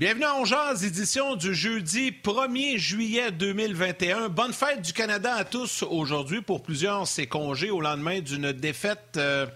[0.00, 4.30] Bienvenue à Ongeaz, édition du jeudi 1er juillet 2021.
[4.30, 6.40] Bonne fête du Canada à tous aujourd'hui.
[6.40, 9.46] Pour plusieurs, c'est congé au lendemain d'une défaite euh,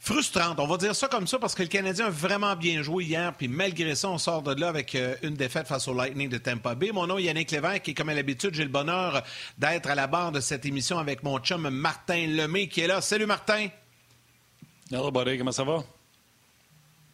[0.00, 0.58] frustrante.
[0.58, 3.32] On va dire ça comme ça parce que le Canadien a vraiment bien joué hier.
[3.38, 6.38] Puis malgré ça, on sort de là avec euh, une défaite face au Lightning de
[6.38, 6.90] Tampa Bay.
[6.90, 9.22] Mon nom est Yannick Lévesque et comme à l'habitude, j'ai le bonheur
[9.58, 13.00] d'être à la barre de cette émission avec mon chum Martin Lemay qui est là.
[13.00, 13.68] Salut Martin!
[14.90, 15.84] Hello buddy, comment ça va?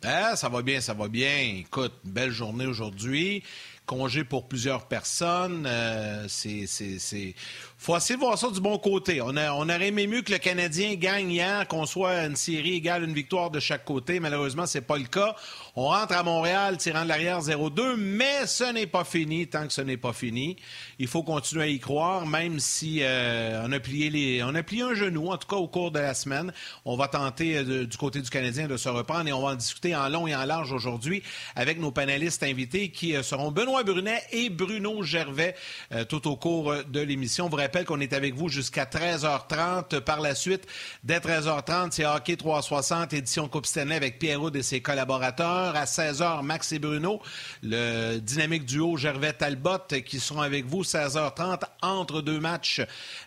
[0.05, 1.39] Ah, ça va bien, ça va bien.
[1.59, 3.43] Écoute, belle journée aujourd'hui.
[3.85, 5.65] Congé pour plusieurs personnes.
[5.67, 7.35] Euh, c'est, c'est,
[7.81, 9.23] faut essayer de voir ça du bon côté.
[9.23, 13.05] On, a, aurait aimé mieux que le Canadien gagne hier, qu'on soit une série égale,
[13.05, 14.19] une victoire de chaque côté.
[14.19, 15.37] Malheureusement, c'est pas le cas.
[15.77, 19.73] On rentre à Montréal, tirant de l'arrière 0-2, mais ce n'est pas fini tant que
[19.73, 20.57] ce n'est pas fini.
[20.99, 24.65] Il faut continuer à y croire, même si euh, on, a plié les, on a
[24.65, 26.53] plié un genou, en tout cas au cours de la semaine.
[26.85, 29.55] On va tenter euh, du côté du Canadien de se reprendre et on va en
[29.55, 31.23] discuter en long et en large aujourd'hui
[31.55, 35.55] avec nos panélistes invités qui euh, seront Benoît Brunet et Bruno Gervais
[36.09, 37.49] tout au cours de l'émission.
[37.69, 40.01] Rappelle qu'on est avec vous jusqu'à 13h30.
[40.01, 40.67] Par la suite,
[41.05, 46.43] dès 13h30, c'est Hockey 360, édition Coupe Stanley avec Pierrot et ses collaborateurs à 16h,
[46.43, 47.21] Max et Bruno,
[47.63, 52.81] le dynamique duo Gervais-Talbot qui seront avec vous 16h30 entre deux matchs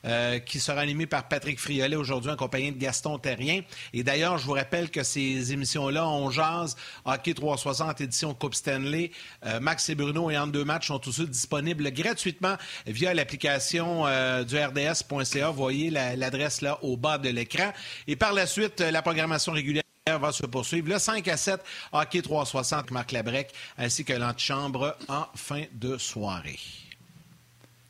[0.06, 3.62] euh, qui sera animé par Patrick Friolet aujourd'hui en compagnie de Gaston Terrien.
[3.94, 9.12] Et d'ailleurs, je vous rappelle que ces émissions-là, on jase, Hockey 360, édition Coupe Stanley,
[9.46, 12.56] euh, Max et Bruno et entre deux matchs sont tous disponibles gratuitement
[12.88, 15.50] via l'application euh, du RDS.ca.
[15.52, 17.72] Voyez l'adresse là au bas de l'écran.
[18.08, 20.90] Et par la suite, la programmation régulière va se poursuivre.
[20.90, 26.60] Le 5 à 7, hockey 360, Marc Labrec, ainsi que l'antichambre en fin de soirée.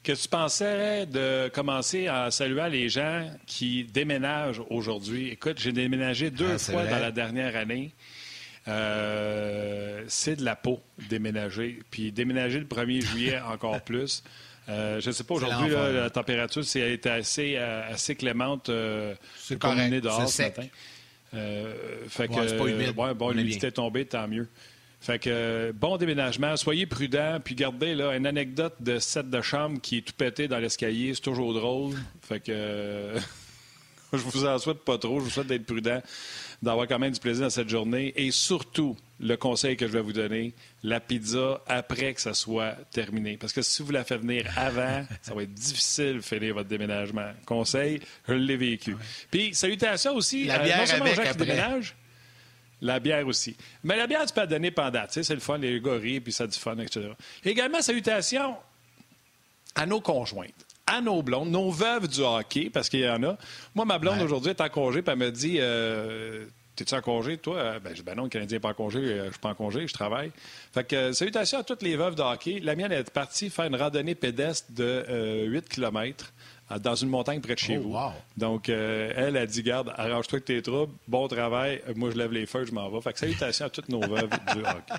[0.03, 5.29] Que tu pensais de commencer à saluer les gens qui déménagent aujourd'hui?
[5.29, 7.93] Écoute, j'ai déménagé deux ah, fois dans la dernière année.
[8.67, 11.79] Euh, c'est de la peau, déménager.
[11.91, 14.23] Puis déménager le 1er juillet encore plus.
[14.69, 18.71] Euh, je ne sais pas, aujourd'hui, la température a été assez, euh, assez clémente.
[19.37, 19.93] c'est correct.
[20.01, 20.67] dehors ce matin.
[21.33, 21.73] Euh,
[22.07, 22.93] fait que, pas humide.
[22.97, 24.47] Ouais, bon, l'humidité tombée, tant mieux.
[24.99, 29.81] Fait que bon déménagement, soyez prudents, puis gardez là une anecdote de set de chambre
[29.81, 31.95] qui est tout pété dans l'escalier, c'est toujours drôle.
[32.21, 33.15] Fait que
[34.17, 36.01] je vous en souhaite pas trop, je vous souhaite d'être prudent,
[36.61, 40.01] d'avoir quand même du plaisir dans cette journée et surtout le conseil que je vais
[40.01, 43.37] vous donner, la pizza après que ça soit terminé.
[43.37, 46.69] Parce que si vous la faites venir avant, ça va être difficile de finir votre
[46.69, 47.31] déménagement.
[47.45, 48.95] Conseil, je l'ai vécu.
[49.29, 51.95] Puis, salutations aussi la bière euh, non aux gens qui déménagent.
[52.83, 53.55] La bière aussi.
[53.83, 55.05] Mais la bière, tu peux la donner pendant.
[55.05, 57.11] Tu sais, c'est le fun, les gorilles, puis ça a du fun, etc.
[57.45, 58.55] Également, salutations
[59.75, 63.37] à nos conjointes à nos blondes, nos veuves du hockey, parce qu'il y en a.
[63.75, 67.37] Moi, ma blonde aujourd'hui est en congé, puis elle me dit euh, T'es-tu en congé,
[67.37, 67.57] toi?
[67.57, 69.55] Euh, ben, ben non, le Canadien n'est pas en congé, euh, je suis pas en
[69.55, 70.31] congé, je travaille.
[70.73, 72.59] Fait que, euh, salutations à toutes les veuves de hockey.
[72.59, 76.33] La mienne est partie faire une randonnée pédestre de 8 km
[76.79, 77.97] dans une montagne près de chez oh, vous.
[78.37, 82.65] Donc, elle a dit, garde, arrange-toi tes troubles, bon travail, moi je lève les feux,
[82.65, 83.01] je m'en vais.
[83.01, 84.93] Fait que salutations à toutes nos veuves du hockey.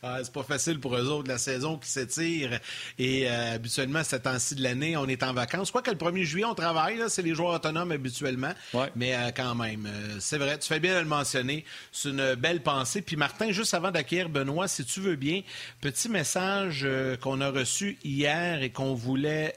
[0.00, 2.60] Ah, c'est pas facile pour eux autres, la saison qui s'étire.
[3.00, 5.70] Et euh, habituellement, cette temps-ci de l'année, on est en vacances.
[5.70, 7.02] Crois que le 1er juillet, on travaille.
[7.08, 8.52] C'est les joueurs autonomes habituellement.
[8.94, 11.64] Mais euh, quand même, euh, c'est vrai, tu fais bien de le mentionner.
[11.90, 13.02] C'est une belle pensée.
[13.02, 15.42] Puis Martin, juste avant d'accueillir Benoît, si tu veux bien,
[15.80, 16.86] petit message
[17.20, 19.54] qu'on a reçu hier et qu'on voulait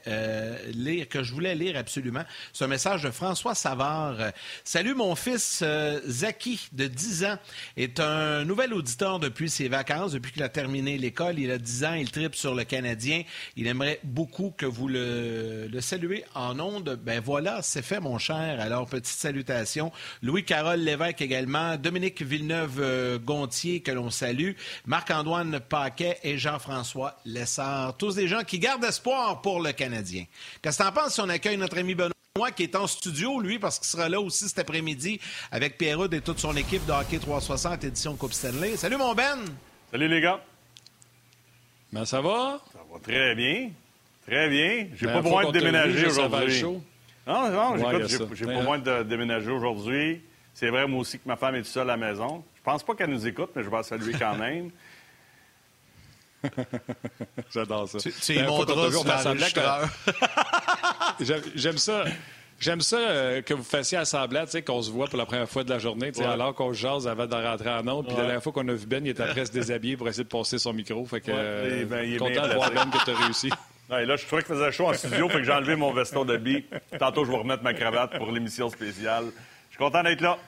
[0.74, 2.24] lire, que je voulais lire absolument.
[2.52, 4.16] C'est un message de François Savard.
[4.64, 5.62] Salut, mon fils
[6.06, 7.38] Zaki, de 10 ans,
[7.76, 11.38] est un nouvel auditeur depuis ses vacances, depuis qu'il a terminé l'école.
[11.38, 13.22] Il a 10 ans, il tripe sur le Canadien.
[13.56, 16.98] Il aimerait beaucoup que vous le, le saluez en ondes.
[17.04, 18.60] Ben voilà, c'est fait, mon cher.
[18.60, 19.92] Alors, petite salutation.
[20.22, 21.76] Louis-Carole Lévesque également.
[21.76, 24.52] Dominique Villeneuve-Gontier, que l'on salue.
[24.86, 27.96] Marc-Antoine Paquet et Jean-François Lessard.
[27.96, 30.24] Tous des gens qui gardent espoir pour le Canadien.
[30.62, 32.12] Qu'est-ce que tu en penses si on accueille notre ami Benoît?
[32.56, 35.20] qui est en studio, lui, parce qu'il sera là aussi cet après-midi
[35.50, 38.76] avec Pierrot et toute son équipe de Hockey 360 édition Coupe Stanley.
[38.76, 39.38] Salut mon Ben!
[39.92, 40.40] Salut les gars.
[41.92, 42.58] Ben, ça va?
[42.72, 43.68] Ça va très bien.
[44.26, 44.88] Très bien.
[44.96, 46.62] J'ai ben, pas besoin de déménager aujourd'hui.
[47.26, 50.22] Non, non, j'ai pas besoin de déménager aujourd'hui.
[50.54, 52.42] C'est vrai, moi aussi, que ma femme est seule à la maison.
[52.56, 54.70] Je pense pas qu'elle nous écoute, mais je vais la saluer quand même.
[57.52, 57.98] J'adore ça.
[57.98, 58.88] Tu, tu ben, montreras
[61.54, 62.04] J'aime ça.
[62.62, 65.70] J'aime ça euh, que vous fassiez assembler, qu'on se voit pour la première fois de
[65.70, 68.06] la journée, alors qu'on jase avant de rentrer en autre.
[68.06, 70.22] Puis la dernière fois qu'on a vu Ben, il était après se déshabiller pour essayer
[70.22, 71.04] de passer son micro.
[71.04, 73.50] Fait que, euh, ben, il est content de voir Ben que tu as réussi.
[73.90, 76.36] là, je trouvais qu'il faisait chaud en studio, fait que j'ai enlevé mon veston de
[76.36, 76.64] billes.
[77.00, 79.24] Tantôt, je vais remettre ma cravate pour l'émission spéciale.
[79.70, 80.38] Je suis content d'être là.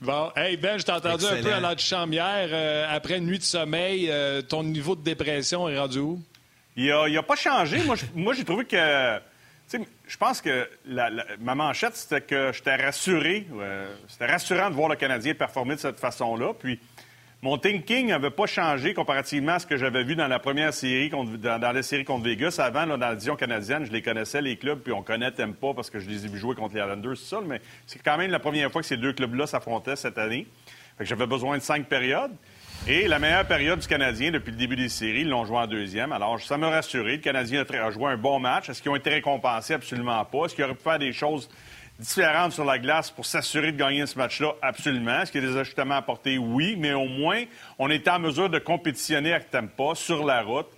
[0.00, 2.48] Bon, hey Ben, je t'ai entendu un peu à l'antichambre hier.
[2.50, 6.20] Euh, après une nuit de sommeil, euh, ton niveau de dépression est rendu où?
[6.74, 7.78] Il n'a pas changé.
[8.16, 9.20] moi, j'ai trouvé que.
[10.10, 10.68] Je pense que
[11.38, 13.46] ma manchette, c'était que j'étais rassuré.
[14.08, 16.52] c'était rassurant de voir le Canadien performer de cette façon-là.
[16.52, 16.80] Puis
[17.42, 21.10] mon thinking n'avait pas changé comparativement à ce que j'avais vu dans la première série,
[21.10, 22.56] contre, dans, la série contre Vegas.
[22.58, 25.90] Avant, dans la division canadienne, je les connaissais, les clubs, puis on connaît pas parce
[25.90, 27.38] que je les ai vus jouer contre les Islanders, tout ça.
[27.46, 30.48] Mais c'est quand même la première fois que ces deux clubs-là s'affrontaient cette année.
[30.98, 32.32] j'avais besoin de cinq périodes.
[32.88, 35.66] Et la meilleure période du Canadien depuis le début des séries, ils l'ont joué en
[35.66, 36.12] deuxième.
[36.12, 37.16] Alors, ça m'a rassuré.
[37.16, 38.68] Le Canadien a joué un bon match.
[38.68, 39.74] Est-ce qu'ils ont été récompensés?
[39.74, 40.46] Absolument pas.
[40.46, 41.48] Est-ce qu'ils auraient pu faire des choses
[41.98, 44.54] différentes sur la glace pour s'assurer de gagner ce match-là?
[44.62, 45.20] Absolument.
[45.20, 46.38] Est-ce qu'il y a des ajustements à apporter?
[46.38, 47.44] Oui, mais au moins,
[47.78, 50.68] on était en mesure de compétitionner avec Tampa sur la route.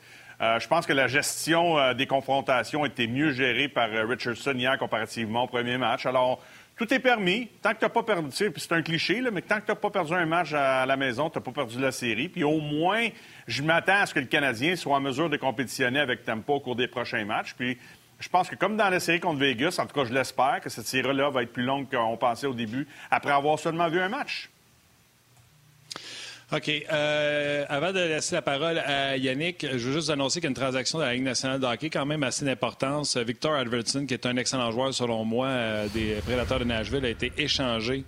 [0.41, 4.55] Euh, je pense que la gestion euh, des confrontations était mieux gérée par euh, Richardson
[4.57, 6.05] hier comparativement au premier match.
[6.05, 6.41] Alors,
[6.83, 7.49] tout est permis.
[7.63, 9.77] Tant que tu n'as pas perdu, c'est un cliché, là, mais tant que tu n'as
[9.77, 12.29] pas perdu un match à la maison, tu n'as pas perdu la série.
[12.29, 13.09] Puis au moins,
[13.47, 16.61] je m'attends à ce que le Canadien soit en mesure de compétitionner avec Tampa au
[16.61, 17.55] cours des prochains matchs.
[17.57, 17.79] Puis
[18.19, 20.71] je pense que comme dans la série contre Vegas, en tout cas, je l'espère que
[20.71, 24.09] cette série-là va être plus longue qu'on pensait au début, après avoir seulement vu un
[24.09, 24.51] match.
[26.55, 26.71] OK.
[26.93, 31.05] Euh, avant de laisser la parole à Yannick, je veux juste annoncer qu'il transaction de
[31.05, 33.17] la Ligue nationale de hockey quand même assez d'importance.
[33.17, 37.09] Victor Alverton, qui est un excellent joueur selon moi euh, des Prédateurs de Nashville, a
[37.09, 38.05] été échangé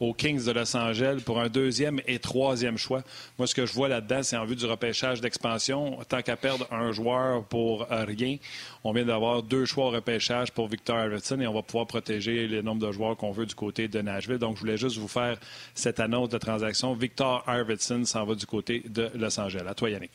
[0.00, 3.02] aux Kings de Los Angeles pour un deuxième et troisième choix.
[3.38, 5.98] Moi, ce que je vois là-dedans, c'est en vue du repêchage d'expansion.
[6.08, 8.36] Tant qu'à perdre un joueur pour rien,
[8.84, 12.46] on vient d'avoir deux choix au repêchage pour Victor Alverton et on va pouvoir protéger
[12.46, 14.38] le nombre de joueurs qu'on veut du côté de Nashville.
[14.38, 15.38] Donc, je voulais juste vous faire
[15.74, 16.94] cette annonce de transaction.
[16.94, 19.64] Victor Arvidsson s'en va du côté de Los Angeles.
[19.66, 20.10] À toi, Yannick.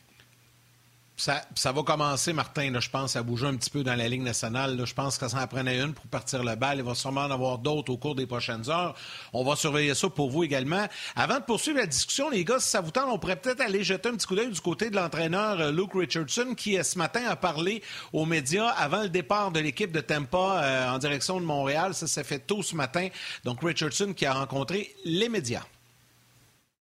[1.16, 4.82] Ça, va commencer, Martin, je pense, à bouger un petit peu dans la Ligue nationale.
[4.84, 6.78] Je pense que ça en prenait une pour partir le bal.
[6.78, 8.96] Il va sûrement en avoir d'autres au cours des prochaines heures.
[9.32, 10.88] On va surveiller ça pour vous également.
[11.14, 13.84] Avant de poursuivre la discussion, les gars, si ça vous tente, on pourrait peut-être aller
[13.84, 16.98] jeter un petit coup d'œil du côté de l'entraîneur euh, Luke Richardson, qui, euh, ce
[16.98, 17.80] matin, a parlé
[18.12, 21.94] aux médias avant le départ de l'équipe de Tampa euh, en direction de Montréal.
[21.94, 23.08] Ça s'est fait tôt ce matin.
[23.44, 25.62] Donc, Richardson qui a rencontré les médias.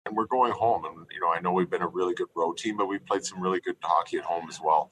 [0.06, 0.84] And we're going home.
[0.84, 3.24] And you know, I know we've been a really good road team, but we've played
[3.24, 4.90] some really good hockey at home as well.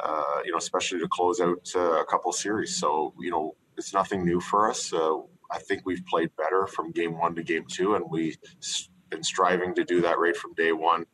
[0.00, 2.76] Uh, you know, especially to close out uh, a couple series.
[2.78, 4.92] So you know, it's nothing new for us.
[4.92, 5.18] Uh,
[5.50, 8.38] I think we've played better from game one to game two, and we've
[9.10, 11.04] been striving to do that right from day one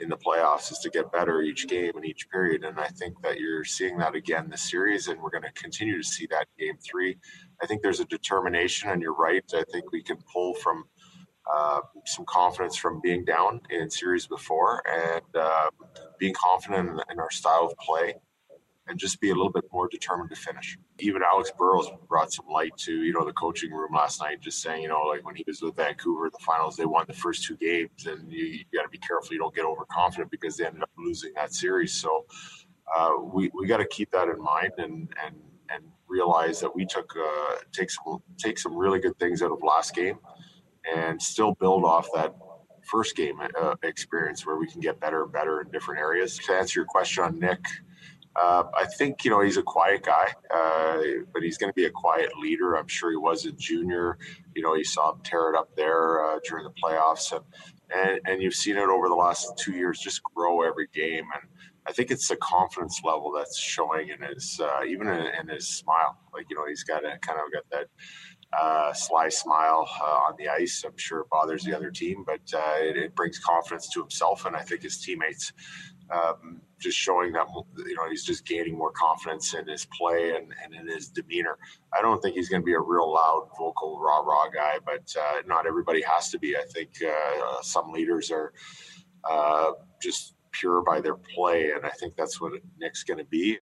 [0.00, 2.64] in the playoffs is to get better each game and each period.
[2.64, 5.96] And I think that you're seeing that again this series, and we're going to continue
[5.96, 7.18] to see that game three.
[7.62, 9.42] I think there's a determination, and you're right.
[9.52, 10.84] I think we can pull from
[11.52, 15.68] uh, some confidence from being down in series before and uh,
[16.18, 18.14] being confident in, in, our style of play
[18.88, 20.78] and just be a little bit more determined to finish.
[20.98, 24.60] Even Alex Burrows brought some light to, you know, the coaching room last night, just
[24.60, 27.44] saying, you know, like when he was with Vancouver, the finals, they won the first
[27.44, 30.66] two games and you, you got to be careful you don't get overconfident because they
[30.66, 31.92] ended up losing that series.
[31.92, 32.26] So
[32.96, 35.36] uh, we, we got to keep that in mind and, and,
[35.70, 39.62] and realize that we took, uh, take some, take some really good things out of
[39.62, 40.18] last game
[40.94, 42.34] and still build off that
[42.88, 46.38] first game uh, experience where we can get better and better in different areas.
[46.38, 47.64] To answer your question on Nick,
[48.40, 50.98] uh, I think you know he's a quiet guy, uh,
[51.32, 52.76] but he's going to be a quiet leader.
[52.76, 54.18] I'm sure he was a junior.
[54.54, 57.44] You know, you saw him tear it up there uh, during the playoffs, and,
[57.94, 61.24] and and you've seen it over the last two years just grow every game.
[61.34, 61.50] And
[61.86, 65.66] I think it's the confidence level that's showing in his uh, even in, in his
[65.66, 66.18] smile.
[66.32, 67.88] Like you know, he's got a kind of got that
[68.52, 70.84] uh, sly smile uh, on the ice.
[70.86, 74.46] I'm sure it bothers the other team, but uh, it, it, brings confidence to himself
[74.46, 75.52] and I think his teammates.
[76.10, 80.54] Um, just showing that you know he's just gaining more confidence in his play and,
[80.64, 81.58] and in his demeanor.
[81.92, 85.14] I don't think he's going to be a real loud, vocal, rah rah guy, but
[85.20, 86.56] uh, not everybody has to be.
[86.56, 88.52] I think uh, some leaders are
[89.28, 93.58] uh, just pure by their play, and I think that's what Nick's going to be.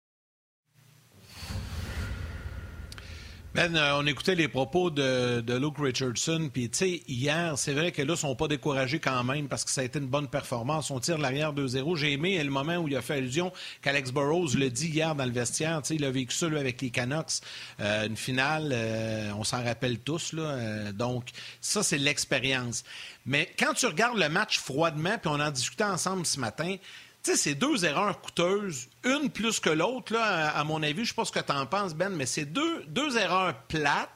[3.53, 7.73] Ben, euh, on écoutait les propos de, de Luke Richardson, puis tu sais, hier, c'est
[7.73, 10.07] vrai que là, ils sont pas découragés quand même parce que ça a été une
[10.07, 10.93] bonne performance.
[10.93, 11.97] On tire l'arrière 2-0.
[11.97, 13.53] J'ai aimé le moment où il a fait allusion
[13.83, 15.83] qu'Alex Burrows le dit hier dans le vestiaire.
[15.83, 17.41] Tu sais, il a vécu ça avec les Canucks,
[17.81, 20.33] euh, une finale, euh, on s'en rappelle tous.
[20.33, 21.31] Là, donc,
[21.61, 22.85] ça, c'est l'expérience.
[23.27, 26.77] Mais quand tu regardes le match froidement, puis on en discutait ensemble ce matin,
[27.23, 31.05] tu sais, c'est deux erreurs coûteuses, une plus que l'autre, là, à, mon avis.
[31.05, 34.11] Je sais pas ce que tu en penses, Ben, mais c'est deux, deux erreurs plates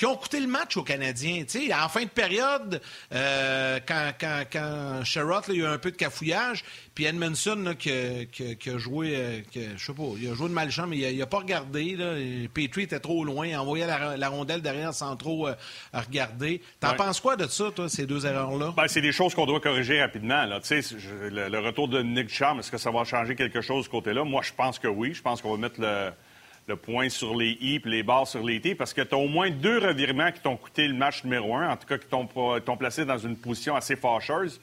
[0.00, 1.44] qui ont coûté le match aux Canadiens.
[1.74, 2.80] en fin de période,
[3.12, 6.64] euh, quand, quand, quand Sherrod, il y a eu un peu de cafouillage,
[6.94, 9.40] puis Edmondson qui, a joué, euh,
[9.76, 11.96] je sais pas, il a joué de malchance, mais il n'a pas regardé.
[11.96, 12.14] Là.
[12.54, 15.54] Petrie était trop loin, il envoyait la, la rondelle derrière sans trop euh,
[15.92, 16.62] regarder.
[16.80, 18.72] T'en penses quoi de ça, toi, ces deux erreurs-là?
[18.74, 20.46] Ben, c'est des choses qu'on doit corriger rapidement.
[20.46, 20.60] Là.
[20.70, 23.90] Le, le, retour de Nick Charm, est-ce que ça va changer quelque chose de ce
[23.90, 24.24] côté-là?
[24.24, 25.12] Moi, je pense que oui.
[25.12, 26.10] Je pense qu'on va mettre le
[26.70, 29.18] le point sur les i et les barres sur les t, parce que tu as
[29.18, 32.06] au moins deux revirements qui t'ont coûté le match numéro un, en tout cas qui
[32.06, 34.60] t'ont placé dans une position assez fâcheuse.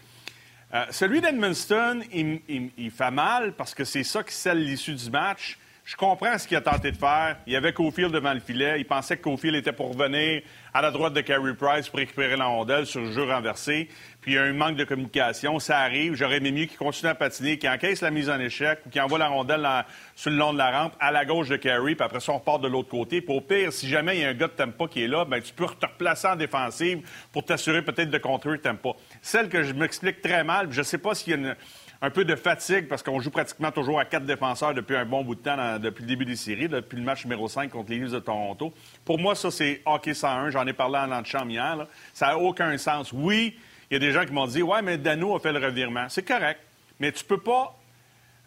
[0.73, 5.57] Euh, celui d'Edmundston, il, fait mal parce que c'est ça qui scelle l'issue du match.
[5.87, 7.37] Je comprends ce qu'il a tenté de faire.
[7.47, 8.77] Il y avait Cofield devant le filet.
[8.77, 10.41] Il pensait que Cofield était pour revenir
[10.73, 13.87] à la droite de Carey Price pour récupérer la rondelle sur le jeu renversé.
[14.19, 15.59] Puis il y a un manque de communication.
[15.59, 16.15] Ça arrive.
[16.15, 18.99] J'aurais aimé mieux qu'il continue à patiner, qu'il encaisse la mise en échec ou qu'il
[18.99, 19.65] envoie la rondelle
[20.13, 21.95] sur le long de la rampe à la gauche de Carey.
[21.95, 23.21] Puis après ça, on repart de l'autre côté.
[23.21, 25.23] Puis au pire, si jamais il y a un gars de Tempa qui est là,
[25.23, 26.99] ben tu peux te replacer en défensive
[27.31, 28.89] pour t'assurer peut-être de contrer Tempa.
[29.21, 31.55] Celle que je m'explique très mal, je sais pas s'il y a une
[32.01, 35.23] un peu de fatigue parce qu'on joue pratiquement toujours à quatre défenseurs depuis un bon
[35.23, 37.99] bout de temps, depuis le début des séries, depuis le match numéro 5 contre les
[37.99, 38.73] Leafs de Toronto.
[39.03, 40.51] Pour moi, ça, c'est hockey 101.
[40.51, 41.87] J'en ai parlé en l'antichambre hier.
[42.13, 43.11] Ça n'a aucun sens.
[43.11, 43.57] Oui,
[43.89, 46.07] il y a des gens qui m'ont dit Ouais, mais Dano a fait le revirement.
[46.09, 46.59] C'est correct.
[46.99, 47.75] Mais tu ne peux pas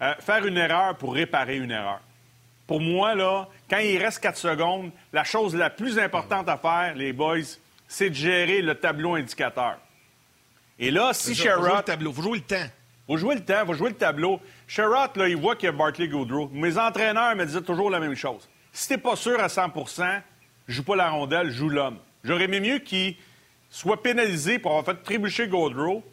[0.02, 2.00] euh, faire une erreur pour réparer une erreur.
[2.66, 6.94] Pour moi, là, quand il reste quatre secondes, la chose la plus importante à faire,
[6.94, 7.38] les boys,
[7.88, 9.76] c'est de gérer le tableau indicateur.
[10.78, 11.58] Et là, si Sherrod...
[11.58, 12.70] Il faut jouer le temps faut jouer le temps,
[13.10, 14.40] faut jouer le tableau.
[14.66, 16.48] Sherrod, là, il voit qu'il y a Bartley Goodrow.
[16.52, 18.48] Mes entraîneurs me disaient toujours la même chose.
[18.72, 20.22] Si t'es pas sûr à 100%
[20.68, 21.98] joue pas la rondelle, joue l'homme.
[22.22, 23.16] J'aurais aimé mieux qu'il
[23.68, 26.04] soit pénalisé pour avoir fait trébucher Gaudreau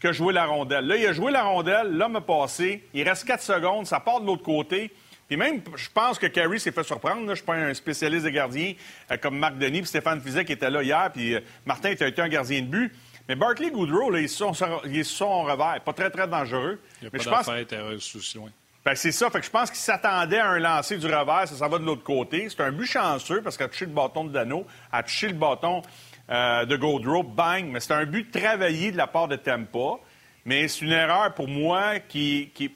[0.00, 0.86] que jouer la rondelle.
[0.86, 4.20] Là, il a joué la rondelle, l'homme a passé, il reste 4 secondes, ça part
[4.20, 4.90] de l'autre côté.
[5.28, 7.20] Puis même, je pense que Carey s'est fait surprendre.
[7.20, 8.74] Je ne suis pas un spécialiste de gardien
[9.12, 12.20] euh, comme Marc Denis et Stéphane Fizet qui était là hier, puis euh, Martin été
[12.20, 12.92] un gardien de but.
[13.28, 14.52] Mais Barkley Goodrow, là, ils, sont,
[14.86, 15.80] ils sont revers.
[15.84, 16.80] Pas très, très dangereux.
[17.00, 18.50] Il n'y a mais pas d'affaire aussi loin.
[18.84, 19.30] Ben, c'est ça.
[19.30, 21.46] Fait que je pense qu'il s'attendait à un lancer du revers.
[21.46, 22.48] Ça, ça va de l'autre côté.
[22.48, 25.34] C'est un but chanceux parce qu'il a touché le bâton de Dano, a touché le
[25.34, 25.82] bâton
[26.30, 27.22] euh, de Goodrow.
[27.22, 27.66] Bang!
[27.66, 30.00] Mais c'est un but travaillé de la part de Tampa.
[30.44, 32.74] Mais c'est une erreur pour moi qui, qui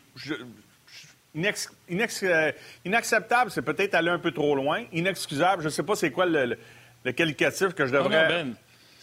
[1.36, 2.52] euh,
[2.84, 4.84] inacceptable, c'est peut-être aller un peu trop loin.
[4.92, 6.56] Inexcusable, je ne sais pas c'est quoi le,
[7.12, 8.28] qualificatif que je devrais.
[8.28, 8.54] ben.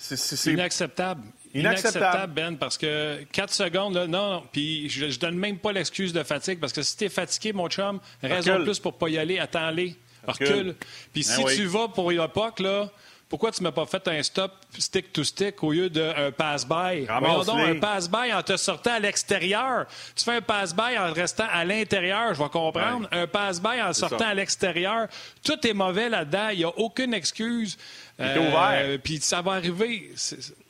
[0.01, 1.21] C'est inacceptable.
[1.53, 2.33] Inacceptable.
[2.33, 6.23] Ben, parce que 4 secondes, là, non, puis je, je donne même pas l'excuse de
[6.23, 9.17] fatigue, parce que si tu es fatigué, mon chum, raison de plus pour pas y
[9.17, 10.75] aller, attends-les, recule.
[11.13, 12.89] Puis ben si tu vas pour Yopoc, là,
[13.31, 17.05] pourquoi tu m'as pas fait un stop stick-to-stick au lieu d'un pass-by?
[17.45, 19.85] donc un pass-by en te sortant à l'extérieur.
[20.17, 23.07] Tu fais un pass-by en restant à l'intérieur, je vais comprendre.
[23.09, 25.07] Un pass-by en sortant à l'extérieur.
[25.45, 26.49] Tout est mauvais là-dedans.
[26.49, 27.77] Il n'y a aucune excuse.
[28.19, 28.71] Il était ouvert.
[28.73, 30.11] Euh, puis ça va arriver.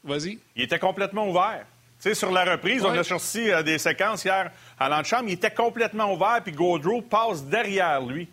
[0.04, 0.38] Vas-y.
[0.56, 1.66] Il était complètement ouvert.
[2.00, 5.30] Tu sais, sur la reprise, on a sorti euh, des séquences hier à l'antichambre.
[5.30, 8.30] Il était complètement ouvert, puis Gaudreau passe derrière lui.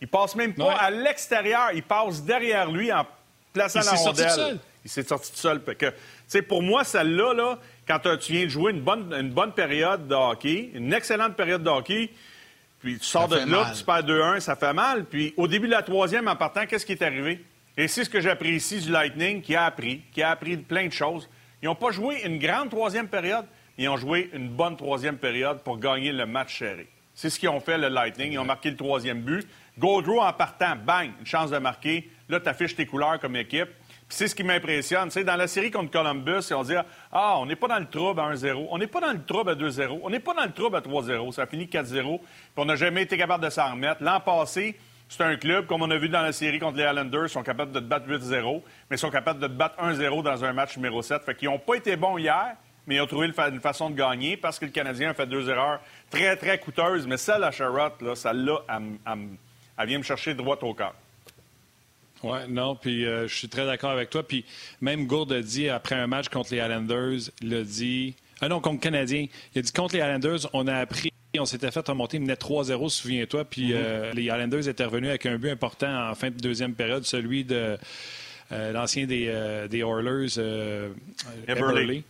[0.00, 1.70] Il passe même pas à l'extérieur.
[1.72, 3.06] Il passe derrière lui en
[3.54, 4.58] la rondelle.
[4.84, 5.62] Il s'est sorti tout seul.
[5.62, 5.94] Que, tu
[6.26, 10.08] sais, pour moi, celle-là, là, quand tu viens de jouer une bonne, une bonne période
[10.08, 12.10] de hockey, une excellente période de hockey,
[12.80, 15.04] puis tu sors de là, tu perds 2-1, ça fait mal.
[15.04, 17.44] Puis au début de la troisième, en partant, qu'est-ce qui est arrivé?
[17.76, 20.92] Et c'est ce que j'apprécie du Lightning, qui a appris, qui a appris plein de
[20.92, 21.28] choses.
[21.62, 23.44] Ils n'ont pas joué une grande troisième période,
[23.76, 26.88] ils ont joué une bonne troisième période pour gagner le match serré.
[27.14, 28.32] C'est ce qu'ils ont fait, le Lightning.
[28.32, 29.46] Ils ont marqué le troisième but.
[29.78, 32.08] Goldrow, en partant, bang, une chance de marquer.
[32.30, 33.68] Là, tu affiches tes couleurs comme équipe.
[34.08, 35.08] Puis c'est ce qui m'impressionne.
[35.08, 36.74] dans la série contre Columbus, on dit
[37.12, 38.66] Ah, on n'est pas dans le trouble à 1-0.
[38.70, 40.00] On n'est pas dans le trouble à 2-0.
[40.02, 41.32] On n'est pas dans le trouble à 3-0.
[41.32, 42.18] Ça a fini 4-0.
[42.18, 44.02] Puis on n'a jamais été capable de s'en remettre.
[44.02, 44.76] L'an passé,
[45.08, 47.72] c'est un club, comme on a vu dans la série contre les Islanders, sont capables
[47.72, 51.02] de te battre 8-0, mais sont capables de te battre 1-0 dans un match numéro
[51.02, 51.22] 7.
[51.24, 52.54] Fait qu'ils n'ont pas été bons hier,
[52.86, 55.48] mais ils ont trouvé une façon de gagner parce que le Canadien a fait deux
[55.48, 57.06] erreurs très, très coûteuses.
[57.06, 60.94] Mais celle à Sherrod, là, celle-là, elle, vient me chercher droit au cœur.
[62.22, 64.26] Oui, non, puis euh, je suis très d'accord avec toi.
[64.26, 64.44] Puis
[64.80, 68.14] même Gourde a dit, après un match contre les Islanders, il a dit...
[68.42, 69.26] Ah non, contre le Canadien.
[69.54, 72.34] Il a dit contre les Islanders, on a appris on s'était fait remonter, il menait
[72.34, 73.44] 3-0, souviens-toi.
[73.44, 73.74] Puis mhm.
[73.76, 77.44] euh, les Islanders étaient revenus avec un but important en fin de deuxième période, celui
[77.44, 77.78] de
[78.52, 80.38] euh, l'ancien des, euh, des Oilers,
[81.46, 82.02] Everly.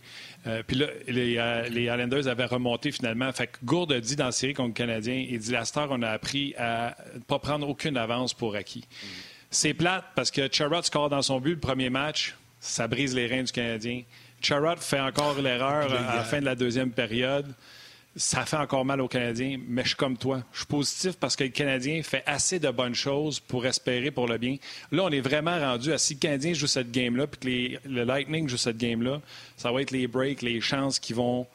[0.65, 3.31] puis là, les, les, Islanders avaient remonté finalement.
[3.31, 5.89] Fait que Gourde a dit dans la série contre le Canadien, il dit la star,
[5.91, 8.85] on a appris à ne pas prendre aucune avance pour acquis.
[9.03, 9.09] Mhm.
[9.51, 13.27] C'est plate parce que Charrot score dans son but le premier match, ça brise les
[13.27, 14.03] reins du Canadien.
[14.41, 17.53] Charrot fait encore l'erreur à la fin de la deuxième période.
[18.15, 20.43] ça fait encore mal aux Canadiens, mais je suis comme toi.
[20.51, 24.27] Je suis positif parce que le Canadien fait assez de bonnes choses pour espérer pour
[24.27, 24.57] le bien.
[24.91, 28.03] Là, on est vraiment rendu à si le Canadien joue cette game-là, puis que le
[28.03, 29.21] Lightning joue cette game-là,
[29.57, 31.47] ça va être les breaks, les chances qui vont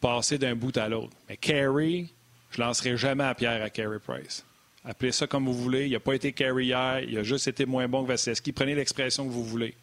[0.00, 1.12] passer d'un bout à l'autre.
[1.28, 2.06] Mais Carey,
[2.50, 4.44] je ne lancerai jamais à pierre à Carey Price.
[4.84, 5.86] Appelez ça comme vous voulez.
[5.86, 7.00] Il n'a pas été Carey hier.
[7.00, 8.52] Il a juste été moins bon que Vasilevski.
[8.52, 9.74] Prenez l'expression que vous voulez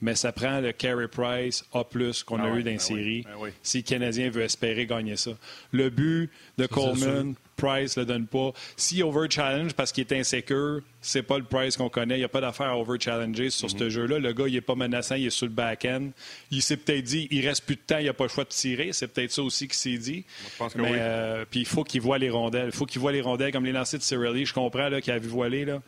[0.00, 1.84] mais ça prend le carry price A+,
[2.26, 5.32] qu'on a ah eu dans ben série ben si le Canadien veut espérer gagner ça.
[5.72, 8.52] Le but de Coleman, Price ne le donne pas.
[8.76, 12.16] Si over-challenge parce qu'il est insécure, c'est pas le Price qu'on connaît.
[12.16, 13.88] Il n'y a pas d'affaire à over-challenger sur ce mhm.
[13.88, 14.18] jeu-là.
[14.18, 16.10] Le gars, il n'est pas menaçant, il est sur le back-end.
[16.50, 18.50] Il s'est peut-être dit, il reste plus de temps, il n'a pas le choix de
[18.50, 18.92] tirer.
[18.92, 20.24] C'est peut-être ça aussi qu'il s'est dit.
[20.76, 22.66] mais, euh, puis il faut qu'il voit les rondelles.
[22.66, 24.44] Il faut qu'il voit les rondelles comme les lancers de Cirelli.
[24.44, 25.80] Je comprends qu'il a vu voiler, là,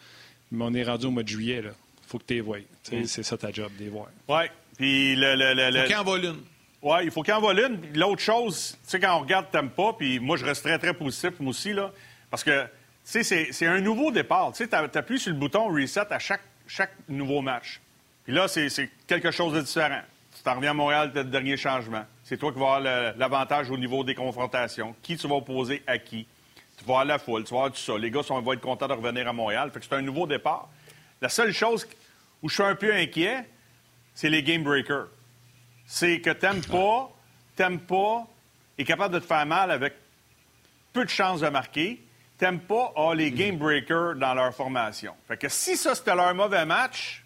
[0.50, 1.62] mais on est rendu au mois de juillet.
[1.62, 1.70] Là
[2.08, 2.58] faut que tu les vois.
[2.58, 3.04] Mm.
[3.04, 4.08] C'est ça ta job, les voir.
[4.28, 4.44] Oui.
[4.76, 5.34] Puis le.
[5.34, 6.40] le, le, faut qu'il en vole une.
[6.80, 7.98] Oui, il faut qu'il en vole une.
[7.98, 11.32] L'autre chose, tu sais, quand on regarde pas, puis moi, je reste très, très positif,
[11.40, 11.90] moi aussi, là,
[12.30, 12.62] parce que,
[13.10, 14.52] tu sais, c'est un nouveau départ.
[14.52, 17.80] Tu sais, tu appuies sur le bouton reset à chaque, chaque nouveau match.
[18.24, 20.02] Puis là, c'est quelque chose de différent.
[20.36, 22.04] Tu t'en reviens à Montréal, tu le dernier changement.
[22.22, 24.94] C'est toi qui vas avoir l'avantage au niveau des confrontations.
[25.02, 26.26] Qui tu vas opposer à qui?
[26.76, 27.98] Tu vas avoir la foule, tu vas avoir tout ça.
[27.98, 29.70] Les gars sont, vont être contents de revenir à Montréal.
[29.72, 30.68] Fait que c'est un nouveau départ.
[31.20, 31.88] La seule chose
[32.42, 33.48] où je suis un peu inquiet,
[34.14, 35.08] c'est les game breakers.
[35.86, 37.10] C'est que t'aimes pas,
[37.56, 38.26] t'aimes pas,
[38.76, 39.94] est capable de te faire mal avec
[40.92, 42.02] peu de chances de marquer.
[42.36, 45.14] T'aimes pas, a les game breakers dans leur formation.
[45.26, 47.24] Fait que si ça, c'était leur mauvais match,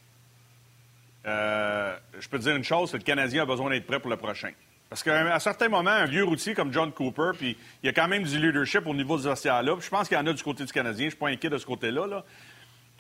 [1.27, 4.01] euh, je peux te dire une chose, c'est que le Canadien a besoin d'être prêt
[4.01, 4.53] pour le prochain.
[4.89, 8.09] Parce qu'à certains moments, un vieux routier comme John Cooper, puis il y a quand
[8.09, 9.77] même du leadership au niveau des vestiaire-là.
[9.81, 11.01] Je pense qu'il y en a du côté du Canadien.
[11.01, 12.07] Je ne suis pas inquiet de ce côté-là.
[12.07, 12.25] Là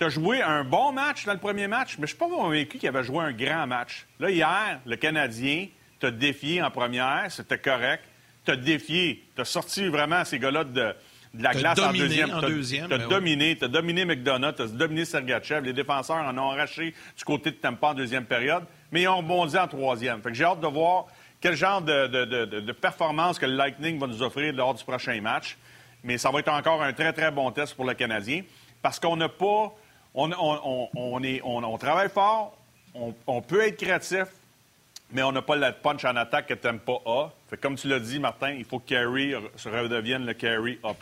[0.02, 2.28] tu as joué un bon match dans le premier match, mais je ne suis pas
[2.28, 4.06] convaincu qu'il avait joué un grand match.
[4.18, 5.68] Là, hier, le Canadien
[6.00, 8.02] t'a défié en première, c'était correct.
[8.44, 10.92] T'as défié, t'as sorti vraiment ces gars-là de,
[11.38, 12.34] la glace en deuxième.
[12.34, 15.64] En deuxième t'as dominé, t'as dominé McDonough, t'as dominé Sergachev.
[15.64, 19.18] Les défenseurs en ont arraché du côté de Tampa en deuxième période, mais ils ont
[19.18, 20.20] rebondi en troisième.
[20.20, 21.06] Fait que j'ai hâte de voir
[21.40, 25.56] quel genre de, de, performance que le Lightning va nous offrir lors du prochain match.
[26.02, 28.42] Mais ça va être encore un très, très bon test pour le Canadien
[28.82, 29.72] parce qu'on n'a pas
[30.14, 32.56] on, travaille fort,
[32.94, 34.26] on, peut être créatif,
[35.10, 37.30] mais on n'a pas le punch en attaque que pas A.
[37.48, 40.94] Fait comme tu l'as dit, Martin, il faut que Carey redevienne le Carey A+.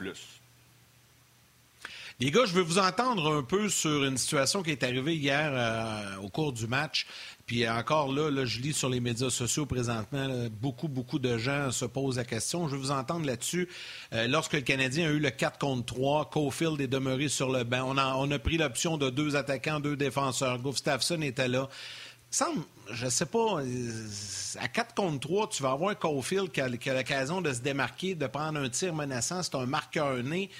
[2.20, 5.50] Les gars, je veux vous entendre un peu sur une situation qui est arrivée hier
[5.54, 7.06] euh, au cours du match.
[7.50, 11.72] Puis encore là, là, je lis sur les médias sociaux présentement, beaucoup, beaucoup de gens
[11.72, 12.68] se posent la question.
[12.68, 13.68] Je veux vous entendre là-dessus.
[14.12, 17.64] Euh, lorsque le Canadien a eu le 4 contre 3, Cofield est demeuré sur le
[17.64, 17.82] banc.
[17.88, 20.60] On a, on a pris l'option de deux attaquants, deux défenseurs.
[20.60, 21.68] Gustafsson était là.
[22.30, 24.08] Semble, je sais pas, euh,
[24.60, 27.62] à 4 contre 3, tu vas avoir un Cofield qui a, a l'occasion de se
[27.62, 29.42] démarquer, de prendre un tir menaçant.
[29.42, 30.50] C'est un marqueur né.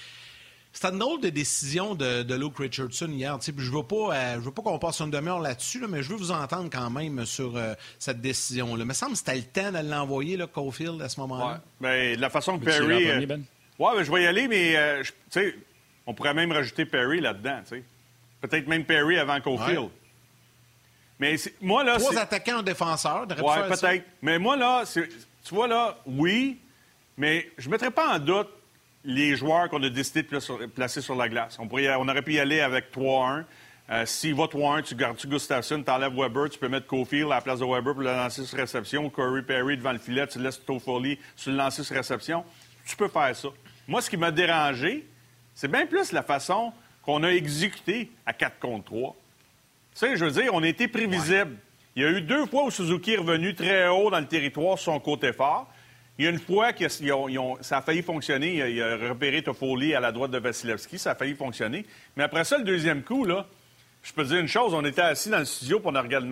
[0.72, 3.37] C'était une drôle de décision de, Luke Richardson hier.
[3.40, 6.16] je ne veux pas, euh, veux pas qu'on passe une demi-heure là-dessus, mais je veux
[6.16, 8.85] vous entendre quand même sur euh, cette décision-là.
[8.85, 11.46] Il me semble que c'était le temps de l'envoyer, là, Caulfield, à ce moment-là.
[11.46, 11.59] Ouais.
[11.80, 13.11] Mais ben, la façon que Perry.
[13.11, 13.42] Euh, ben?
[13.78, 15.02] Oui, ben, je vais y aller, mais
[16.06, 17.62] on pourrait même rajouter Perry là-dedans.
[18.40, 19.88] Peut-être même Perry avant Caulfield.
[21.18, 21.98] Mais moi, là.
[21.98, 23.26] Trois attaquants en défenseur.
[23.28, 24.04] Oui, peut-être.
[24.22, 26.59] Mais moi, là, tu vois, là, oui,
[27.16, 28.48] mais je ne mettrais pas en doute
[29.04, 31.58] les joueurs qu'on a décidé de placer sur la glace.
[31.58, 33.44] On, pourrait, on aurait pu y aller avec 3-1.
[33.90, 37.36] Euh, S'il va 3-1, tu gardes Gustafsson, tu enlèves Weber, tu peux mettre Cofield à
[37.36, 40.38] la place de Weber pour le lancer sur réception, Corey Perry devant le filet, tu
[40.38, 42.44] laisses Toffoli sur le lancer sur réception.
[42.86, 43.48] Tu peux faire ça.
[43.88, 45.06] Moi, ce qui m'a dérangé,
[45.54, 49.16] c'est bien plus la façon qu'on a exécuté à 4 contre 3.
[49.94, 51.56] Tu sais, je veux dire, on a été prévisible.
[51.96, 54.78] Il y a eu deux fois où Suzuki est revenu très haut dans le territoire
[54.78, 55.68] sur son côté fort.
[56.20, 56.87] Il y a une fois que
[57.62, 58.56] ça a failli fonctionner.
[58.56, 60.98] Il a, repéré Toffoli à la droite de Vasilevski.
[60.98, 61.87] Ça a failli fonctionner.
[62.14, 63.46] Mais après ça, le deuxième coup, là,
[64.02, 64.74] je peux te dire une chose.
[64.74, 66.26] On était assis dans le studio pour regarder,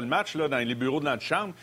[0.00, 1.54] le match là, dans les bureaux de notre chambre.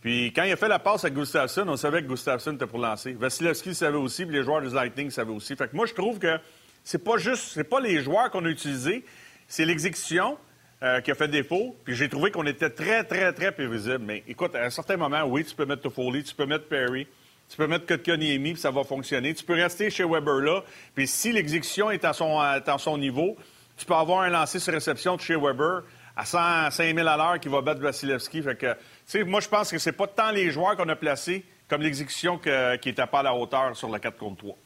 [0.00, 2.78] Puis quand il a fait la passe à Gustafsson, on savait que Gustafsson était pour
[2.78, 3.12] lancer.
[3.12, 5.54] Vasilevski savait aussi, puis les joueurs du Lightning savaient aussi.
[5.54, 6.38] Fait que moi, je trouve que
[6.82, 9.04] c'est pas juste, c'est pas les joueurs qu'on a utilisés,
[9.48, 10.38] c'est l'exécution
[10.82, 11.76] euh, qui a fait défaut.
[11.84, 14.00] Puis j'ai trouvé qu'on était très, très, très prévisible.
[14.00, 17.06] Mais écoute, à un certain moment, oui, tu peux mettre Toffoli, tu peux mettre Perry.
[17.48, 19.34] Tu peux mettre Kotkaniemi, puis ça va fonctionner.
[19.34, 20.62] Tu peux rester chez Weber là,
[20.94, 23.36] puis si l'exécution est à son, à son niveau,
[23.76, 25.82] tu peux avoir un lancer sur réception de chez Weber
[26.16, 28.42] à 100, 5 000 à l'heure qui va battre Vasilevski.
[28.42, 31.82] Fait que, moi, je pense que c'est pas tant les joueurs qu'on a placés comme
[31.82, 34.56] l'exécution qui n'était pas à la hauteur sur la 4 contre 3.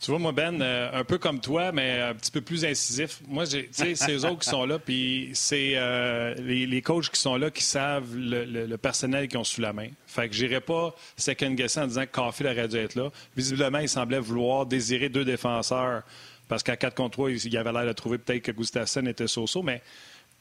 [0.00, 3.20] Tu vois, moi, Ben, euh, un peu comme toi, mais un petit peu plus incisif.
[3.26, 7.20] Moi, tu sais, c'est eux autres qui sont là, puis c'est euh, les, coachs qui
[7.20, 9.88] sont là qui savent le, personnel qu'ils ont sous la main.
[10.06, 13.10] Fait que j'irai pas second guesser en disant que Caulfield aurait dû être là.
[13.36, 16.02] Visiblement, il semblait vouloir désirer deux défenseurs
[16.48, 19.62] parce qu'à 4 contre 3, il avait l'air de trouver peut-être que Gustafsson était so-so,
[19.62, 19.82] mais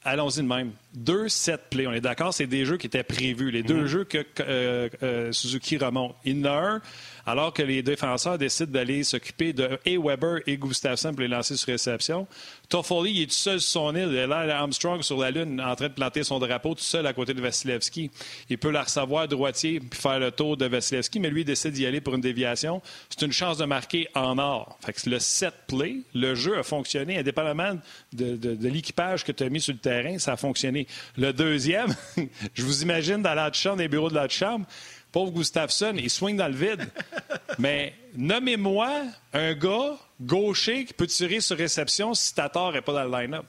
[0.03, 0.71] allons-y de même.
[0.93, 3.51] Deux set plays, on est d'accord, c'est des jeux qui étaient prévus.
[3.51, 3.87] Les deux mm-hmm.
[3.87, 6.15] jeux que euh, Suzuki remonte.
[6.25, 6.81] Il y en a un
[7.25, 11.55] alors que les défenseurs décident d'aller s'occuper de et Weber et Gustafsson pour les lancer
[11.55, 12.27] sur réception.
[12.69, 14.09] Toffoli, il est tout seul sur son île.
[14.11, 17.13] Il là, Armstrong sur la Lune, en train de planter son drapeau tout seul à
[17.13, 18.11] côté de Vasilevski.
[18.49, 21.85] Il peut la recevoir droitier puis faire le tour de Vasilevski, mais lui, décide d'y
[21.85, 22.81] aller pour une déviation.
[23.09, 24.77] C'est une chance de marquer en or.
[24.85, 27.79] Fait que le set play, le jeu a fonctionné indépendamment
[28.11, 30.87] de, de, l'équipage que tu as mis sur le terrain, ça a fonctionné.
[31.17, 31.95] Le deuxième,
[32.53, 34.65] je vous imagine dans la chambre, des bureaux de la chambre,
[35.13, 36.89] Pauvre Gustafsson, il swing dans le vide.
[37.59, 43.03] Mais nommez-moi un gars gaucher qui peut tirer sur réception si Tatar n'est pas dans
[43.03, 43.45] le line-up.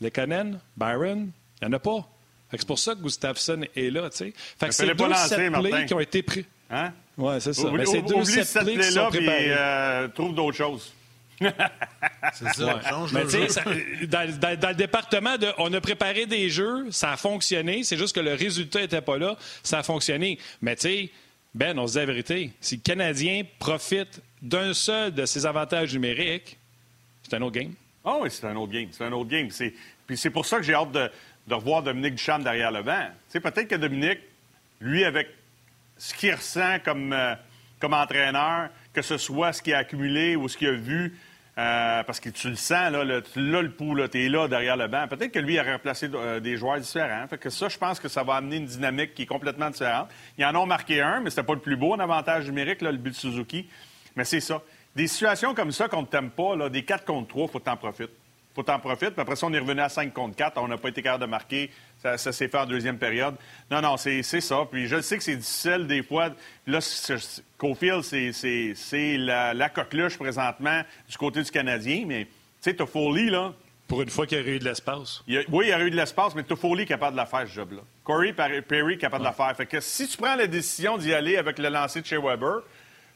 [0.00, 1.30] Lekanen, Byron,
[1.62, 2.06] il n'y en a pas.
[2.50, 4.08] C'est pour ça que Gustafsson est là.
[4.12, 4.34] Sais.
[4.60, 6.44] Fait que c'est deux set plays qui ont été pris.
[6.70, 6.92] Hein?
[7.16, 7.70] Oui, c'est ça.
[7.72, 9.46] Mais c'est deux plays qui sont préparés.
[9.48, 10.92] Euh, trouve d'autres choses
[11.40, 12.80] c'est ça.
[13.12, 17.82] Mais dans, le département de, on a préparé des jeux, ça a fonctionné.
[17.84, 20.38] C'est juste que le résultat n'était pas là, ça a fonctionné.
[20.62, 21.10] Mais tu sais,
[21.54, 22.52] Ben, on se dit la vérité.
[22.60, 26.58] Si le Canadien profite d'un seul de ses avantages numériques,
[27.22, 27.74] c'est un autre game.
[28.04, 28.88] Ah oui, c'est un autre game.
[28.92, 29.48] C'est un autre game.
[30.06, 31.10] Puis c'est pour ça que j'ai hâte de,
[31.50, 33.08] revoir Dominique Duchamp derrière le banc.
[33.32, 34.20] peut-être que Dominique,
[34.80, 35.28] lui, avec
[35.98, 37.34] ce qu'il ressent comme, euh,
[37.80, 41.16] comme entraîneur, que ce soit ce qu'il a accumulé ou ce qu'il a vu,
[41.58, 44.76] euh, parce que tu le sens, là, le, tu le pouls, tu es là derrière
[44.76, 45.08] le banc.
[45.08, 47.26] Peut-être que lui a remplacé euh, des joueurs différents.
[47.28, 50.08] Fait que ça, je pense que ça va amener une dynamique qui est complètement différente.
[50.36, 52.92] Ils en ont marqué un, mais c'était pas le plus beau, un avantage numérique, là,
[52.92, 53.68] le but de Suzuki.
[54.16, 54.60] Mais c'est ça.
[54.94, 57.58] Des situations comme ça qu'on ne t'aime pas, là, des 4 contre 3, il faut
[57.58, 58.10] que tu en profites
[58.56, 59.10] faut t'en profiter.
[59.10, 60.56] Puis après ça, on est revenu à 5 contre 4.
[60.56, 61.70] On n'a pas été capable de marquer.
[61.98, 63.34] Ça, s'est fait en deuxième période.
[63.70, 64.66] Non, non, c'est ça.
[64.70, 66.30] Puis je sais que c'est difficile des fois.
[66.66, 66.78] Là,
[67.58, 72.04] Cofield, c'est la, la coqueluche présentement du côté du Canadien.
[72.06, 72.30] Mais tu
[72.62, 73.52] sais, Toffoli, là.
[73.88, 75.22] Pour une fois qu'il y a eu de l'espace.
[75.28, 77.52] Oui, il y a eu de l'espace, mais Toffoli est capable de la faire, ce
[77.52, 77.82] job-là.
[78.02, 79.54] Corey Perry est capable de la faire.
[79.54, 82.62] Fait que si tu prends la décision d'y aller avec le lancer de chez Weber,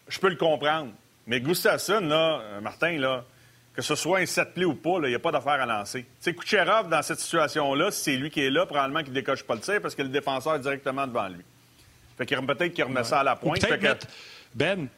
[0.07, 0.93] je peux le comprendre.
[1.27, 3.25] Mais Gustafsson, là, euh, Martin, là,
[3.75, 6.03] que ce soit un set play ou pas, il n'y a pas d'affaire à lancer.
[6.03, 9.15] Tu sais, Kucherov, dans cette situation-là, si c'est lui qui est là, probablement qu'il ne
[9.15, 11.45] décoche pas le tir parce que le défenseur est directement devant lui.
[12.19, 13.65] Fait qu'il peut-être qu'il remet ça à la pointe.
[14.55, 14.89] Ben,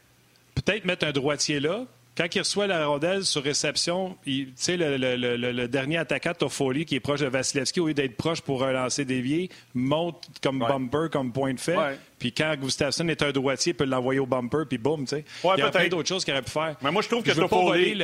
[0.55, 1.85] peut-être mettre un droitier là,
[2.17, 7.01] quand il reçoit la rondelle sur réception, tu sais, le, dernier attaquant, Toffoli, qui est
[7.01, 11.55] proche de Vasilevski, au lieu d'être proche pour relancer dévié, monte comme bumper, comme point
[11.55, 11.77] de fait.
[12.19, 15.25] Puis quand Gustafsson est un droitier, il peut l'envoyer au bumper, puis boum, tu sais.
[15.43, 16.77] il y a plein d'autres choses qu'il aurait pu faire.
[16.83, 17.99] Mais moi, je trouve que Toffoli...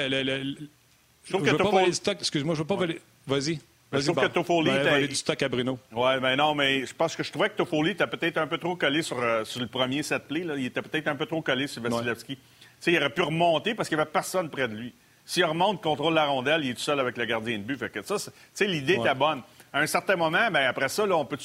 [1.25, 2.17] Je trouve que veux pas voler le stock.
[2.19, 2.99] Excuse-moi, je veux pas voler...
[3.27, 3.59] Vas-y.
[3.93, 4.71] je trouve que Toffoli...
[4.71, 5.79] volé du stock à Bruno.
[5.93, 8.57] Oui, mais non, mais je pense que je trouvais que Toffoli était peut-être un peu
[8.57, 10.45] trop collé sur, euh, sur le premier set play.
[10.45, 10.55] Là.
[10.57, 12.39] Il était peut-être un peu trop collé sur Vasilevski
[12.87, 14.95] il aurait pu remonter parce qu'il n'y avait personne près de lui.
[15.25, 17.77] S'il remonte, contrôle la rondelle, il est tout seul avec le gardien de but.
[17.77, 18.17] Fait que ça,
[18.61, 19.43] l'idée était bonne.
[19.73, 21.37] À un certain moment, ben, après ça, on peut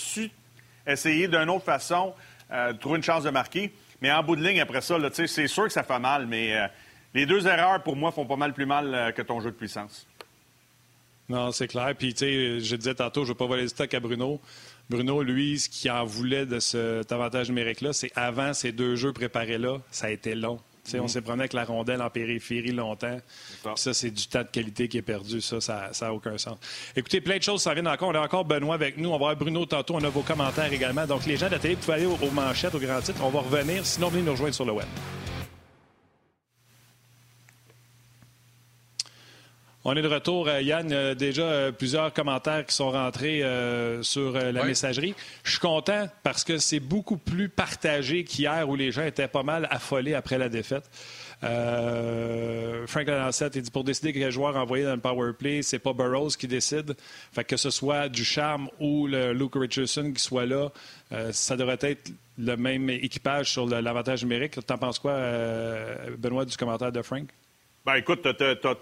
[0.87, 2.13] essayer d'une autre façon
[2.51, 3.73] euh, de trouver une chance de marquer?
[4.01, 6.67] Mais en bout de ligne, après ça, c'est sûr que ça fait mal, mais euh,
[7.13, 9.55] les deux erreurs, pour moi, font pas mal plus mal euh, que ton jeu de
[9.55, 10.07] puissance.
[11.29, 11.93] Non, c'est clair.
[11.97, 14.41] Puis, tu sais, je disais tantôt, je ne veux pas voler le stock à Bruno.
[14.89, 19.13] Bruno, lui, ce qu'il en voulait de cet avantage numérique-là, c'est avant ces deux jeux
[19.13, 20.59] préparés-là, ça a été long.
[20.95, 23.17] On s'est promené avec la rondelle en périphérie longtemps.
[23.75, 25.41] Ça, c'est du temps de qualité qui est perdu.
[25.41, 26.57] Ça, ça n'a aucun sens.
[26.95, 28.09] Écoutez, plein de choses s'en viennent encore.
[28.09, 29.09] On a encore Benoît avec nous.
[29.09, 29.95] On va voir Bruno tantôt.
[29.95, 31.05] On a vos commentaires également.
[31.05, 33.23] Donc, les gens de la télé, vous pouvez aller aux, manchettes, aux grands titres.
[33.23, 33.85] On va revenir.
[33.85, 34.87] Sinon, venez nous rejoindre sur le web.
[39.85, 40.47] On est de retour.
[40.47, 43.43] Euh, Yann, euh, déjà euh, plusieurs commentaires qui sont rentrés
[44.01, 45.13] sur la messagerie.
[45.43, 49.43] Je suis content parce que c'est beaucoup plus partagé qu'hier où les gens étaient pas
[49.43, 50.89] mal affolés après la défaite.
[51.41, 55.91] Frank Lancette, il dit pour décider quel joueur envoyer dans le power play, c'est pas
[55.91, 56.95] Burroughs qui décide.
[57.33, 60.69] Fait que ce soit Ducharme ou le Luke Richardson qui soit là,
[61.31, 64.65] ça devrait être le même équipage sur l'avantage numérique.
[64.65, 65.19] T'en penses quoi,
[66.17, 67.27] Benoît, du commentaire de Frank?
[67.85, 68.75] Ben écoute, tu as,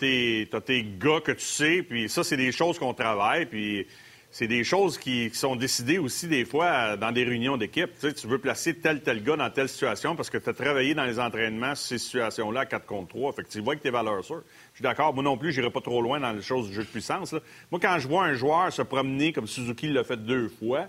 [0.61, 3.87] tes gars que tu sais, puis ça, c'est des choses qu'on travaille, puis
[4.29, 7.91] c'est des choses qui, sont décidées aussi des fois dans des réunions d'équipe.
[7.95, 10.53] Tu, sais, tu veux placer tel, tel gars dans telle situation parce que tu as
[10.53, 13.33] travaillé dans les entraînements ces situations-là à 4 contre 3.
[13.33, 14.43] Fait que tu vois que tes valeurs sûres.
[14.73, 16.83] Je suis d'accord, moi non plus, j'irai pas trop loin dans les choses du jeu
[16.83, 17.33] de puissance.
[17.71, 20.87] Moi, quand je vois un joueur se promener comme Suzuki l'a fait deux fois,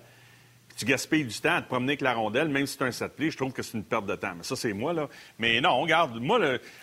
[0.82, 3.14] tu gaspilles du temps à te promener avec la rondelle, même si c'est un set
[3.14, 4.32] play, je trouve que c'est une perte de temps.
[4.36, 5.08] Mais ça, c'est moi, là.
[5.38, 6.40] Mais non, regarde, moi,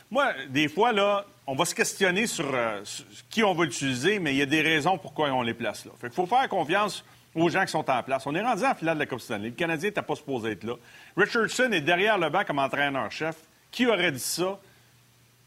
[0.09, 4.33] moi, des fois, là, on va se questionner euh, sur, qui on va utiliser, mais
[4.33, 5.91] il y a des raisons pourquoi on les place là.
[5.99, 7.03] Fait qu'il faut faire confiance
[7.35, 8.25] aux gens qui sont en place.
[8.25, 9.49] On est rendu en finale de la Coupe Stanley.
[9.49, 10.75] Le Canadien n'était pas supposé être là.
[11.17, 13.35] Richardson est derrière le banc comme entraîneur-chef.
[13.71, 14.59] Qui aurait dit ça?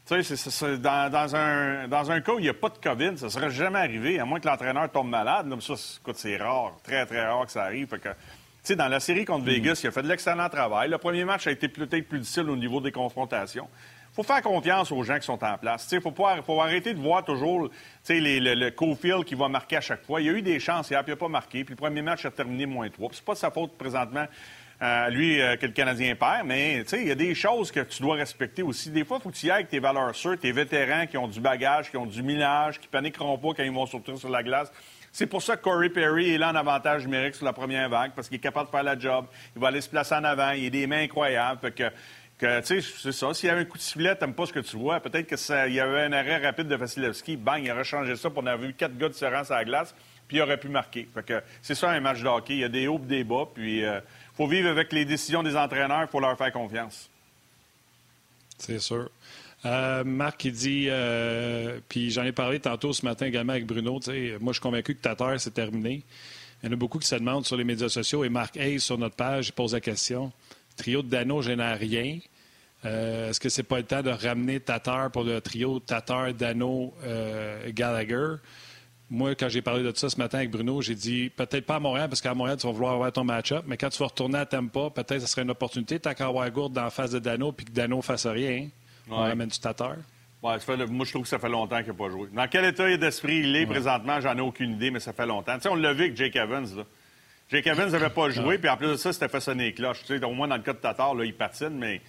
[0.07, 3.27] Tu sais, dans, un, dans un cas où il n'y a pas de COVID, ça
[3.27, 5.49] ne serait jamais arrivé, à moins que l'entraîneur tombe malade.
[5.49, 5.75] Là, ça,
[6.15, 7.89] c'est rare, très, très rare que ça arrive.
[7.89, 8.09] Fait que,
[8.63, 10.89] sais, dans la série contre Vegas, il a fait de l'excellent travail.
[10.89, 13.69] Le premier match a été peut-être plus difficile au niveau des confrontations.
[14.13, 15.89] Il faut faire confiance aux gens qui sont en place.
[15.91, 16.13] Il faut,
[16.45, 17.71] faut arrêter de voir toujours
[18.09, 20.21] les, le, le Cofield qui va marquer à chaque fois.
[20.21, 21.65] Il y a eu des chances, il n'a pas marqué.
[21.65, 23.11] Puis le premier match a terminé moins 3.
[23.13, 24.27] C'est pas de sa faute présentement
[24.83, 28.03] euh, lui, euh, que le Canadien perd, mais il y a des choses que tu
[28.03, 28.91] dois respecter aussi.
[28.91, 31.17] Des fois, il faut que tu y ailles avec tes valeurs sûres, tes vétérans qui
[31.17, 34.29] ont du bagage, qui ont du minage, qui paniqueront pas quand ils vont sortir sur
[34.29, 34.73] la glace.
[35.13, 38.13] C'est pour ça que Corey Perry est là en avantage numérique sur la première vague,
[38.17, 39.27] parce qu'il est capable de faire la job.
[39.55, 40.53] Il va aller se placer en avant.
[40.53, 41.73] Il a des mains incroyables.
[41.73, 41.91] Que,
[42.65, 43.35] c'est ça.
[43.35, 45.01] S'il y avait un coup de sifflet, t'aimes pas ce que tu vois.
[45.01, 47.37] Peut-être qu'il y avait un arrêt rapide de Vasilevski.
[47.37, 49.95] Bang, il aurait changé ça pour on avait vu quatre gars différents sur la glace,
[50.27, 51.07] puis il aurait pu marquer.
[51.15, 52.29] Fait que c'est ça un match de.
[52.49, 53.85] Il y a des hauts et des bas, puis...
[53.85, 54.01] Euh,
[54.35, 57.11] faut vivre avec les décisions des entraîneurs, il faut leur faire confiance.
[58.59, 59.11] C'est sûr.
[59.65, 64.01] Euh, Marc, il dit, euh, puis j'en ai parlé tantôt ce matin également avec Bruno,
[64.41, 66.03] moi je suis convaincu que Tatar, c'est terminé.
[66.63, 68.81] Il y en a beaucoup qui se demandent sur les médias sociaux, et Marc Hayes
[68.81, 70.33] sur notre page, il pose la question.
[70.77, 72.19] Trio de Dano génère rien.
[72.85, 76.95] Euh, est-ce que c'est pas le temps de ramener Tatar pour le trio Tatar, Dano,
[77.69, 78.37] Gallagher?
[79.13, 81.81] moi, quand j'ai parlé de ça ce matin avec Bruno, j'ai dit peut-être pas à
[81.81, 84.39] Montréal, parce qu'à Montréal, tu vas vouloir avoir ton match-up, mais quand tu vas retourner
[84.39, 86.01] à Tampa, peut-être que ce serait une opportunité.
[86.01, 88.71] Tant qu'à avoir dans face de Dano, puis que Dano fasse rien,
[89.11, 89.97] on ramène du tateur.
[90.43, 90.57] Ouais,
[90.89, 92.29] moi, je trouve que ça fait longtemps qu'il n'a pas joué.
[92.33, 95.55] Dans quel état d'esprit il est présentement, j'en ai aucune idée, mais ça fait longtemps.
[95.55, 96.67] Tu sais, on l'a vu avec Jake Evans.
[96.77, 96.83] Là.
[97.49, 100.01] Jake Evans n'avait pas joué, puis en plus de ça, c'était fait sonner les cloches.
[100.05, 102.01] Tu sais, au moins, dans le cas de Tatar, là, il patine, mais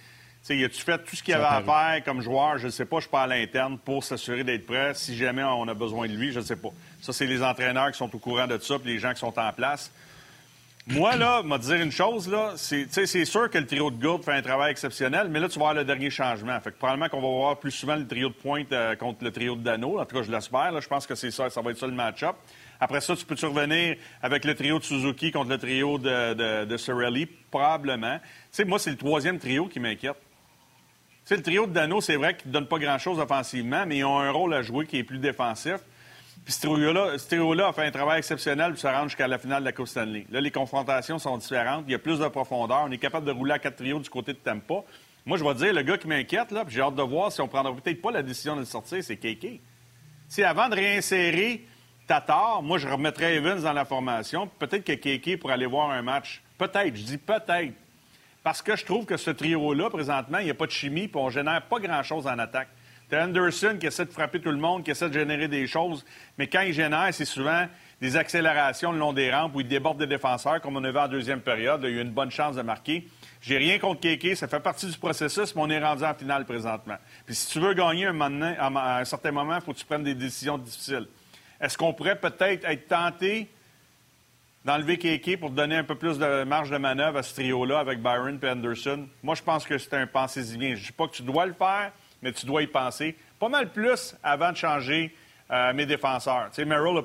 [0.50, 2.58] il a-tu fait tout ce qu'il avait à faire comme joueur?
[2.58, 5.68] Je ne sais pas, je parle à l'interne pour s'assurer d'être prêt si jamais on
[5.68, 6.70] a besoin de lui, je ne sais pas.
[7.02, 9.38] Ça, c'est les entraîneurs qui sont au courant de ça, puis les gens qui sont
[9.38, 9.92] en place.
[10.86, 14.32] Moi, là, m'a dire une chose, là, c'est sûr que le trio de Gourde fait
[14.32, 16.60] un travail exceptionnel, mais là, tu vas voir le dernier changement.
[16.60, 19.30] Fait que probablement qu'on va voir plus souvent le trio de pointe euh, contre le
[19.30, 19.98] trio de Dano.
[19.98, 20.78] En tout cas, je l'espère.
[20.78, 22.36] Je pense que c'est ça, ça va être ça le match-up.
[22.80, 27.28] Après ça, tu peux-tu revenir avec le trio de Suzuki contre le trio de, de?
[27.50, 28.18] Probablement.
[28.18, 30.16] Tu sais, moi, c'est le troisième trio qui m'inquiète
[31.24, 34.04] sais, le trio de Dano, c'est vrai qu'ils ne donnent pas grand-chose offensivement, mais ils
[34.04, 35.78] ont un rôle à jouer qui est plus défensif.
[36.44, 39.64] Puis ce trio-là a fait un travail exceptionnel pour se rendre jusqu'à la finale de
[39.64, 40.26] la Coupe Stanley.
[40.30, 41.84] Là, les confrontations sont différentes.
[41.88, 42.84] Il y a plus de profondeur.
[42.84, 44.82] On est capable de rouler à quatre trios du côté de Tampa.
[45.24, 47.48] Moi, je vais dire, le gars qui m'inquiète, là, j'ai hâte de voir si on
[47.48, 49.60] prendra peut-être pas la décision de le sortir, c'est Keke.
[50.28, 51.64] Si avant de réinsérer
[52.06, 54.46] Tatar, moi, je remettrais Evans dans la formation.
[54.58, 56.42] Peut-être que Keke pourrait aller voir un match.
[56.58, 57.72] Peut-être, je dis peut-être
[58.42, 61.18] parce que je trouve que ce trio-là, présentement, il n'y a pas de chimie, puis
[61.18, 62.68] on génère pas grand-chose en attaque.
[63.10, 66.04] Tu Anderson qui essaie de frapper tout le monde, qui essaie de générer des choses,
[66.38, 67.66] mais quand il génère, c'est souvent
[68.00, 70.98] des accélérations le long des rampes où il déborde des défenseurs, comme on a vu
[70.98, 71.80] en deuxième période.
[71.84, 73.08] il y a une bonne chance de marquer.
[73.40, 76.46] J'ai rien contre Kéké, ça fait partie du processus, mais on est rendu en finale
[76.46, 76.96] présentement.
[77.26, 80.02] Puis si tu veux gagner un à un certain moment, il faut que tu prennes
[80.02, 81.06] des décisions difficiles.
[81.60, 83.48] Est-ce qu'on pourrait peut-être être tenté
[84.64, 88.00] d'enlever Keke pour donner un peu plus de marge de manœuvre à ce trio-là avec
[88.00, 89.06] Byron et Anderson?
[89.22, 90.74] Moi, je pense que c'est un pensez-y bien.
[90.74, 91.92] Je ne dis pas que tu dois le faire,
[92.24, 93.14] mais tu dois y penser.
[93.38, 95.14] Pas mal plus avant de changer
[95.50, 96.46] euh, mes défenseurs.
[96.48, 97.02] Tu sais, Merrill,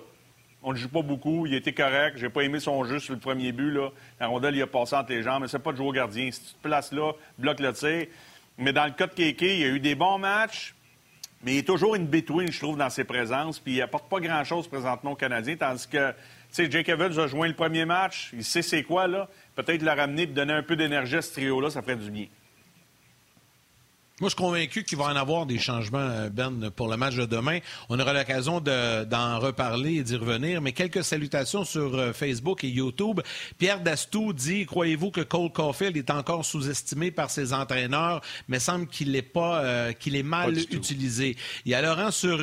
[0.64, 1.46] on ne joue pas beaucoup.
[1.46, 2.18] Il était correct.
[2.18, 3.70] J'ai pas aimé son jeu sur le premier but.
[3.70, 3.90] Là.
[4.20, 5.42] La rondelle, il a passé entre les jambes.
[5.42, 6.32] Mais c'est pas de jouer au gardien.
[6.32, 8.08] Si tu te places là, bloque le tir.
[8.58, 10.74] Mais dans le cas de Keke, il y a eu des bons matchs.
[11.44, 13.60] Mais il est toujours une between, je trouve, dans ses présences.
[13.60, 15.58] Puis il apporte pas grand-chose présentement aux Canadiens.
[15.58, 16.14] Tandis que
[16.52, 18.32] sais, Jake Evans a joint le premier match.
[18.34, 19.28] Il sait c'est quoi, là.
[19.56, 22.28] Peut-être le ramener et donner un peu d'énergie à ce trio-là, ça ferait du bien.
[24.20, 27.16] Moi, je suis convaincu qu'il va en avoir des changements, euh, Ben, pour le match
[27.16, 27.60] de demain.
[27.88, 30.62] On aura l'occasion d'en reparler et d'y revenir.
[30.62, 33.22] Mais quelques salutations sur euh, Facebook et YouTube.
[33.58, 38.88] Pierre Dastou dit Croyez-vous que Cole Caulfield est encore sous-estimé par ses entraîneurs, mais semble
[38.88, 41.38] qu'il est pas euh, qu'il est mal utilisé.
[41.64, 42.40] Il y a Laurent sur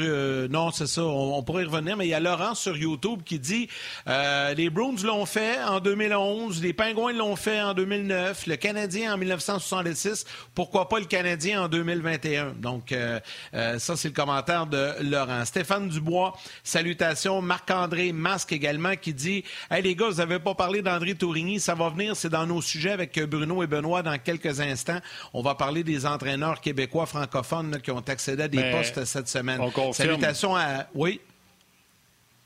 [0.48, 3.38] non, c'est ça, on, pourrait y revenir, mais il y a Laurent sur YouTube qui
[3.38, 3.68] dit
[4.06, 9.18] Les Bruins l'ont fait en 2011, les Pingouins l'ont fait en 2009, le Canadien en
[9.18, 10.24] 1966.
[10.54, 12.55] Pourquoi pas le Canadien en 2021.
[12.59, 13.20] Donc, euh,
[13.55, 15.44] euh, ça, c'est le commentaire de Laurent.
[15.44, 17.40] Stéphane Dubois, salutations.
[17.42, 21.74] Marc-André Masque également qui dit Hey les gars, vous n'avez pas parlé d'André Tourigny, ça
[21.74, 25.00] va venir, c'est dans nos sujets avec Bruno et Benoît dans quelques instants.
[25.33, 29.61] On va parler des entraîneurs québécois francophones qui ont accédé à des postes cette semaine.
[29.92, 30.87] Salutations à.
[30.94, 31.20] Oui.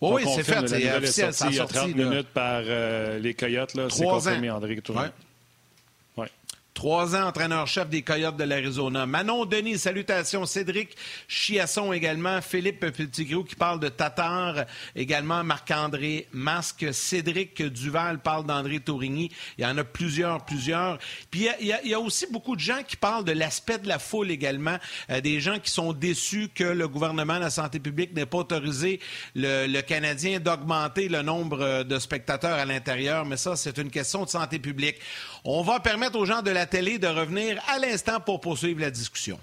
[0.00, 0.66] oui, c'est fait.
[0.66, 1.34] C'est officiel.
[1.50, 3.76] Il y a 30 minutes par les Coyotes.
[3.90, 5.08] C'est confirmé, André Tourné.
[6.80, 9.04] Trois ans entraîneur-chef des Coyotes de l'Arizona.
[9.04, 10.46] Manon Denis, salutations.
[10.46, 10.96] Cédric
[11.28, 12.40] Chiasson également.
[12.40, 14.64] Philippe Petitgrou qui parle de Tatar.
[14.96, 16.86] Également Marc-André Masque.
[16.94, 19.30] Cédric Duval parle d'André Tourigny.
[19.58, 20.96] Il y en a plusieurs, plusieurs.
[21.30, 24.30] Puis il y, a, aussi beaucoup de gens qui parlent de l'aspect de la foule
[24.30, 24.78] également.
[25.10, 28.38] Euh, des gens qui sont déçus que le gouvernement de la santé publique n'ait pas
[28.38, 29.00] autorisé
[29.34, 33.26] le, le Canadien d'augmenter le nombre de spectateurs à l'intérieur.
[33.26, 34.96] Mais ça, c'est une question de santé publique.
[35.44, 38.90] On va permettre aux gens de la télé de revenir à l'instant pour poursuivre la
[38.90, 39.38] discussion.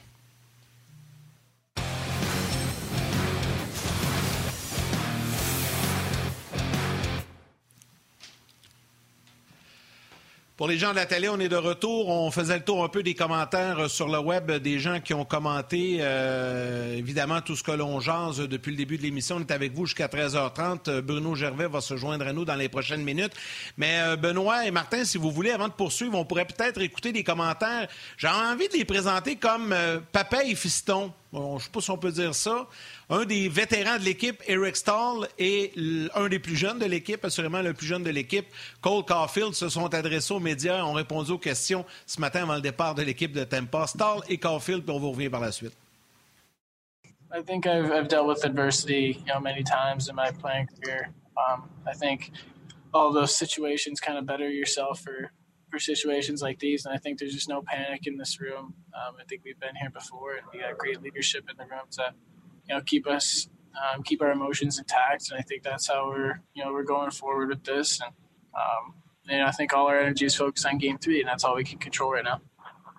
[10.57, 12.09] Pour les gens de la télé, on est de retour.
[12.09, 15.23] On faisait le tour un peu des commentaires sur le web des gens qui ont
[15.23, 15.99] commenté.
[15.99, 19.35] Euh, évidemment, tout ce que l'on jase depuis le début de l'émission.
[19.35, 21.01] On est avec vous jusqu'à 13h30.
[21.01, 23.33] Bruno Gervais va se joindre à nous dans les prochaines minutes.
[23.77, 27.11] Mais euh, Benoît et Martin, si vous voulez, avant de poursuivre, on pourrait peut-être écouter
[27.11, 27.87] des commentaires.
[28.17, 29.99] J'ai envie de les présenter comme euh,
[30.43, 31.13] et fiston.
[31.33, 32.67] Je ne sais pas si on peut dire ça
[33.09, 35.73] un des vétérans de l'équipe, Eric Stahl, et
[36.15, 38.47] un des plus jeunes de l'équipe, assurément le plus jeune de l'équipe,
[38.81, 42.61] Cole Caulfield, se sont adressés aux médias, ont répondu aux questions ce matin avant le
[42.61, 43.87] départ de l'équipe de Tampa.
[43.87, 45.73] Stahl et Caulfield, puis on vous revient par la suite.
[47.29, 51.09] I think I've, I've dealt with adversity, you know, many times in my playing career.
[51.37, 52.31] Um, I think
[52.93, 55.31] all those situations kind of better yourself for
[55.69, 56.85] for situations like these.
[56.85, 58.73] And I think there's just no panic in this room.
[58.93, 61.87] Um, I think we've been here before, and we got great leadership in the room
[61.91, 62.13] to
[62.67, 65.29] you know keep us um, keep our emotions intact.
[65.29, 67.99] And I think that's how we're you know we're going forward with this.
[68.01, 68.13] And
[68.55, 68.95] um,
[69.29, 71.63] and I think all our energy is focused on game three, and that's all we
[71.63, 72.41] can control right now.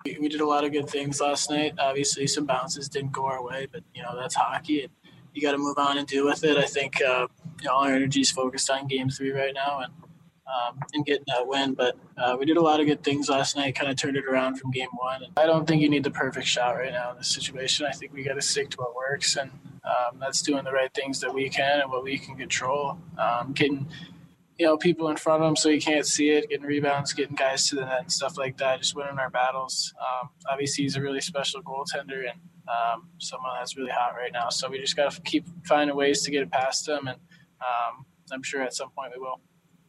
[0.05, 1.73] We, we did a lot of good things last night.
[1.79, 4.91] Obviously, some bounces didn't go our way, but you know that's hockey, and
[5.33, 6.57] you got to move on and deal with it.
[6.57, 7.27] I think uh,
[7.61, 9.93] you know, all our energy is focused on game three right now, and
[10.49, 11.73] um, and getting that win.
[11.73, 14.25] But uh, we did a lot of good things last night, kind of turned it
[14.25, 15.23] around from game one.
[15.37, 17.85] I don't think you need the perfect shot right now in this situation.
[17.85, 19.51] I think we got to stick to what works, and
[19.83, 22.97] um, that's doing the right things that we can and what we can control.
[23.17, 23.87] Um, getting
[24.57, 27.35] you know people in front of him so you can't see it, getting rebounds, getting
[27.35, 28.79] guys to the net and stuff like that.
[28.79, 29.93] Just winning our battles.
[29.99, 34.49] Um, obviously, he's a really special goaltender and um, someone that's really hot right now.
[34.49, 37.17] So we just got to keep finding ways to get it past him, and
[37.61, 39.39] um, I'm sure at some point we will.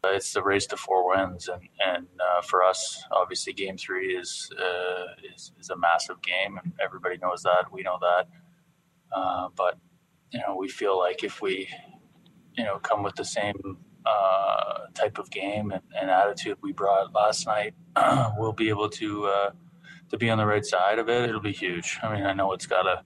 [0.05, 4.51] It's the race to four wins, and and uh, for us, obviously, Game Three is,
[4.59, 7.71] uh, is is a massive game, and everybody knows that.
[7.71, 8.29] We know that,
[9.13, 9.79] uh, but
[10.33, 11.69] you know, we feel like if we,
[12.57, 17.13] you know, come with the same uh, type of game and, and, attitude we brought
[17.13, 17.75] last night,
[18.39, 19.51] we'll be able to uh,
[20.09, 21.29] to be on the right side of it.
[21.29, 21.99] It'll be huge.
[22.03, 23.03] I mean, I know it's got to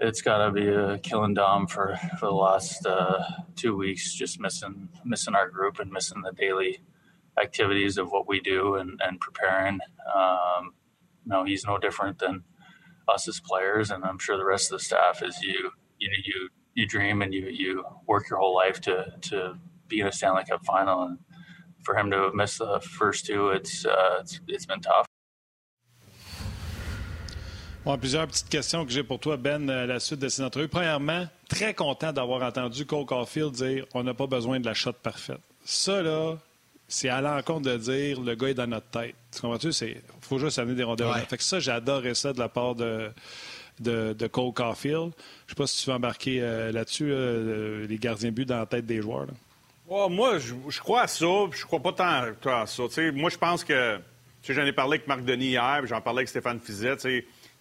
[0.00, 3.22] it's got to be a killing Dom for for the last uh,
[3.54, 6.80] two weeks, just missing missing our group and missing the daily
[7.40, 9.78] activities of what we do and, and preparing.
[10.14, 10.74] Um,
[11.24, 12.44] no, he's no different than
[13.08, 15.70] us as players, and I'm sure the rest of the staff is you.
[15.98, 19.58] You you you dream and you you work your whole life to to
[19.88, 21.18] be in a Stanley Cup final, and
[21.84, 25.06] for him to have missed the first two, it's uh, it's it's been tough.
[27.84, 30.68] Bon, plusieurs petites questions que j'ai pour toi, Ben, à la suite de ces entrevues.
[30.68, 34.92] Premièrement, très content d'avoir entendu Cole Caulfield dire on n'a pas besoin de la shot
[34.92, 35.40] parfaite.
[35.64, 36.36] Ça, là,
[36.88, 39.14] c'est à l'encontre de dire le gars est dans notre tête.
[39.34, 39.70] Tu comprends-tu?
[39.70, 41.16] Il faut juste amener des rondeurs.
[41.20, 43.10] Fait que ça, j'adorais ça de la part de,
[43.80, 45.12] de, de Cole Caulfield.
[45.46, 48.84] Je sais pas si tu veux embarquer euh, là-dessus, les gardiens buts dans la tête
[48.84, 49.26] des joueurs.
[49.88, 52.82] moi, je, crois à ça, je crois pas tant à ça.
[53.14, 53.98] moi, je pense que.
[54.48, 56.96] J'en ai parlé avec Marc Denis hier, j'en parlais avec Stéphane Fizet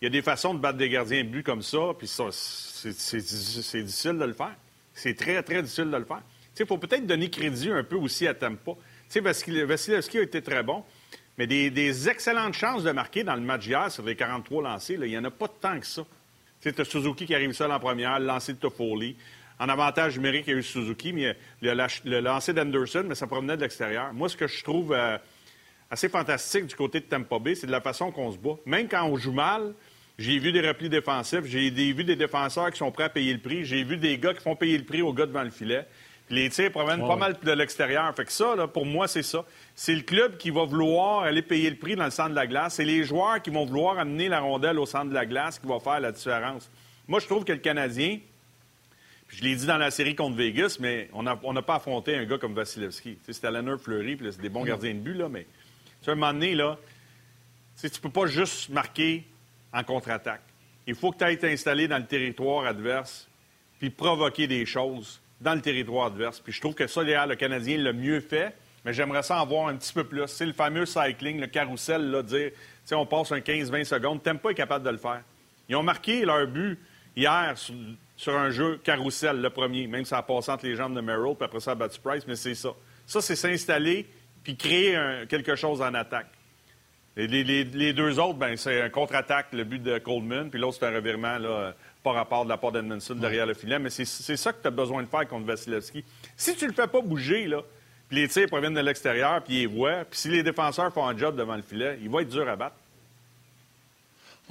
[0.02, 3.84] il y a des façons de battre des gardiens de but comme ça, puis c'est
[3.84, 4.56] difficile de le faire.
[4.94, 6.22] C'est très, très difficile de le faire.
[6.60, 8.74] Il faut peut-être donner crédit un peu aussi à Tampa.
[9.14, 10.84] Vasilevski a été très bon,
[11.38, 15.10] mais des, excellentes chances de marquer dans le match hier sur les 43 lancés, il
[15.10, 16.04] n'y en a pas tant que ça.
[16.62, 19.16] Tu as Suzuki qui arrive seul en première, le lancer de Toffoli.
[19.58, 21.74] En avantage numérique, il y a eu Suzuki, mais le,
[22.06, 24.14] le lancer d'Anderson, mais ça provenait de l'extérieur.
[24.14, 25.18] Moi, ce que je trouve euh,
[25.90, 28.56] assez fantastique du côté de Tampa Bay, c'est de la façon qu'on se bat.
[28.66, 29.74] Même quand on joue mal,
[30.20, 33.40] j'ai vu des replis défensifs, j'ai vu des défenseurs qui sont prêts à payer le
[33.40, 35.88] prix, j'ai vu des gars qui font payer le prix aux gars devant le filet.
[36.30, 38.14] les tirs proviennent pas mal de l'extérieur.
[38.14, 39.46] Fait que ça, là, pour moi, c'est ça.
[39.76, 42.48] C'est le club qui va vouloir aller payer le prix dans le centre de la
[42.48, 42.76] glace.
[42.76, 45.68] C'est les joueurs qui vont vouloir amener la rondelle au centre de la glace qui
[45.68, 46.70] va faire la différence.
[47.08, 48.20] Moi, je trouve que le Canadien,
[49.30, 52.38] je l'ai dit dans la série contre Vegas, mais on n'a pas affronté un gars
[52.38, 53.18] comme Vasilevski.
[53.30, 55.48] C'était Leonard Fleury, puis c'est des bons gardiens de but, là, mais
[56.06, 56.78] à un moment donné, là,
[57.80, 59.24] tu ne peux pas juste marquer
[59.74, 60.42] en contre-attaque.
[60.88, 63.28] Il faut que tu ailles t'installer dans le territoire adverse
[63.80, 66.40] puis provoquer des choses dans le territoire adverse.
[66.40, 69.68] Puis je trouve que ça, le Canadien l'a mieux fait, mais j'aimerais ça en voir
[69.68, 70.28] un petit peu plus.
[70.28, 72.52] C'est le fameux cycling, le carrousel, là, dire,
[72.88, 75.22] tu on passe un 15-20 secondes, t'aimes pas être capable de le faire.
[75.68, 76.80] Ils ont marqué leur but
[77.16, 77.56] hier
[78.16, 81.02] sur, un jeu carrousel, le premier, même si ça a passé entre les jambes de
[81.02, 82.70] Merrill, puis après ça, battu Price, mais c'est ça.
[83.06, 84.08] Ça, c'est s'installer
[84.44, 84.98] puis créer
[85.28, 86.32] quelque chose en attaque.
[87.20, 90.86] Et les, deux autres, ben, c'est un contre-attaque, le but de Coleman, puis l'autre, c'est
[90.86, 93.78] un revirement là, par rapport de la part d'Edmondson derrière le filet.
[93.78, 96.06] Mais c'est ça que tu as besoin de faire contre Vasilevski.
[96.38, 97.62] Si tu le fais pas bouger, là,
[98.08, 101.18] puis les tirs proviennent de l'extérieur, puis ils voient, puis si les défenseurs font un
[101.18, 102.78] job devant le filet, il va être dur à battre.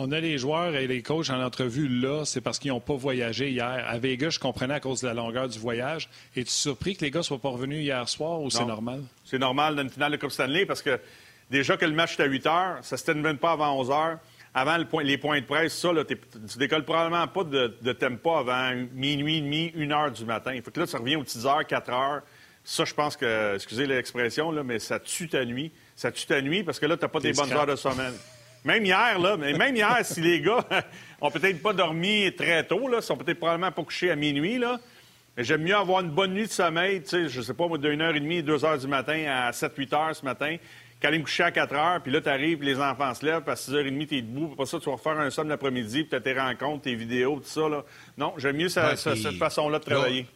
[0.00, 2.94] On a les joueurs et les coachs en entrevue là, c'est parce qu'ils n'ont pas
[2.94, 3.84] voyagé hier.
[3.88, 6.10] À Vegas, je comprenais à cause de la longueur du voyage.
[6.36, 9.02] Es-tu surpris que les gars ne soient pas revenus hier soir ou c'est normal?
[9.24, 11.00] C'est normal dans une finale de Coupe Stanley parce que
[11.50, 13.90] déjà que le match est à 8 heures, ça ne se termine pas avant 11
[13.90, 14.18] heures.
[14.54, 18.72] Avant les points de presse, ça, là, tu décolles probablement pas de, de tempo avant
[18.92, 20.52] minuit, demi, une heure du matin.
[20.54, 22.22] Il faut que là, ça revient aux 6 heures, 4 heures.
[22.64, 25.72] Ça, je pense que, excusez l'expression, mais ça tue ta nuit.
[25.94, 28.12] Ça tue ta nuit parce que là, tu n'as pas des bonnes heures de sommeil.
[28.64, 30.64] Même hier, là, mais même hier, si les gars
[31.20, 34.78] ont peut-être pas dormi très tôt, là, sont peut-être probablement pas couchés à minuit, là,
[35.36, 37.78] mais j'aime mieux avoir une bonne nuit de sommeil, tu sais, je sais pas, et
[38.20, 40.56] demie, deux heures du matin à 7-8 heures ce matin,
[41.00, 43.42] qu'aller me coucher à 4 heures, puis là, tu arrives, puis les enfants se lèvent,
[43.42, 46.02] puis à 6h30, tu es debout, puis après ça, tu vas refaire un somme l'après-midi,
[46.02, 47.68] puis tu as tes rencontres, tes vidéos, tout ça.
[47.68, 47.84] Là.
[48.16, 50.26] Non, j'aime mieux cette façon-là de travailler.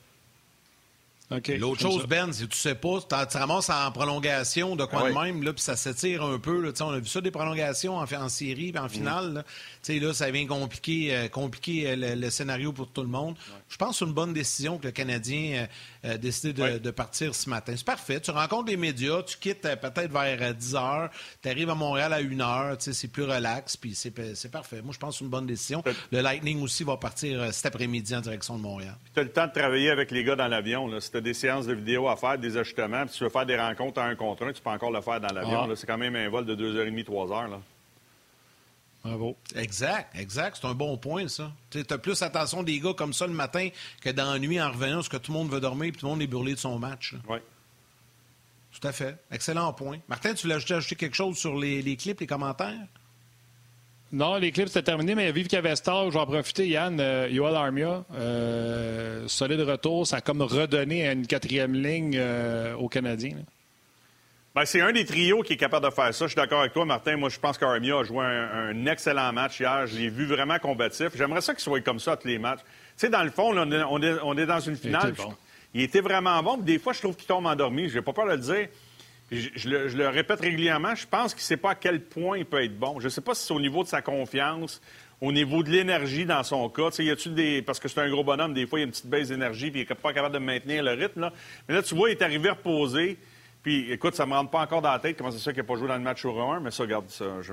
[1.59, 2.99] L'autre chose, Ben, si tu sais pas,
[3.31, 6.61] tu ramasses en prolongation de quoi de même, là, puis ça s'étire un peu.
[6.61, 9.33] Là, on a vu ça des prolongations en, en série, puis en finale.
[9.33, 9.95] Là.
[10.01, 13.37] là, ça vient compliquer, euh, compliquer euh, le, scénario pour tout le monde.
[13.69, 15.67] Je pense que c'est une bonne décision que le Canadien
[16.05, 17.75] euh, décidé de, partir ce matin.
[17.77, 18.21] C'est parfait.
[18.21, 21.11] Tu rencontres les médias, tu quittes peut-être vers 10 heures,
[21.43, 24.83] tu arrives à Montréal à 1 heure, c'est plus relax, puis c'est parfait.
[24.83, 25.83] Moi, je pense que c'est une bonne décision.
[26.11, 28.97] Le Lightning aussi va partir cet après-midi en direction de Montréal.
[29.15, 30.89] Tu as le temps de travailler avec les gars dans l'avion.
[31.01, 33.47] Si tu as des séances de vidéo à faire, des ajustements, puis tu veux faire
[33.47, 35.69] des rencontres à un contre un, tu peux encore le faire dans l'avion.
[35.71, 35.77] Ah.
[35.77, 37.49] C'est quand même un vol de 2h30, 3 heures.
[37.49, 37.61] Là.
[39.05, 39.37] Bravo.
[39.57, 40.59] Exact, exact.
[40.61, 41.53] C'est un bon point, ça.
[41.71, 43.69] Tu as plus attention des gars comme ça le matin
[44.01, 46.07] que dans la nuit en revenant, parce que tout le monde veut dormir et tout
[46.07, 47.15] le monde est brûlé de son match.
[47.29, 47.39] Oui.
[48.73, 49.17] Tout à fait.
[49.31, 49.99] Excellent point.
[50.09, 52.87] Martin, tu voulais ajouter quelque chose sur les, clips, les commentaires?
[54.13, 57.01] Non, les clips, c'était terminé, mais vive Cavestar, je vais en profiter, Yann.
[57.01, 62.89] Euh, Yoel Armia, euh, solide retour, ça a comme redonné une quatrième ligne euh, aux
[62.89, 63.39] Canadiens.
[64.55, 66.27] Ben, c'est un des trios qui est capable de faire ça.
[66.27, 67.17] Je suis d'accord avec toi, Martin.
[67.17, 69.87] Moi, je pense qu'Armia a joué un, excellent match hier.
[69.87, 71.09] Je l'ai vu vraiment combatif.
[71.17, 72.61] J'aimerais ça qu'il soit comme ça à tous les matchs.
[72.61, 75.15] Tu sais, dans le fond, on, est, dans une finale.
[75.73, 76.59] Il était, vraiment bon.
[76.59, 77.89] Des fois, je trouve qu'il tombe endormi.
[77.89, 78.69] Je n'ai pas peur de le dire.
[79.31, 80.95] Je, le, répète régulièrement.
[80.95, 83.01] Je pense qu'il ne sait pas à quel point il peut être bon.
[83.01, 84.83] Je ne sais pas si c'est au niveau de sa confiance,
[85.23, 86.91] au niveau de l'énergie dans son cas.
[86.99, 87.63] Y a-tu des...
[87.63, 89.71] Parce que c'est un gros bonhomme, des fois, il y a une petite baisse d'énergie
[89.71, 91.31] puis il n'est pas capable de maintenir le rythme.
[91.67, 93.17] Mais là, tu vois, il est arrivé reposer.
[93.63, 95.67] Puis, écoute, ça me rentre pas encore dans la tête comment c'est ça qu'il n'a
[95.67, 97.53] pas joué dans le match au 1, mais ça, regarde, ça, je,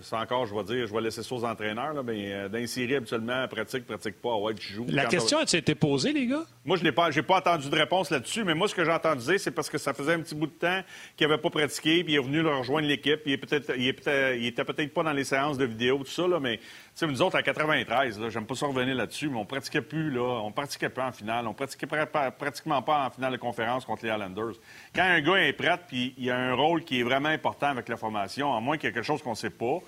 [0.00, 1.92] ça encore, je vais dire, je vais laisser ça aux entraîneurs.
[1.92, 4.86] Là, mais euh, dans habituellement, pratique, pratique pas, ouais, tu joues.
[4.88, 6.44] La question a-t-il été posée, les gars?
[6.64, 8.90] Moi, je n'ai pas, j'ai pas entendu de réponse là-dessus, mais moi, ce que j'ai
[8.90, 10.80] entendu dire, c'est parce que ça faisait un petit bout de temps
[11.14, 13.20] qu'il n'avait pas pratiqué, puis il est venu rejoindre l'équipe.
[13.26, 16.06] Il, est peut-être, il, est il était peut-être pas dans les séances de vidéo, tout
[16.06, 16.58] ça, là, mais
[17.00, 20.20] sais, nous autres, à 93, j'aime pas ça revenir là-dessus, mais on pratiquait plus, là.
[20.20, 21.46] On pratiquait pas en finale.
[21.46, 24.54] On pratiquait pratiquement pas en finale de conférence contre les Islanders.
[24.94, 27.88] Quand un gars est prêt, puis il a un rôle qui est vraiment important avec
[27.88, 29.78] la formation, à moins qu'il y ait quelque chose qu'on sait pas,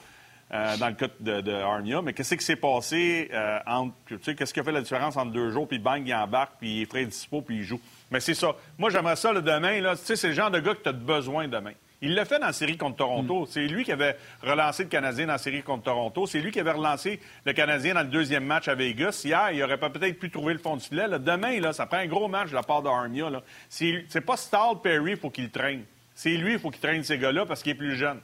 [0.54, 4.34] euh, dans le cas de, Arnia, mais qu'est-ce qui s'est passé euh, entre, tu sais,
[4.34, 6.82] qu'est-ce qui a fait la différence entre deux jours, puis bang, il embarque, puis il
[6.82, 7.80] est frais dispo, puis il joue.
[8.10, 8.54] Mais c'est ça.
[8.78, 9.96] Moi, j'aimerais ça le demain, là.
[9.96, 11.72] Tu sais, c'est le genre de gars que tu as besoin demain.
[12.02, 13.42] Il l'a fait dans la série contre Toronto.
[13.42, 13.46] Mm.
[13.48, 16.26] C'est lui qui avait relancé le Canadien dans la série contre Toronto.
[16.26, 19.22] C'est lui qui avait relancé le Canadien dans le deuxième match à Vegas.
[19.24, 21.06] Hier, il aurait peut-être pu trouver le fond du filet.
[21.20, 23.30] demain, là, ça prend un gros match de la part de Armia.
[23.68, 25.84] C'est pas Stahl Perry, il faut qu'il traîne.
[26.14, 28.20] C'est lui, il faut qu'il traîne ces gars-là parce qu'il est plus jeune.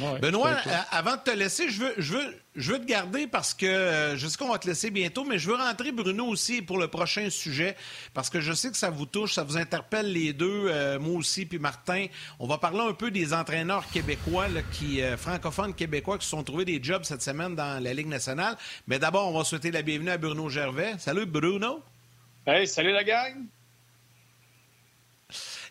[0.00, 3.54] Benoît, euh, avant de te laisser, je veux, je veux, je veux te garder parce
[3.54, 6.62] que euh, je sais qu'on va te laisser bientôt, mais je veux rentrer Bruno aussi
[6.62, 7.76] pour le prochain sujet
[8.14, 11.16] parce que je sais que ça vous touche, ça vous interpelle les deux, euh, moi
[11.16, 12.06] aussi, puis Martin.
[12.38, 16.64] On va parler un peu des entraîneurs québécois, qui, francophones québécois, qui se sont trouvés
[16.64, 18.56] des jobs cette semaine dans la Ligue nationale.
[18.86, 20.94] Mais d'abord, on va souhaiter la bienvenue à Bruno Gervais.
[20.98, 21.82] Salut Bruno.
[22.46, 23.46] Hey, salut la gang.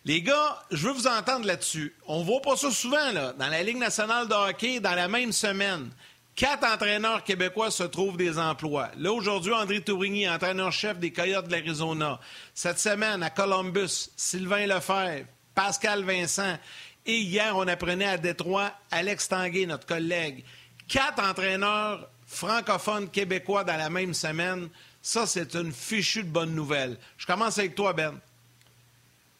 [0.06, 1.92] Les gars, je veux vous entendre là-dessus.
[2.06, 5.32] On voit pas ça souvent, là, dans la Ligue nationale de hockey, dans la même
[5.32, 5.90] semaine.
[6.36, 8.88] Quatre entraîneurs québécois se trouvent des emplois.
[8.98, 12.20] Là, aujourd'hui, André Tourigny, entraîneur-chef des Coyotes de l'Arizona.
[12.54, 15.26] Cette semaine, à Columbus, Sylvain Lefebvre,
[15.56, 16.56] Pascal Vincent.
[17.04, 20.44] Et hier, on apprenait à Détroit, Alex Tanguay, notre collègue.
[20.86, 24.68] Quatre entraîneurs francophones québécois dans la même semaine.
[25.02, 26.96] Ça, c'est une fichue de bonne nouvelle.
[27.18, 28.20] Je commence avec toi, Ben.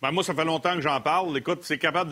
[0.06, 1.36] Ben moi, ça fait longtemps que j'en parle.
[1.36, 2.10] Écoute, c'est capable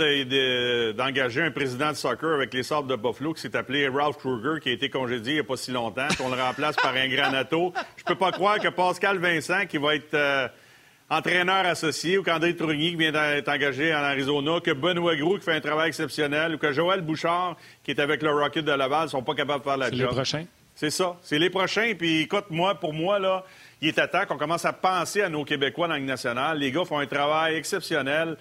[0.97, 4.59] d'engager un président de soccer avec les sortes de Buffalo qui s'est appelé Ralph Kruger,
[4.61, 7.07] qui a été congédié il n'y a pas si longtemps, qu'on le remplace par un
[7.07, 7.73] granato.
[7.97, 10.49] Je peux pas croire que Pascal Vincent, qui va être euh,
[11.09, 15.45] entraîneur associé, ou qu'André Tourigny, qui vient d'être engagé en Arizona, que Benoît Gros, qui
[15.45, 19.09] fait un travail exceptionnel, ou que Joël Bouchard, qui est avec le Rocket de Laval,
[19.09, 19.99] sont pas capables de faire la job.
[20.01, 20.45] C'est les prochains?
[20.75, 21.17] C'est ça.
[21.23, 21.93] C'est les prochains.
[21.97, 23.45] Puis écoute, moi, pour moi, là,
[23.81, 26.61] il est à temps qu'on commence à penser à nos Québécois dans la Ligue.
[26.61, 28.37] Les gars font un travail exceptionnel.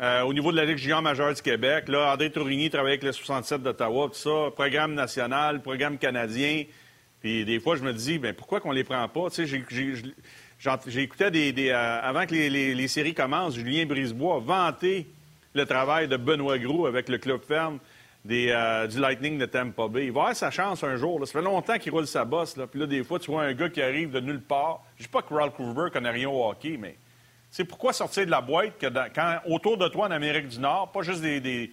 [0.00, 3.12] Euh, au niveau de la Ligue majeure du Québec, là, André Tourigny travaille avec le
[3.12, 6.64] 67 d'Ottawa, tout ça, programme national, programme canadien.
[7.20, 9.30] Puis des fois, je me dis, ben pourquoi qu'on les prend pas?
[9.30, 9.64] Tu sais,
[10.86, 15.06] j'écoutais des, des euh, avant que les, séries commencent, Julien Brisebois a vanté
[15.54, 17.78] le travail de Benoît Gros avec le club ferme
[18.24, 20.06] des, euh, du Lightning de Tampa Bay.
[20.06, 21.26] Il va avoir sa chance un jour.
[21.26, 22.56] Ça fait longtemps qu'il roule sa bosse.
[22.56, 22.66] Là.
[22.66, 24.82] Puis là, des fois, tu vois un gars qui arrive de nulle part.
[24.96, 26.96] Je dis pas que Ralph Kruger connaît rien au hockey, mais
[27.50, 30.90] c'est pourquoi sortir de la boîte que quand autour de toi en Amérique du Nord,
[30.90, 31.70] pas juste des, des,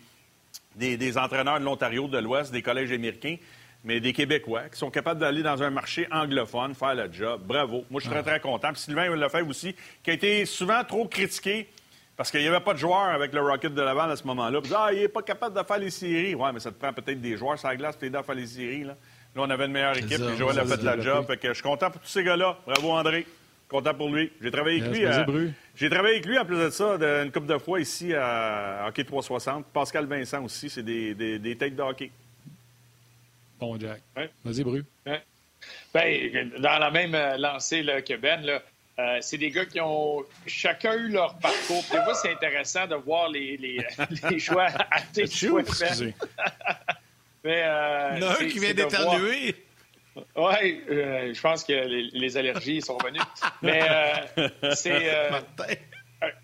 [0.76, 3.38] des, entraîneurs de l'Ontario, de l'Ouest, des collèges américains,
[3.84, 7.42] mais des Québécois qui sont capables d'aller dans un marché anglophone, faire le job.
[7.46, 7.86] Bravo.
[7.90, 8.74] Moi, je suis très, très content.
[8.74, 9.74] Puis Sylvain Lefebvre aussi,
[10.04, 11.68] qui a été souvent trop critiqué
[12.22, 14.60] parce qu'il n'y avait pas de joueurs avec le Rocket de Laval à ce moment-là.
[14.76, 16.36] Ah, il n'est pas capable de faire les séries.
[16.36, 18.36] Ouais, mais ça te prend peut-être des joueurs sur la glace pour t'aider à faire
[18.36, 18.84] les séries.
[18.84, 18.96] Là,
[19.36, 21.26] là on avait une meilleure équipe et Joël a fait la job.
[21.26, 22.60] Fait que je suis content pour tous ces gars-là.
[22.68, 23.26] Bravo, André.
[23.68, 24.32] Content pour lui.
[24.40, 25.04] J'ai travaillé avec lui.
[25.04, 26.94] Euh, j'ai travaillé avec lui, en plus de ça,
[27.24, 29.66] une couple de fois ici à Hockey 360.
[29.74, 32.12] Pascal Vincent aussi, c'est des, des, des têtes de hockey.
[33.60, 34.04] Bon, Jack.
[34.46, 34.86] Vas-y, Bru.
[35.92, 38.62] Ben, dans la même euh, lancée là, que Ben, là,
[39.02, 41.84] euh, c'est des gars qui ont chacun eu leur parcours.
[41.90, 43.78] Puis moi, c'est intéressant de voir les, les,
[44.30, 46.14] les choix à tes choix faits.
[47.44, 49.56] Mais, euh, Il y en a un qui vient d'éternuer.
[50.36, 53.20] Oui, euh, je pense que les, allergies sont venues.
[53.62, 53.82] Mais
[54.38, 55.10] euh, c'est.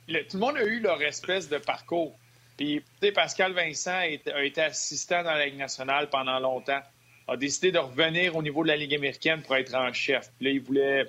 [0.29, 2.17] tout le monde a eu leur espèce de parcours.
[2.57, 6.81] Puis, tu sais, Pascal Vincent a été assistant dans la Ligue nationale pendant longtemps.
[7.27, 10.31] A décidé de revenir au niveau de la Ligue américaine pour être en chef.
[10.37, 11.05] Puis là, il voulait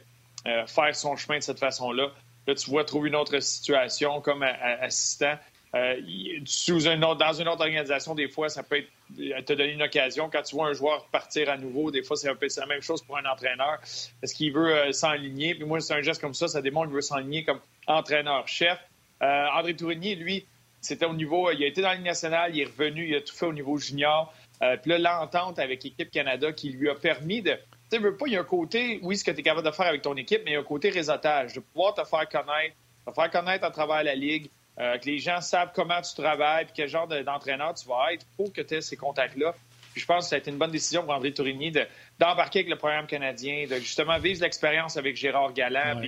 [0.46, 2.10] euh, faire son chemin de cette façon-là.
[2.46, 5.34] Là, tu vois trouver une autre situation comme assistant.
[5.74, 6.00] Euh,
[6.46, 10.30] sous autre, dans une autre organisation, des fois, ça peut être, te donner une occasion.
[10.30, 12.80] Quand tu vois un joueur partir à nouveau, des fois, c'est, un peu, la même
[12.80, 13.78] chose pour un entraîneur.
[14.22, 15.54] Est-ce qu'il veut euh, s'enligner?
[15.54, 18.78] Puis moi, c'est un geste comme ça, ça démontre qu'il veut s'enligner comme entraîneur-chef.
[19.20, 20.46] André Tourigny, lui,
[20.80, 23.20] c'était au niveau, il a été dans la Ligue nationale, il est revenu, il a
[23.20, 24.32] tout fait au niveau junior.
[24.60, 27.58] puis là, l'entente avec l'équipe Canada qui lui a permis de,
[27.90, 29.72] tu veux pas, il y a un côté, oui, ce que tu es capable de
[29.72, 32.28] faire avec ton équipe, mais il y a un côté réseautage, de pouvoir te faire
[32.28, 32.76] connaître,
[33.06, 36.64] te faire connaître à travers la Ligue, euh, que les gens savent comment tu travailles,
[36.66, 39.54] puis quel genre d'entraîneur tu vas être pour que tu aies ces contacts-là.
[39.92, 41.72] Puis je pense que ça a été une bonne décision pour André Tourigny
[42.18, 46.02] d'embarquer avec le programme canadien, de justement vivre l'expérience avec Gérard Galland.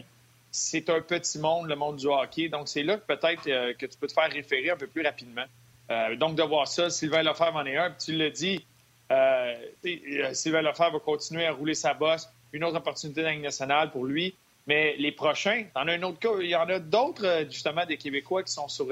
[0.53, 2.49] C'est un petit monde, le monde du hockey.
[2.49, 5.03] Donc, c'est là que peut-être euh, que tu peux te faire référer un peu plus
[5.03, 5.45] rapidement.
[5.91, 7.91] Euh, donc, de voir ça, Sylvain Lefebvre en est un.
[7.91, 8.65] Puis tu l'as dit,
[9.11, 9.55] euh,
[9.87, 12.29] euh, Sylvain Lefebvre va continuer à rouler sa bosse.
[12.53, 14.35] Une autre opportunité dans nationale pour lui.
[14.67, 18.43] Mais les prochains, un autre cas, il y en a d'autres, euh, justement, des Québécois
[18.43, 18.87] qui sont sur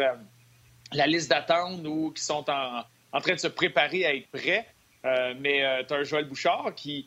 [0.93, 4.67] la liste d'attente ou qui sont en, train de se préparer à être prêts.
[5.39, 7.07] mais tu as un Joël Bouchard qui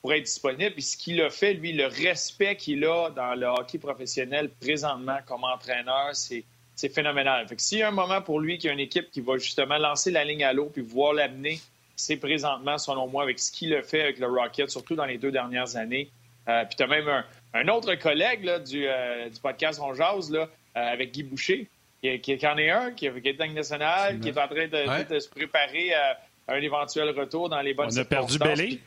[0.00, 0.74] pourrait être disponible.
[0.76, 5.18] Et ce qu'il a fait, lui, le respect qu'il a dans le hockey professionnel présentement
[5.26, 6.44] comme entraîneur, c'est
[6.88, 7.46] phénoménal.
[7.46, 9.36] Fait s'il y a un moment pour lui qu'il y a une équipe qui va
[9.36, 11.60] justement lancer la ligne à l'eau puis voir l'amener
[11.96, 15.18] c'est présentement, selon moi, avec ce qu'il a fait avec le Rocket, surtout dans les
[15.18, 16.10] deux dernières années.
[16.48, 17.24] Euh, puis tu as même
[17.54, 21.68] un, autre collègue du, euh, du, podcast On Jase, là, euh, avec Guy Boucher,
[22.02, 25.18] qui, qui, en est un, qui, qui est dans nationale, qui est en train de,
[25.18, 26.18] se préparer à,
[26.48, 28.80] un éventuel retour dans les bonnes On a perdu Bellé.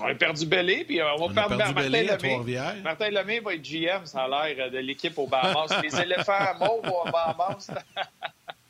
[0.00, 2.82] On a perdu Bellé, puis on va perdre Martin Lemay.
[2.82, 5.68] Martin Lemay va être GM, ça a l'air, de l'équipe au Bahamas.
[5.82, 7.70] les éléphants mauves au Bahamas.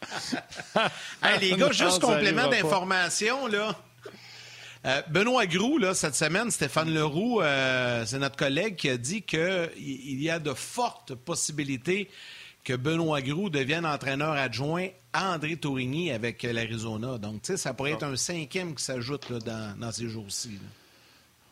[1.41, 3.77] les gars, juste complément d'information, là.
[4.87, 9.23] Euh, Benoît Groux, là, cette semaine, Stéphane Leroux, euh, c'est notre collègue qui a dit
[9.23, 12.09] qu'il y a de fortes possibilités
[12.65, 17.19] que Benoît Groux devienne entraîneur adjoint à André Tourigny avec l'Arizona.
[17.19, 20.59] Donc, tu sais, ça pourrait être un cinquième qui s'ajoute dans, dans, ces jours-ci.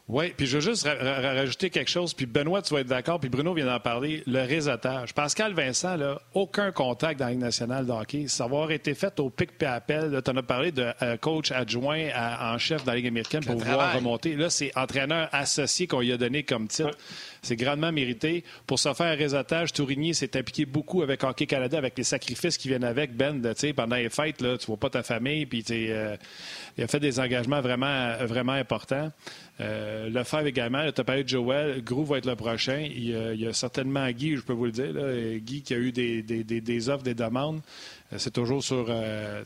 [0.08, 3.28] Oui, puis je veux juste rajouter quelque chose, puis Benoît, tu vas être d'accord, puis
[3.28, 5.12] Bruno vient d'en parler, le réseautage.
[5.12, 8.26] Pascal Vincent, là, aucun contact dans la Ligue nationale de hockey.
[8.26, 12.08] Savoir été fait au pic et appel, tu en as parlé de euh, coach adjoint
[12.40, 14.34] en chef dans la Ligue américaine pour pouvoir remonter.
[14.34, 16.96] Là, c'est entraîneur associé qu'on lui a donné comme titre.
[17.42, 18.44] C'est grandement mérité.
[18.66, 22.58] Pour se faire un réseautage, Tourigny s'est impliqué beaucoup avec Hockey Canada, avec les sacrifices
[22.58, 23.16] qui viennent avec.
[23.16, 23.40] Ben,
[23.76, 26.16] pendant les fêtes, là, tu vois pas ta famille, puis euh,
[26.76, 29.10] il a fait des engagements vraiment, vraiment importants.
[29.60, 30.90] Euh, Lefebvre également.
[30.92, 31.82] Tu as parlé de Joel.
[31.82, 32.78] Gros va être le prochain.
[32.80, 34.92] Il, y a certainement Guy, je peux vous le dire.
[35.40, 37.60] Guy qui a eu des, des, des, offres, des demandes.
[38.12, 38.86] Euh, c'est toujours sur.
[38.88, 39.42] Euh,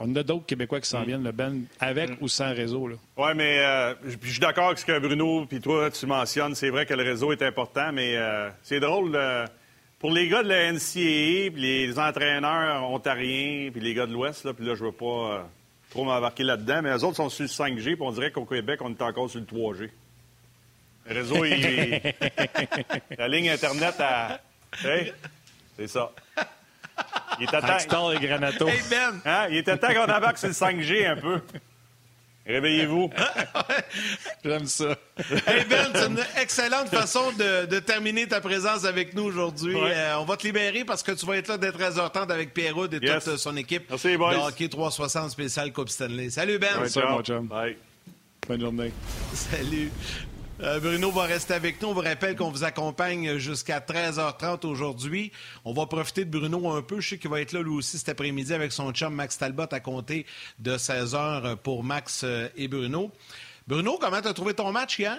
[0.00, 1.06] on a d'autres Québécois qui s'en mm.
[1.06, 2.16] viennent, le Ben, avec mm.
[2.22, 2.88] ou sans réseau.
[3.16, 3.58] Oui, mais
[4.04, 6.54] je suis d'accord avec ce que Bruno puis toi, tu mentionnes.
[6.54, 8.16] C'est vrai que le réseau est important, mais
[8.62, 9.18] c'est drôle.
[9.98, 14.50] pour les gars de la NCAA, puis les entraîneurs ontariens, puis les gars de l'Ouest,
[14.52, 15.46] puis là, je veux pas
[15.90, 18.80] trop m'embarquer là-dedans, mais eux autres sont sur le 5G, puis on dirait qu'au Québec,
[18.82, 19.90] on est encore sur le 3G.
[21.08, 22.02] Le réseau, il...
[23.18, 24.40] la ligne Internet, à...
[25.76, 26.12] c'est ça.
[27.38, 27.78] Il était temps...
[28.68, 29.20] Hey Ben!
[29.24, 29.46] Hein?
[29.50, 31.40] Il était temps qu'on embarque sur le 5G un peu.
[32.46, 33.10] Réveillez-vous.
[34.44, 34.96] J'aime ça.
[35.46, 39.76] Hey Ben, c'est une excellente façon de, terminer ta présence avec nous aujourd'hui.
[39.76, 42.86] Euh, on va te libérer parce que tu vas être là dès 13h30 avec Pierrot
[42.86, 44.34] et toute son équipe Merci, boys.
[44.34, 46.30] de hockey 360 spécial Coupe Stanley.
[46.30, 46.68] Salut Ben.
[47.42, 47.76] Bye.
[48.46, 48.92] Bonne journée.
[49.32, 49.90] Salut.
[50.62, 51.88] Euh, Bruno va rester avec nous.
[51.88, 55.30] On vous rappelle qu'on vous accompagne jusqu'à 13h30 aujourd'hui.
[55.66, 57.00] On va profiter de Bruno un peu.
[57.00, 59.66] Je sais qu'il va être là lui aussi cet après-midi avec son chum Max Talbot
[59.70, 60.24] à compter
[60.58, 63.12] de 16h pour Max euh, et Bruno.
[63.66, 65.18] Bruno, comment tu as trouvé ton match hier?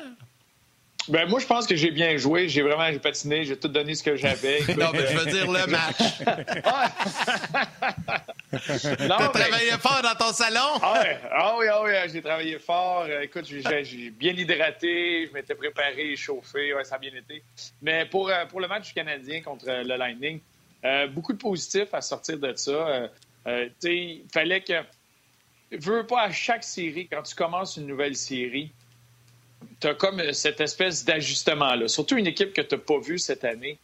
[1.09, 2.49] Ben, moi, je pense que j'ai bien joué.
[2.49, 3.45] J'ai vraiment j'ai patiné.
[3.45, 4.59] J'ai tout donné ce que j'avais.
[4.77, 6.19] non, mais je veux dire le match.
[8.49, 10.79] Tu as travaillé fort dans ton salon?
[10.81, 13.05] Ah, ah oui, ah oui, j'ai travaillé fort.
[13.09, 15.27] Euh, écoute, j'ai bien hydraté.
[15.27, 16.73] Je m'étais préparé, chauffé.
[16.73, 17.43] Ouais, ça a bien été.
[17.81, 20.39] Mais pour, euh, pour le match du Canadien contre le Lightning,
[20.85, 23.09] euh, beaucoup de positifs à sortir de ça.
[23.83, 24.81] il fallait que.
[25.69, 28.71] Veux pas à chaque série, quand tu commences une nouvelle série,
[29.79, 31.87] tu as comme cette espèce d'ajustement-là.
[31.87, 33.77] Surtout une équipe que tu n'as pas vue cette année.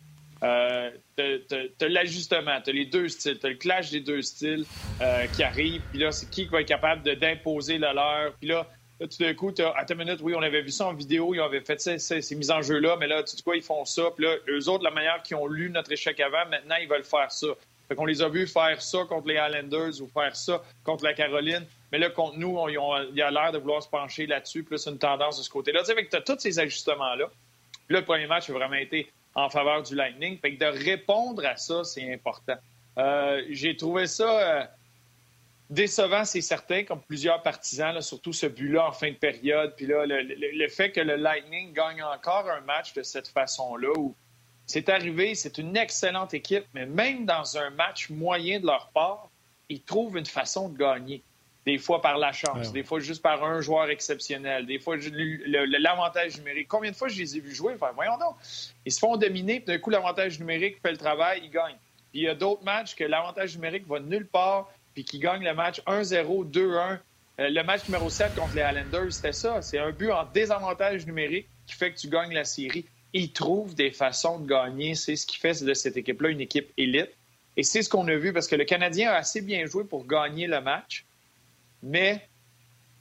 [0.43, 4.21] Euh, tu as, l'ajustement, tu as les deux styles, tu as le clash des deux
[4.21, 4.65] styles
[5.01, 5.81] euh, qui arrive.
[5.91, 8.33] Puis là, c'est qui qui va être capable d'imposer le leur.
[8.33, 8.67] Puis là,
[8.99, 11.39] tout d'un coup, tu as, une minute, oui, on avait vu ça en vidéo, ils
[11.39, 14.03] avaient fait ces, ces, mises en jeu-là, mais là, tu sais quoi, ils font ça.
[14.15, 17.03] Puis là, eux autres, la manière qu'ils ont lu notre échec avant, maintenant, ils veulent
[17.03, 17.47] faire ça.
[17.87, 21.13] Fait qu'on les a vus faire ça contre les Highlanders ou faire ça contre la
[21.13, 21.65] Caroline.
[21.93, 25.37] Mais là, contre nous, il a l'air de vouloir se pencher là-dessus, plus une tendance
[25.37, 25.81] de ce côté-là.
[25.81, 27.29] Tu sais, tu as tous ces ajustements-là.
[27.87, 30.39] Le premier match a vraiment été en faveur du Lightning.
[30.39, 32.55] Que de répondre à ça, c'est important.
[32.97, 34.65] Euh, j'ai trouvé ça euh,
[35.69, 39.75] décevant, c'est certain, comme plusieurs partisans, surtout ce but-là en fin de période.
[39.77, 44.15] Puis là, le, fait que le Lightning gagne encore un match de cette façon-là, où
[44.65, 49.29] c'est arrivé, c'est une excellente équipe, mais même dans un match moyen de leur part,
[49.69, 51.21] ils trouvent une façon de gagner.
[51.65, 54.97] Des fois par la chance, des fois juste par un joueur exceptionnel, des fois
[55.79, 56.67] l'avantage numérique.
[56.67, 57.73] Combien de fois je les ai vus jouer?
[57.75, 58.35] Enfin, voyons donc.
[58.85, 61.77] Ils se font dominer, puis d'un coup, l'avantage numérique fait le travail, ils gagnent.
[62.11, 65.45] Puis il y a d'autres matchs que l'avantage numérique va nulle part, puis qui gagnent
[65.45, 66.99] le match 1-0, 2-1.
[67.39, 69.61] Euh, le match numéro 7 contre les Highlanders, c'était ça.
[69.61, 72.85] C'est un but en désavantage numérique qui fait que tu gagnes la série.
[73.13, 74.95] Ils trouvent des façons de gagner.
[74.95, 77.11] C'est ce qui fait de cette équipe-là une équipe élite.
[77.55, 80.05] Et c'est ce qu'on a vu parce que le Canadien a assez bien joué pour
[80.05, 81.05] gagner le match
[81.83, 82.25] mais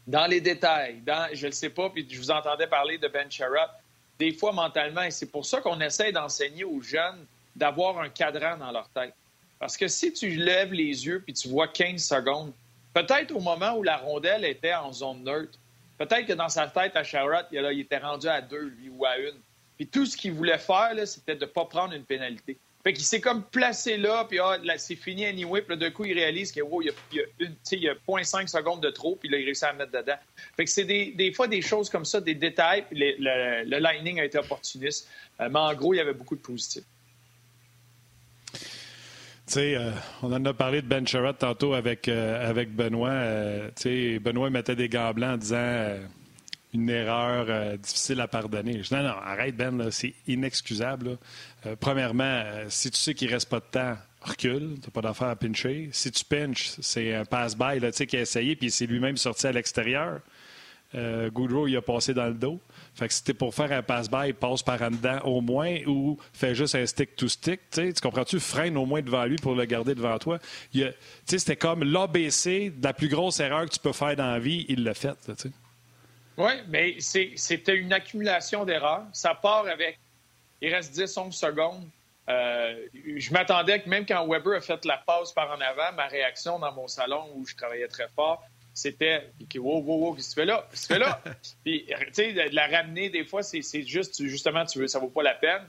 [0.07, 3.30] dans les détails, dans, je ne sais pas, puis je vous entendais parler de Ben
[3.30, 3.80] Sherratt,
[4.18, 7.24] des fois mentalement, et c'est pour ça qu'on essaie d'enseigner aux jeunes
[7.55, 9.14] d'avoir un cadran dans leur tête.
[9.61, 12.53] Parce que si tu lèves les yeux puis tu vois 15 secondes,
[12.93, 15.57] peut-être au moment où la rondelle était en zone neutre,
[15.99, 19.16] peut-être que dans sa tête à Sherratt, il était rendu à deux, lui, ou à
[19.18, 19.39] une.
[19.76, 22.59] Puis tout ce qu'il voulait faire, c'était de ne pas prendre une pénalité.
[22.85, 25.62] Fait qu'il s'est comme placé là, puis ah, c'est fini anyway.
[25.62, 29.14] Puis d'un coup, il réalise qu'il y a, il y a, 0.5 secondes de trop,
[29.14, 30.16] puis là, il réussit à mettre dedans.
[30.57, 32.85] Fait que c'est des, des, fois des choses comme ça, des détails.
[32.91, 35.09] Puis le, le, Lightning a été opportuniste.
[35.41, 36.83] Euh, mais en gros, il y avait beaucoup de positifs.
[38.53, 38.59] Tu
[39.47, 43.70] sais, euh, on en a parlé de Ben Sherratt tantôt avec, euh, avec Benoît.
[43.76, 45.99] tu sais, Benoît mettait des gants blancs en disant
[46.74, 48.83] une erreur difficile à pardonner.
[48.83, 51.18] Je dis, non, non, arrête, Ben, c'est inexcusable.
[51.67, 54.93] Euh, premièrement, euh, si tu sais qu'il ne reste pas de temps, recule, tu n'as
[54.93, 55.89] pas d'affaire à pincher.
[55.93, 60.21] Si tu pinches, c'est un pass-by qui a essayé, puis c'est lui-même sorti à l'extérieur.
[60.95, 62.61] Goodrow, il a passé dans le dos.
[62.95, 66.19] Fait que si t'es pour faire un pass-by, passe par en dedans au moins ou
[66.35, 67.61] fais juste un stick-to-stick.
[67.71, 68.39] tu comprends-tu?
[68.39, 70.39] Freine au moins devant lui pour le garder devant toi.
[71.25, 74.67] C'était comme l'ABC de la plus grosse erreur que tu peux faire dans la vie.
[74.69, 75.17] Il l'a fait.
[76.37, 79.05] Oui, mais c'était une accumulation d'erreurs.
[79.15, 79.99] Ça part avec.
[80.63, 81.89] Il reste 10-11 secondes.
[82.29, 82.87] Euh,
[83.17, 86.59] je m'attendais que même quand Weber a fait la passe par en avant, ma réaction
[86.59, 88.43] dans mon salon où je travaillais très fort,
[88.73, 90.67] c'était wow, wow, wow, qu'est-ce que tu fais là?
[90.71, 91.23] Qu'est-ce que tu fais là?
[91.65, 95.09] Puis, tu sais, de la ramener, des fois, c'est juste, justement, tu veux, ça vaut
[95.09, 95.63] pas la peine.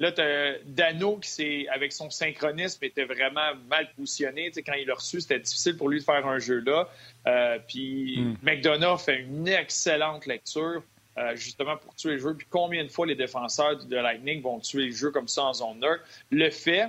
[0.00, 4.50] Là, tu as Dano qui, avec son synchronisme, était vraiment mal positionné.
[4.50, 6.88] quand il l'a reçu, c'était difficile pour lui de faire un jeu là.
[7.26, 8.36] Euh, puis mm.
[8.42, 10.82] McDonough fait une excellente lecture.
[11.18, 12.34] Euh, justement pour tuer le jeu.
[12.34, 15.54] Puis combien de fois les défenseurs de Lightning vont tuer le jeu comme ça en
[15.54, 16.04] zone neutre?
[16.30, 16.88] Le fait.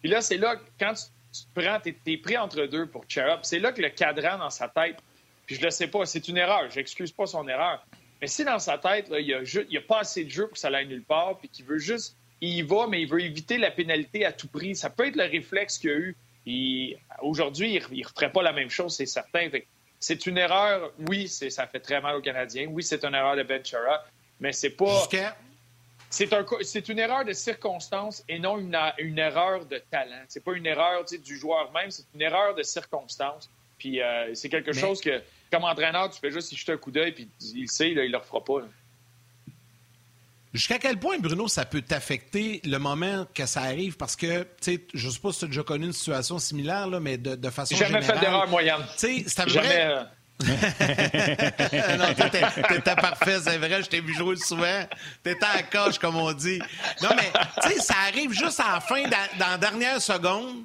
[0.00, 3.58] Puis là, c'est là, quand tu, prends, tu es, pris entre deux pour Cherub, c'est
[3.58, 4.98] là que le cadran dans sa tête,
[5.46, 7.84] puis je le sais pas, c'est une erreur, j'excuse pas son erreur.
[8.20, 10.58] Mais si dans sa tête, il n'y a, a, pas assez de jeu pour que
[10.58, 12.16] ça aille nulle part, puis qu'il veut juste.
[12.40, 14.76] Il y va, mais il veut éviter la pénalité à tout prix.
[14.76, 16.16] Ça peut être le réflexe qu'il a eu.
[17.22, 19.48] Aujourd'hui, il ne referait pas la même chose, c'est certain.
[20.06, 22.66] C'est une erreur, oui, ça fait très mal aux Canadiens.
[22.70, 23.62] Oui, c'est une erreur de Ben
[24.38, 25.08] mais c'est pas.
[26.10, 26.44] C'est un,
[26.90, 30.22] une erreur de circonstance et non une, une erreur de talent.
[30.28, 33.48] C'est pas une erreur du joueur même, c'est une erreur de circonstance.
[33.78, 36.90] Puis euh, c'est quelque chose que, comme entraîneur, tu fais juste y jeter un coup
[36.90, 38.60] d'œil, puis il sait, il ne le refera pas.
[40.54, 43.96] Jusqu'à quel point, Bruno, ça peut t'affecter le moment que ça arrive?
[43.96, 46.86] Parce que, tu sais, je sais pas si tu as déjà connu une situation similaire,
[46.86, 48.18] là, mais de, de façon Jamais générale...
[48.18, 48.80] fait d'erreur moyenne.
[48.96, 49.84] Tu sais, c'est Jamais...
[49.84, 50.04] Euh,
[51.98, 54.84] non, t'étais parfait, c'est vrai, je t'ai vu jouer souvent.
[55.24, 56.60] T'étais à coche, comme on dit.
[57.02, 57.32] Non, mais,
[57.62, 60.64] tu sais, ça arrive juste à la fin, dans, dans la dernière seconde.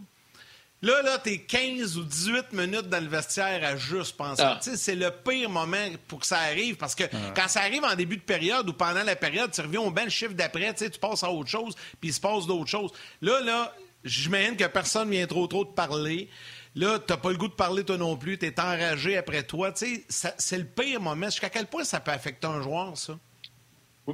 [0.81, 4.43] Là, là, t'es 15 ou 18 minutes dans le vestiaire à juste penser.
[4.45, 4.59] Ah.
[4.61, 7.17] C'est le pire moment pour que ça arrive parce que ah.
[7.35, 10.09] quand ça arrive en début de période ou pendant la période, tu reviens au bel
[10.09, 12.91] chiffre d'après, tu passes à autre chose, puis il se passe d'autres choses.
[13.21, 13.75] Là, là,
[14.05, 16.29] j'imagine que personne vient trop trop de parler.
[16.75, 19.73] Là, t'as pas le goût de parler toi non plus, t'es enragé après toi.
[19.75, 21.25] C'est le pire moment.
[21.25, 23.17] Jusqu'à quel point ça peut affecter un joueur, ça?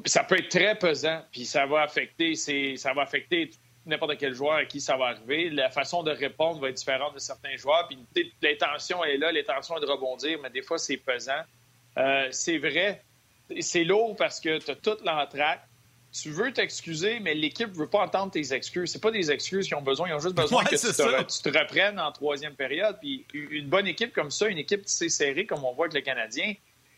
[0.05, 3.51] Ça peut être très pesant, puis ça va affecter, ça va affecter
[3.85, 5.49] n'importe quel joueur à qui ça va arriver.
[5.49, 7.87] La façon de répondre va être différente de certains joueurs.
[7.87, 11.41] Puis l'intention est là, l'intention est de rebondir, mais des fois, c'est pesant.
[11.97, 13.03] Euh, c'est vrai,
[13.59, 15.61] c'est lourd parce que tu as toute l'entraque.
[16.11, 18.89] Tu veux t'excuser, mais l'équipe ne veut pas entendre tes excuses.
[18.89, 20.07] C'est pas des excuses qu'ils ont besoin.
[20.07, 22.97] Ils ont juste besoin que tu te, reprennes en troisième période.
[23.01, 25.95] Puis une bonne équipe comme ça, une équipe qui s'est serrée, comme on voit avec
[25.95, 26.53] le Canadien,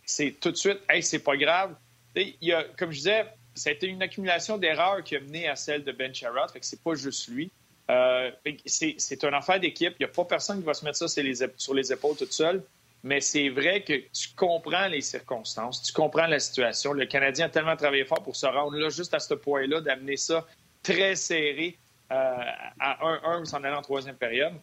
[0.06, 1.76] c'est tout de suite, hey, c'est pas grave.
[2.16, 3.26] Il y a, comme je disais,
[3.58, 6.50] ça a été une accumulation d'erreurs qui a mené à celle de Ben Sherrod.
[6.52, 7.52] Fait que c'est pas juste lui.
[7.90, 8.32] Euh,
[8.66, 9.94] c'est un affaire d'équipe.
[10.00, 12.64] Il n'y a pas personne qui va se mettre ça sur les, épaules toute seule.
[13.04, 16.94] Mais c'est vrai que tu comprends les circonstances, tu comprends la situation.
[16.94, 20.18] Le Canadien a tellement travaillé fort pour se rendre là, juste à ce point-là, d'amener
[20.18, 20.46] ça
[20.82, 21.78] très serré
[22.12, 22.38] euh,
[22.80, 22.98] à
[23.40, 24.54] 1-1 s'en allant en troisième période.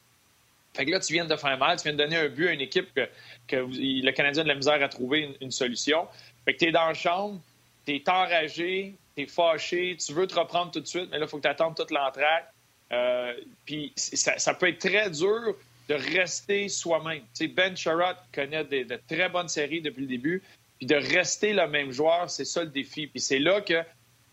[0.75, 2.53] Fait que là, tu viens de faire mal, tu viens de donner un but à
[2.53, 3.09] une équipe que,
[3.53, 6.09] le Canadien a de la misère à trouver une, une solution.
[6.45, 7.41] Fait que tu es dans la chambre,
[7.87, 11.27] tu es enragé, tu es fâché, tu veux te reprendre tout de suite, mais là,
[11.27, 12.53] il faut que tu attendes toute l'entraque.
[12.93, 15.57] Euh, puis ça, peut être très dur
[15.89, 17.23] de rester soi-même.
[17.55, 20.43] ben Sherrod connaît de très bonnes séries depuis le début.
[20.79, 23.07] Puis de rester le même joueur, c'est ça le défi.
[23.07, 23.83] Puis c'est là que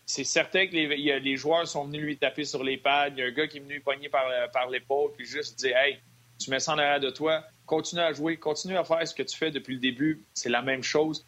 [0.06, 3.10] c'est certain que les, joueurs sont venus lui taper sur les pads.
[3.10, 5.78] Il y a un gars qui est venu pogner par, par l'épaule, puis juste dire
[5.78, 6.00] Hey,
[6.40, 9.24] tu mets ça en arrière de toi, continue à jouer, continue à faire ce que
[9.24, 10.26] tu fais depuis le début.
[10.34, 11.26] C'est la même chose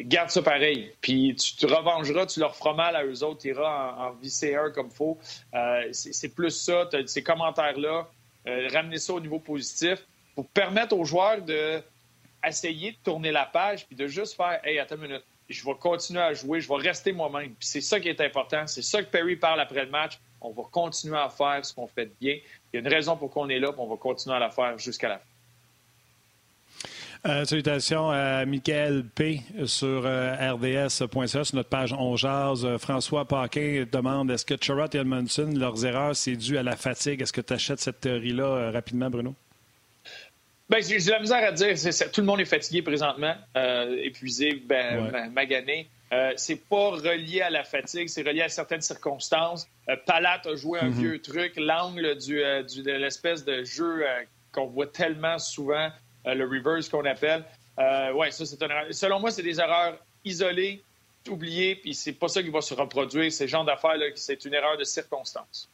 [0.00, 0.92] garde ça pareil.
[1.00, 4.12] Puis tu te revengeras, tu leur feras mal à eux autres, tu iras en, en
[4.12, 5.18] VCR comme faut.
[5.54, 8.08] Euh, c'est plus ça, ces commentaires-là,
[8.46, 10.04] euh, ramener ça au niveau positif
[10.34, 11.82] pour permettre aux joueurs de
[12.44, 16.20] de tourner la page puis de juste faire Hey, attends une minute, je vais continuer
[16.20, 17.54] à jouer, je vais rester moi-même.
[17.54, 18.66] Puis c'est ça qui est important.
[18.66, 20.18] C'est ça que Perry parle après le match.
[20.40, 22.38] On va continuer à faire ce qu'on fait de bien.
[22.72, 24.50] Il y a une raison pour qu'on est là, puis on va continuer à la
[24.50, 25.24] faire jusqu'à la fin.
[27.26, 29.40] Euh, salutations à Michael P.
[29.64, 32.64] sur euh, RDS.ca, sur notre page On Jazz.
[32.64, 36.76] Euh, François Paquin demande est-ce que Charrot et Edmondson, leurs erreurs, c'est dû à la
[36.76, 37.20] fatigue?
[37.20, 39.34] Est-ce que tu achètes cette théorie-là rapidement, Bruno?
[40.70, 41.74] Bien, j'ai de la misère à dire.
[42.12, 43.34] tout le monde est fatigué présentement,
[44.02, 45.88] épuisé, ben, ben magané.
[46.36, 49.66] c'est pas relié à la fatigue, c'est relié à certaines circonstances.
[50.06, 50.92] Palat a joué un mm-hmm.
[50.92, 54.04] vieux truc, l'angle du, de l'espèce de jeu
[54.52, 57.44] qu'on voit tellement souvent euh, le reverse qu'on appelle.
[57.78, 60.82] Euh, ouais, ça, c'est une Selon moi, c'est des erreurs isolées,
[61.28, 63.32] oubliées, puis c'est pas ça qui va se reproduire.
[63.32, 65.68] C'est genre d'affaires, c'est une erreur de circonstance.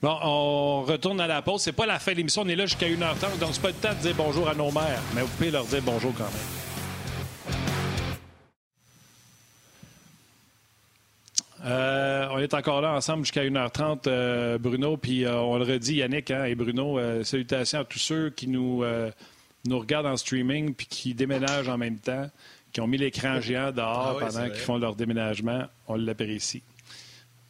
[0.00, 1.62] Bon, on retourne à la pause.
[1.62, 2.42] C'est pas la fin de l'émission.
[2.42, 4.70] On est là jusqu'à 1h30, donc c'est pas le temps de dire bonjour à nos
[4.70, 5.02] mères.
[5.14, 6.63] Mais vous pouvez leur dire bonjour quand même.
[11.64, 14.96] Euh, on est encore là ensemble jusqu'à 1h30, euh, Bruno.
[14.96, 18.84] Puis euh, on le redit, Yannick hein, et Bruno, salutations à tous ceux qui nous,
[19.66, 22.30] nous regardent en streaming puis qui déménagent en même temps,
[22.72, 25.64] qui ont mis l'écran géant dehors ah pendant qu'ils font leur déménagement.
[25.88, 26.62] On l'apprécie.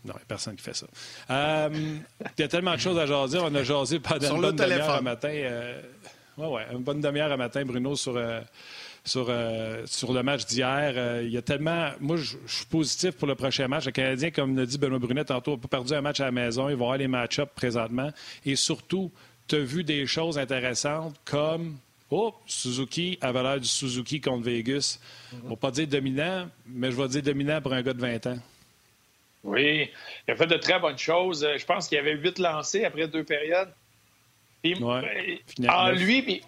[0.05, 0.87] Non, il n'y a personne qui fait ça.
[1.31, 3.39] Il y a tellement de choses à jaser.
[3.41, 5.33] On a jasé pendant une bonne demi-heure matin.
[6.37, 8.19] Oui, ouais, une bonne demi-heure à matin, Bruno, sur
[9.05, 10.95] sur, euh, sur le match d'hier.
[10.97, 11.91] Euh, il y a tellement.
[12.01, 13.85] Moi, je suis positif pour le prochain match.
[13.87, 16.33] Le Canadien, comme l'a dit Benoît Brunet tantôt, n'a pas perdu un match à la
[16.33, 16.69] maison.
[16.69, 18.11] Il va avoir les match-ups présentement.
[18.45, 19.13] Et surtout,
[19.47, 21.77] tu as vu des choses intéressantes comme
[22.11, 25.01] Oh, Suzuki avait l'air du Suzuki contre Vegas.
[25.45, 28.27] On va pas dire dominant, mais je vais dire dominant pour un gars de 20
[28.27, 28.39] ans.
[29.43, 29.91] Oui,
[30.27, 31.47] il a fait de très bonnes choses.
[31.59, 33.73] Je pense qu'il y avait huit lancés après deux périodes.
[34.63, 36.43] Puis, ouais, en lui, puis,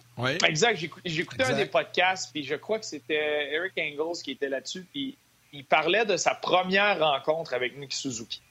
[0.45, 4.85] exact, j'écoutais un des podcasts, puis je crois que c'était Eric Engels qui était là-dessus,
[4.91, 5.17] puis
[5.53, 8.41] il parlait de sa première rencontre avec Nick Suzuki.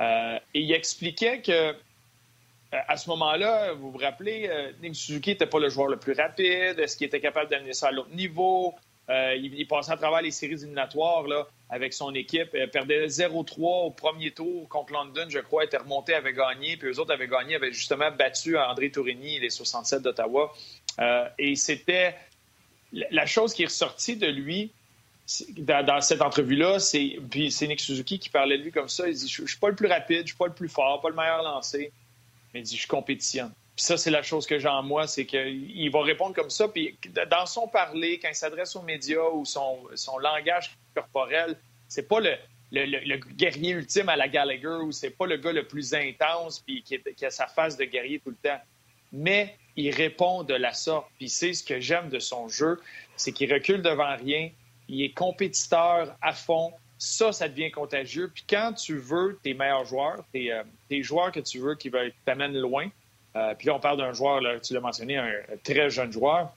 [0.00, 1.72] Euh, et il expliquait que euh,
[2.70, 6.12] à ce moment-là, vous vous rappelez, euh, Nick Suzuki n'était pas le joueur le plus
[6.12, 6.78] rapide.
[6.78, 8.74] Est-ce qu'il était capable d'amener ça à l'autre niveau?
[9.08, 12.48] il, passait à travers les séries éliminatoires là, avec son équipe.
[12.54, 16.76] Il perdait 0-3 au premier tour contre London, je crois, était remonté, avait gagné.
[16.76, 20.52] Puis eux autres avaient gagné, avaient justement battu André Tourigny, les 67 d'Ottawa.
[21.38, 22.14] Et c'était
[22.92, 24.70] la chose qui est ressortie de lui,
[25.58, 27.18] dans, cette entrevue-là, c'est
[27.50, 29.08] c'est Nick Suzuki qui parlait de lui comme ça.
[29.08, 31.00] Il dit Je ne suis pas le plus rapide, je suis pas le plus fort,
[31.00, 31.92] pas le meilleur lancé,
[32.54, 33.50] il dit Je suis compétition.
[33.74, 36.68] Puis ça, c'est la chose que j'ai en moi, c'est qu'il va répondre comme ça.
[36.68, 36.96] Puis
[37.30, 41.56] dans son parler, quand il s'adresse aux médias ou son, son langage corporel,
[41.88, 42.36] c'est pas le,
[42.70, 46.82] le, guerrier ultime à la Gallagher ou c'est pas le gars le plus intense puis
[46.82, 48.60] qui, qui, a sa face de guerrier tout le temps.
[49.12, 51.08] Mais il répond de la sorte.
[51.18, 52.80] Puis c'est ce que j'aime de son jeu,
[53.16, 54.50] c'est qu'il recule devant rien,
[54.88, 56.72] il est compétiteur à fond.
[56.98, 58.30] Ça, ça devient contagieux.
[58.32, 60.62] Puis quand tu veux tes meilleurs joueurs, tes, euh,
[61.02, 61.90] joueurs que tu veux qui
[62.24, 62.88] t'amènent loin,
[63.36, 65.30] euh, puis là, on parle d'un joueur, tu l'as mentionné, un,
[65.62, 66.54] très jeune joueur,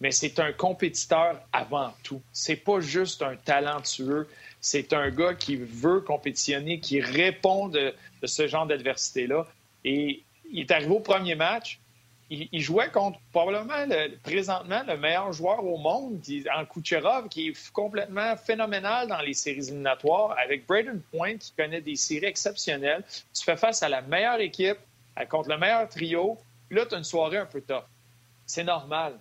[0.00, 2.22] mais c'est un compétiteur avant tout.
[2.32, 4.28] C'est pas juste un talentueux.
[4.60, 9.46] C'est un gars qui veut compétitionner, qui répond de, de ce genre d'adversité-là.
[9.84, 11.80] Et il est arrivé au premier match,
[12.32, 13.86] il, jouait contre probablement
[14.22, 16.20] présentement le meilleur joueur au monde,
[16.56, 21.80] en Kucherov, qui est complètement phénoménal dans les séries éliminatoires, avec Braden Point, qui connaît
[21.80, 23.04] des séries exceptionnelles.
[23.34, 24.78] Tu fais face à la meilleure équipe,
[25.28, 26.38] contre le meilleur trio.
[26.70, 27.84] là, tu as une soirée un peu tough.
[28.46, 29.18] C'est normal.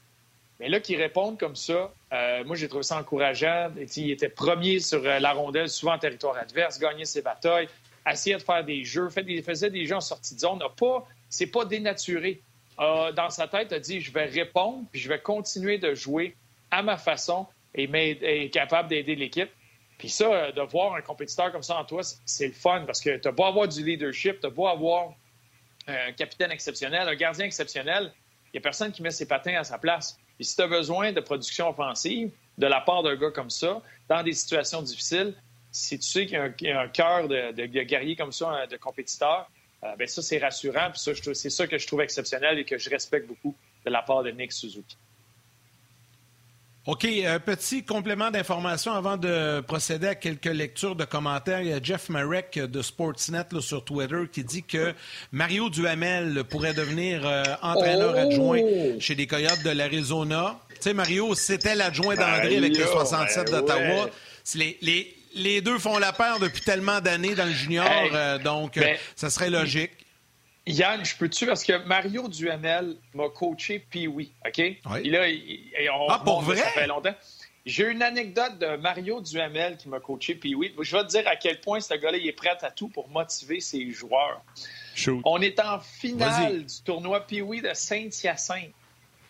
[0.59, 3.72] Mais là, qu'ils répondent comme ça, euh, moi, j'ai trouvé ça encourageant.
[3.97, 7.68] Il était premier sur euh, la rondelle, souvent en territoire adverse, gagnait ses batailles,
[8.09, 10.59] essayait de faire des jeux, faisait des jeux en sortie de zone.
[10.78, 12.41] Pas, c'est pas dénaturé
[12.82, 16.36] dans sa tête, a dit je vais répondre, puis je vais continuer de jouer
[16.71, 19.49] à ma façon et être capable d'aider l'équipe.
[19.97, 23.01] Puis ça, euh, de voir un compétiteur comme ça en toi, c'est le fun parce
[23.01, 25.13] que tu as beau avoir du leadership, tu as beau avoir
[25.89, 28.11] euh, un capitaine exceptionnel, un gardien exceptionnel,
[28.47, 30.17] il n'y a personne qui met ses patins à sa place.
[30.39, 33.79] Et si tu as besoin de production offensive de la part d'un gars comme ça,
[34.09, 35.36] dans des situations difficiles,
[35.71, 39.49] si tu sais qu'il y a un, cœur de, de, guerrier comme ça, de compétiteur,
[39.84, 40.91] euh, ben ça, c'est rassurant.
[40.91, 43.55] Puis c'est ça que je trouve exceptionnel et que je respecte beaucoup
[43.86, 44.97] de la part de Nick Suzuki.
[46.88, 51.61] OK, un petit complément d'information avant de procéder à quelques lectures de commentaires.
[51.61, 54.95] Il y a Jeff Marek de Sportsnet sur Twitter qui dit que
[55.32, 58.19] Mario Duhamel pourrait devenir euh, entraîneur oh!
[58.19, 58.61] adjoint
[58.99, 60.59] chez les Coyotes de l'Arizona.
[60.69, 64.09] Tu sais, Mario, c'était l'adjoint d'André avec les 67 d'Ottawa.
[64.55, 68.77] Les, les, les deux font la paire depuis tellement d'années dans le junior, euh, donc
[68.77, 69.91] euh, ça serait logique.
[70.67, 74.57] Yann, je peux-tu, parce que Mario Duhamel m'a coaché puis oui, OK?
[74.57, 75.09] Oui.
[75.09, 75.25] là,
[76.09, 76.57] ah, pour vrai?
[76.57, 77.15] Ça fait longtemps.
[77.65, 80.73] J'ai une anecdote de Mario Duhamel qui m'a coaché puis oui.
[80.79, 83.59] Je vais te dire à quel point ce gars-là est prêt à tout pour motiver
[83.59, 84.41] ses joueurs.
[85.23, 88.73] On est en finale du tournoi Pee-Wee de Saint-Hyacinthe.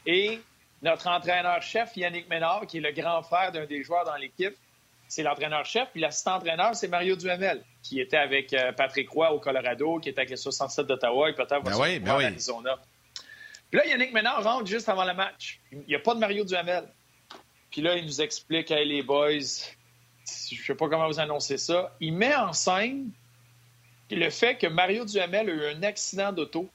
[0.06, 0.40] Et
[0.82, 4.56] notre entraîneur-chef, Yannick Ménard, qui est le grand frère d'un des joueurs dans l'équipe,
[5.12, 5.90] c'est l'entraîneur-chef.
[5.92, 10.22] Puis l'assistant-entraîneur, c'est Mario Duhamel, qui était avec euh, Patrick Roy au Colorado, qui était
[10.22, 12.80] avec les 67 d'Ottawa et peut-être ben oui, ben Arizona.
[13.70, 15.60] Puis là, Yannick Ménard rentre juste avant le match.
[15.74, 16.86] Il n'y a pas de Mario Duhamel.
[17.70, 21.58] Puis là, il nous explique, hey, les boys, je ne sais pas comment vous annoncer
[21.58, 21.94] ça.
[22.00, 23.12] Il met en scène
[24.10, 26.70] le fait que Mario Duhamel a eu un accident d'auto,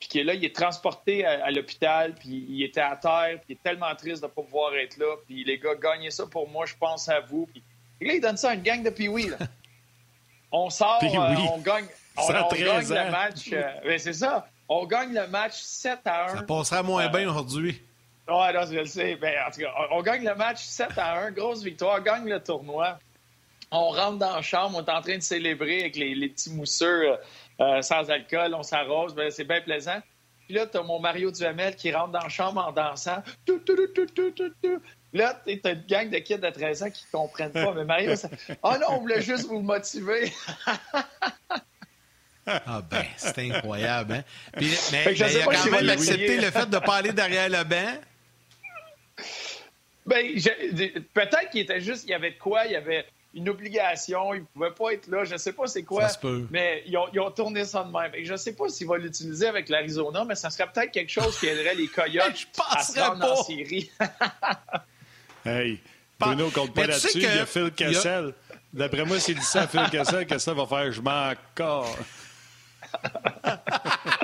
[0.00, 3.52] puis que là, il est transporté à, l'hôpital, puis il était à terre, puis il
[3.52, 6.48] est tellement triste de ne pas pouvoir être là, puis les gars, gagnez ça pour
[6.48, 7.46] moi, je pense à vous.
[7.46, 7.62] Puis
[8.02, 9.30] et là, il donne ça à une gang de Pee-Wee.
[10.54, 11.86] On sort, euh, on gagne,
[12.18, 13.48] on, gagne le match.
[13.54, 14.46] Euh, ben, c'est ça.
[14.68, 16.36] On gagne le match 7 à 1.
[16.36, 17.80] Ça passera moins bien aujourd'hui.
[18.28, 19.16] Ouais, non, je le sais.
[19.16, 21.30] Ben, en tout cas, on, gagne le match 7 à 1.
[21.30, 22.00] Grosse victoire.
[22.00, 22.98] On gagne le tournoi.
[23.70, 24.76] On rentre dans la chambre.
[24.76, 27.16] On est en train de célébrer avec les, petits mousseux
[27.60, 28.54] euh, sans alcool.
[28.54, 29.14] On s'arrose.
[29.14, 30.02] Ben, c'est bien plaisant.
[30.44, 33.22] Puis là, t'as mon Mario Duhamel qui rentre dans la chambre en dansant.
[35.12, 37.74] Là, tu as une gang de kids de 13 ans qui ne comprennent pas.
[37.74, 38.28] Mais Mario, ça...
[38.62, 40.32] oh non, on voulait juste vous motiver.
[42.46, 44.14] ah ben, c'est incroyable.
[44.14, 44.24] Hein?
[44.56, 47.64] Puis, mais, il a quand même accepté le fait de ne pas aller derrière le
[47.64, 48.00] banc.
[50.06, 50.34] Ben,
[51.14, 54.40] peut-être qu'il était juste, il y avait de quoi, il y avait, une obligation, il
[54.40, 56.08] ne pouvait pas être là, je ne sais pas c'est quoi.
[56.50, 58.12] Mais ils ont, tourné ça de même.
[58.22, 61.38] je ne sais pas s'il va l'utiliser avec l'Arizona, mais ça serait peut-être quelque chose
[61.38, 63.90] qui aiderait les Coyotes à se rendre en série.
[65.44, 65.80] hey,
[66.18, 68.32] Bruno compte pas là-dessus, il y a Phil Cassel.
[68.72, 71.96] D'après moi, s'il dit ça à Phil Cassel, Cassel va faire «je m'en encore».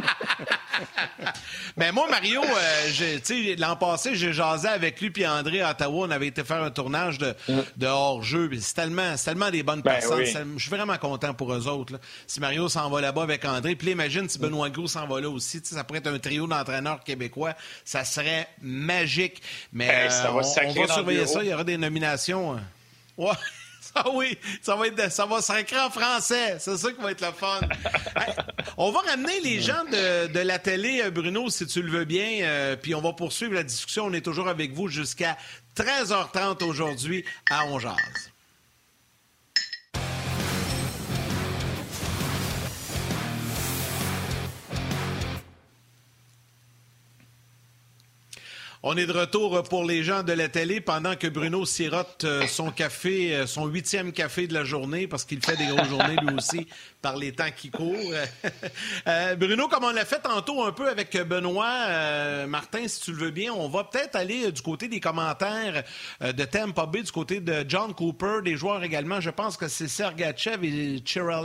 [1.76, 6.06] Mais moi, Mario, euh, l'an passé, j'ai jasé avec lui puis André à Ottawa.
[6.06, 7.34] On avait été faire un tournage de,
[7.76, 8.50] de hors-jeu.
[8.60, 10.54] C'est tellement, tellement des bonnes ben personnes.
[10.56, 11.98] Je suis vraiment content pour eux autres.
[12.26, 15.28] Si Mario s'en va là-bas avec André, puis imagine si Benoît Gros s'en va là
[15.28, 15.60] aussi.
[15.62, 17.54] Ça pourrait être un trio d'entraîneurs québécois.
[17.84, 19.42] Ça serait magique.
[19.72, 21.42] Mais euh, on, va surveiller ça.
[21.42, 22.54] Il y aura des nominations.
[22.54, 22.62] Hein.
[23.16, 23.32] Ouais.
[23.94, 26.56] Ah oui, ça va être, ça va s'écrire en français.
[26.58, 27.60] C'est ça qui va être le fun.
[28.76, 32.42] on va ramener les gens de, la télé, euh, Bruno, si tu le veux bien,
[32.42, 34.04] euh, puis on va poursuivre la discussion.
[34.06, 35.36] On est toujours avec vous jusqu'à
[35.76, 38.30] 13h30 aujourd'hui à Ongeaz.
[48.84, 52.46] On est de retour pour les gens de la télé pendant que Bruno sirote euh,
[52.46, 56.14] son café, euh, son huitième café de la journée, parce qu'il fait des grosses journées
[56.22, 56.68] lui aussi
[57.02, 57.96] par les temps qui courent.
[59.06, 63.18] Euh, Bruno, comme on l'a fait tantôt un peu avec Benoît, Martin, si tu le
[63.18, 65.84] veux bien, on va peut-être aller du côté des commentaires
[66.20, 69.20] de Tampa Bay, du côté de John Cooper, des joueurs également.
[69.20, 71.02] Je pense que c'est Sergachev et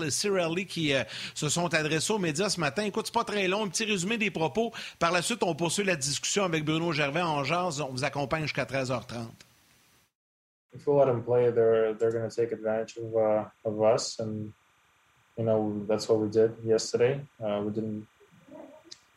[0.10, 0.94] Cirelli qui
[1.36, 2.84] se sont adressés aux médias ce matin.
[2.84, 4.74] Écoute, c'est pas très long, un petit résumé des propos.
[5.00, 7.82] Par la suite, on poursuit la discussion avec Bruno Gervais en jazz.
[7.82, 9.28] On vous accompagne jusqu'à 13h30.
[10.74, 14.20] If we let them play, they're they're going to take advantage of uh, of us,
[14.20, 14.52] and
[15.38, 17.22] you know that's what we did yesterday.
[17.40, 18.08] Uh, we didn't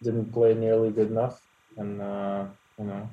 [0.03, 1.41] didn't play nearly good enough,
[1.79, 2.45] and uh,
[2.79, 3.09] you know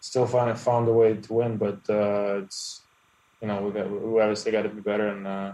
[0.00, 1.56] still found found a way to win.
[1.56, 2.82] But uh, it's
[3.40, 5.52] you know we got we obviously got to be better and uh,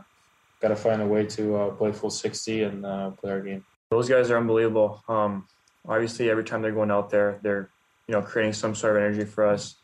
[0.61, 3.65] got to find a way to uh, play full sixty and uh, play our game.
[3.91, 5.03] Those guys are unbelievable.
[5.09, 5.47] Um,
[5.89, 7.71] obviously, every time they're going out there, they're
[8.09, 9.77] you know, creating some sort of energy for us.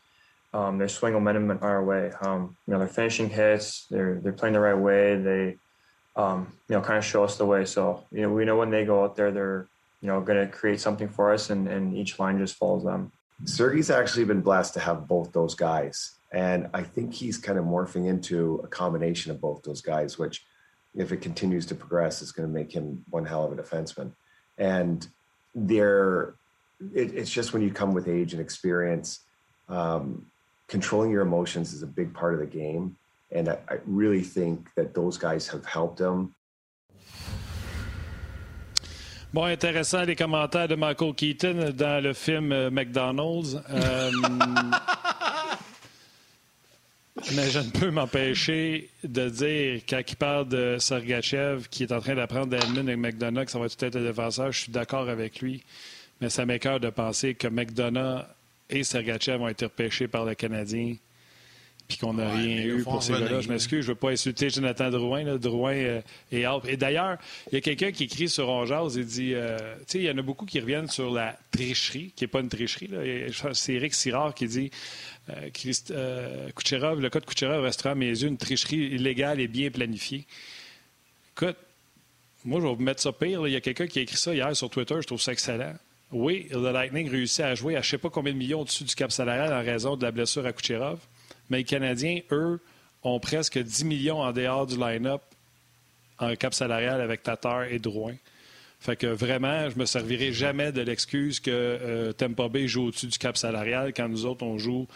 [0.53, 2.11] Um, they're swinging momentum our way.
[2.21, 3.87] Um, you know, they're finishing hits.
[3.89, 5.15] They're they're playing the right way.
[5.15, 5.57] They,
[6.15, 7.65] um, you know, kind of show us the way.
[7.65, 9.67] So you know, we know when they go out there, they're
[10.01, 13.11] you know going to create something for us, and and each line just follows them.
[13.45, 17.65] Sergey's actually been blessed to have both those guys, and I think he's kind of
[17.65, 20.45] morphing into a combination of both those guys, which,
[20.95, 24.11] if it continues to progress, is going to make him one hell of a defenseman.
[24.57, 25.07] And
[25.55, 26.35] they're
[26.93, 29.19] it, it's just when you come with age and experience,
[29.69, 30.25] um,
[30.67, 32.95] controlling your emotions is a big part of the game.
[33.31, 36.35] And I, I really think that those guys have helped him.
[39.33, 43.55] Bon, intéressant les commentaires de Michael Keaton dans le film euh, McDonald's.
[43.71, 44.11] Euh,
[47.35, 51.99] mais je ne peux m'empêcher de dire, quand il parle de Sergachev qui est en
[51.99, 55.09] train d'apprendre d'Edmund et McDonough que ça va tout être le défenseur, je suis d'accord
[55.09, 55.63] avec lui.
[56.23, 58.23] Mais ça m'écœure de penser que McDonough
[58.69, 60.95] et Sergachev ont été repêchés par le Canadien
[61.85, 63.41] puis qu'on n'a rien eu pour ces gars-là.
[63.41, 65.23] Je m'excuse, je ne veux pas insulter Jonathan Drouin.
[65.23, 65.37] Là.
[65.37, 66.01] Drouin euh,
[66.31, 66.63] est out.
[66.65, 67.17] Et d'ailleurs,
[67.51, 70.09] il y a quelqu'un qui écrit sur Ongeaz et dit euh, tu sais, il y
[70.09, 72.89] en a beaucoup qui reviennent sur la tricherie, qui n'est pas une tricherie.
[73.51, 74.71] C'est Eric Sirard qui dit
[75.29, 75.49] euh,
[75.91, 79.69] euh, Kucherov, le cas de Kucherov restera à mes yeux une tricherie illégale et bien
[79.69, 80.25] planifiée.
[81.35, 81.57] Écoute,
[82.45, 83.45] moi, je vais vous mettre ça pire.
[83.45, 85.73] Il y a quelqu'un qui a écrit ça hier sur Twitter, je trouve ça excellent.
[86.13, 88.83] Oui, le Lightning réussit à jouer à je ne sais pas combien de millions au-dessus
[88.83, 90.99] du cap salarial en raison de la blessure à Kucherov.
[91.49, 92.59] Mais les Canadiens, eux,
[93.01, 95.21] ont presque 10 millions en dehors du line-up
[96.19, 98.15] en cap salarial avec Tatar et Drouin.
[98.79, 103.07] Fait que vraiment, je me servirai jamais de l'excuse que euh, Tampa Bay joue au-dessus
[103.07, 104.87] du cap salarial quand nous autres, on joue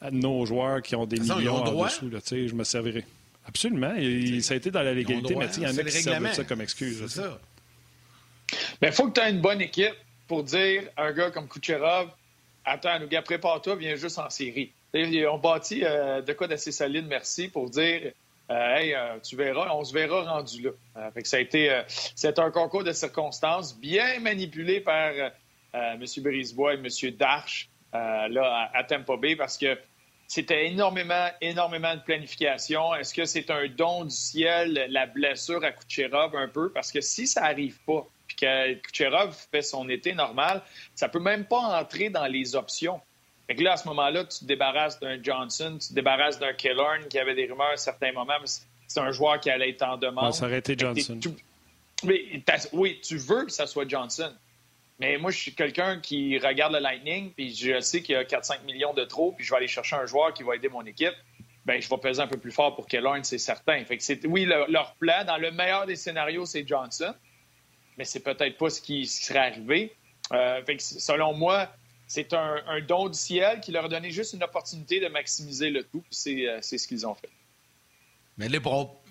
[0.00, 2.10] à nos joueurs qui ont des millions en dessous.
[2.10, 3.04] Là, je me servirai.
[3.46, 3.94] Absolument.
[4.40, 6.60] ça a été dans la légalité, mais il y en a qui servent ça comme
[6.60, 7.02] excuse.
[7.08, 7.40] C'est ça.
[8.80, 9.94] Mais il faut que tu aies une bonne équipe
[10.30, 12.08] pour dire à un gars comme Kucherov
[12.64, 14.70] Attends, nous gars, prépare-toi, viens juste en série.
[14.94, 18.12] On bâtit euh, de quoi d'assez solide, merci, pour dire
[18.48, 21.10] euh, Hey, euh, tu verras, on se verra rendu là.
[21.10, 21.82] fait que ça a été
[22.14, 25.10] c'est un concours de circonstances bien manipulé par
[25.74, 26.04] M.
[26.18, 26.86] Brisebois et M.
[27.18, 29.76] Darche là, à, Tampa Bay parce que
[30.28, 32.94] c'était énormément, énormément de planification.
[32.94, 36.70] Est-ce que c'est un don du ciel, la blessure à Kucherov un peu?
[36.70, 38.06] Parce que si ça n'arrive pas,
[38.36, 40.62] que Kucherov fait son été normal,
[40.94, 43.00] ça peut même pas entrer dans les options.
[43.46, 46.52] Fait que là, à ce moment-là, tu te débarrasses d'un Johnson, tu te débarrasses d'un
[46.52, 48.46] Killorn qui avait des rumeurs à certains moments, mais
[48.86, 50.32] c'est un joueur qui allait être en demande.
[50.34, 51.18] ça aurait été Johnson.
[52.04, 54.32] Mais, oui, tu veux que ça soit Johnson.
[55.00, 58.24] Mais moi, je suis quelqu'un qui regarde le Lightning, puis je sais qu'il y a
[58.24, 60.84] 4-5 millions de trop, puis je vais aller chercher un joueur qui va aider mon
[60.84, 61.14] équipe.
[61.64, 63.84] ben, je vais peser un peu plus fort pour Kellen, c'est certain.
[63.84, 67.14] Fait que c'est, oui, leur plan, dans le meilleur des scénarios, c'est Johnson,
[68.00, 69.92] mais c'est peut-être pas ce qui, serait arrivé.
[70.32, 71.70] Euh, fait que selon moi,
[72.06, 75.82] c'est un, don du ciel qui leur a donné juste une opportunité de maximiser le
[75.84, 76.02] tout.
[76.08, 77.28] C'est, euh, c'est ce qu'ils ont fait.
[78.38, 78.58] Mais là,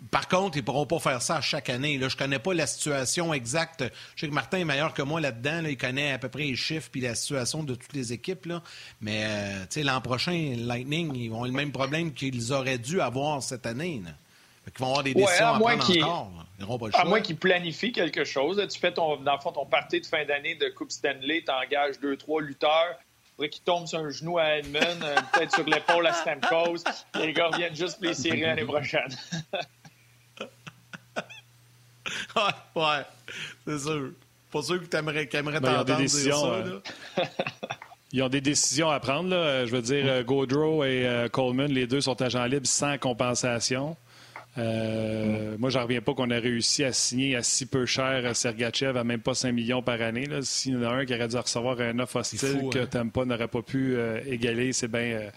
[0.10, 2.00] par contre, ils ne pourront pas faire ça chaque année.
[2.00, 3.84] Je ne connais pas la situation exacte.
[4.16, 5.62] Je sais que Martin est meilleur que moi là-dedans.
[5.68, 8.48] Il connaît à peu près les chiffres et la situation de toutes les équipes.
[8.48, 8.64] Là.
[9.02, 13.68] Mais euh, l'an prochain, Lightning, ils vont le même problème qu'ils auraient dû avoir cette
[13.68, 14.02] année.
[14.76, 16.92] Ils vont avoir des décisions à, prendre encore.
[16.94, 18.62] À moins qu'ils planifient quelque chose.
[18.70, 21.52] Tu fais ton, dans le fond ton parti de fin d'année de Coupe Stanley, tu
[21.52, 22.98] engages deux, trois lutteurs
[23.48, 26.84] qui tombe sur un genou à Edmund, euh, peut-être sur l'épaule à Stamkos.
[27.16, 29.08] Les gars viennent juste les serrer l'année prochaine.
[32.36, 32.42] ouais,
[32.76, 33.06] ouais,
[33.66, 34.12] c'est sûr.
[34.52, 36.46] Pas sûr que tu aimerais, ben, t'entendre dire ça.
[36.46, 36.80] Euh,
[38.12, 39.30] ils ont des décisions à prendre.
[39.30, 39.66] Là.
[39.66, 43.96] Je veux dire, euh, Gaudreau et Coleman, les deux sont agents libres sans compensation.
[44.58, 48.98] Euh, moi, je reviens pas qu'on a réussi à signer à si peu cher Sergachev
[48.98, 50.28] à même pas 5 millions par année.
[50.42, 52.88] S'il y en a un qui aurait dû recevoir un offre hostile que hein?
[52.88, 55.30] Tampa n'aurait pas pu euh, égaler, c'est bien euh,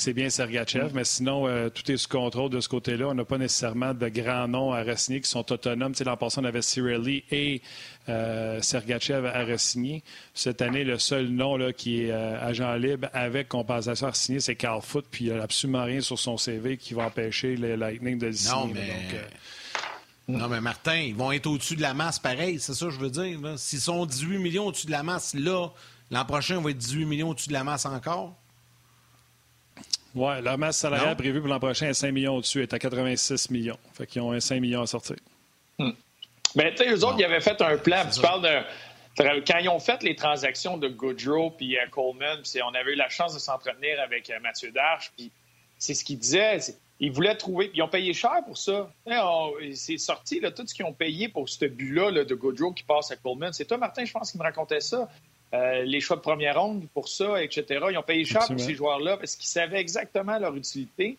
[0.00, 0.94] c'est bien Sergachev, mm.
[0.94, 3.08] mais sinon, euh, tout est sous contrôle de ce côté-là.
[3.08, 5.92] On n'a pas nécessairement de grands noms à re-signer qui sont autonomes.
[6.04, 7.60] L'an passé, on avait Cirelli et
[8.08, 10.02] euh, Sergachev à re-signer.
[10.32, 14.40] Cette année, le seul nom là, qui est euh, agent libre avec compensation à signer,
[14.40, 17.56] c'est Carl Foot, puis il n'y a absolument rien sur son CV qui va empêcher
[17.56, 18.74] le Lightning de le signer.
[20.28, 23.00] Non, mais Martin, ils vont être au-dessus de la masse pareil, c'est ça que je
[23.00, 23.38] veux dire.
[23.56, 25.68] S'ils sont 18 millions au-dessus de la masse là,
[26.10, 28.39] l'an prochain, on va être 18 millions au-dessus de la masse encore.
[30.14, 33.50] Oui, la masse salariale prévue pour l'an prochain est 5 millions au-dessus, est à 86
[33.50, 33.78] millions.
[33.94, 35.16] Fait qu'ils ont un 5 millions à sortir.
[35.78, 35.90] Hmm.
[36.56, 38.02] Ben, tu sais, eux autres, ils avaient fait un plan.
[38.12, 39.42] Tu parles de.
[39.46, 43.08] Quand ils ont fait les transactions de Goodrow puis euh, Coleman, on avait eu la
[43.08, 45.30] chance de s'entretenir avec euh, Mathieu Darche, puis
[45.78, 46.58] c'est ce qu'ils disaient.
[47.00, 47.70] Ils voulaient trouver.
[47.74, 48.92] Ils ont payé cher pour ça.
[49.74, 53.10] C'est sorti, là, tout ce qu'ils ont payé pour ce but-là de Goodrow qui passe
[53.10, 53.52] à Coleman.
[53.52, 55.08] C'est toi, Martin, je pense, qui me racontait ça.
[55.52, 57.64] Euh, les choix de première ronde pour ça, etc.
[57.90, 61.18] Ils ont payé cher pour ces joueurs-là parce qu'ils savaient exactement leur utilité.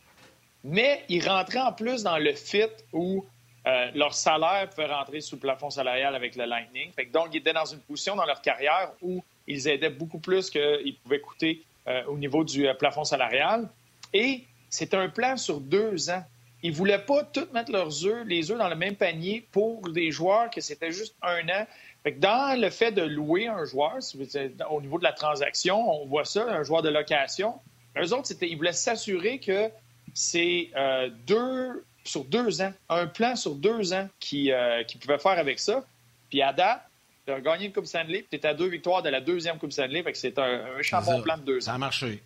[0.63, 3.25] Mais ils rentraient en plus dans le fit où
[3.67, 6.91] euh, leur salaire pouvait rentrer sous le plafond salarial avec le Lightning.
[7.11, 10.95] donc, ils étaient dans une position dans leur carrière où ils aidaient beaucoup plus qu'ils
[11.03, 13.67] pouvaient coûter euh, au niveau du plafond salarial.
[14.13, 16.23] Et c'est un plan sur deux ans.
[16.63, 19.81] Ils ne voulaient pas tous mettre leurs œufs, les œufs dans le même panier pour
[19.89, 21.67] des joueurs que c'était juste un an
[22.09, 23.97] dans le fait de louer un joueur,
[24.69, 27.53] au niveau de la transaction, on voit ça, un joueur de location.
[27.97, 29.69] Eux autres, ils voulaient s'assurer que
[30.13, 35.37] c'est euh, deux sur deux ans, un plan sur deux ans qu'ils euh, pouvaient faire
[35.37, 35.85] avec ça.
[36.29, 36.81] Puis à date,
[37.27, 39.71] tu as gagné une Coupe Stanley, puis tu à deux victoires de la deuxième Coupe
[39.71, 41.71] Stanley, fait que c'est un, un plan de deux ans.
[41.71, 42.23] Ça a marché.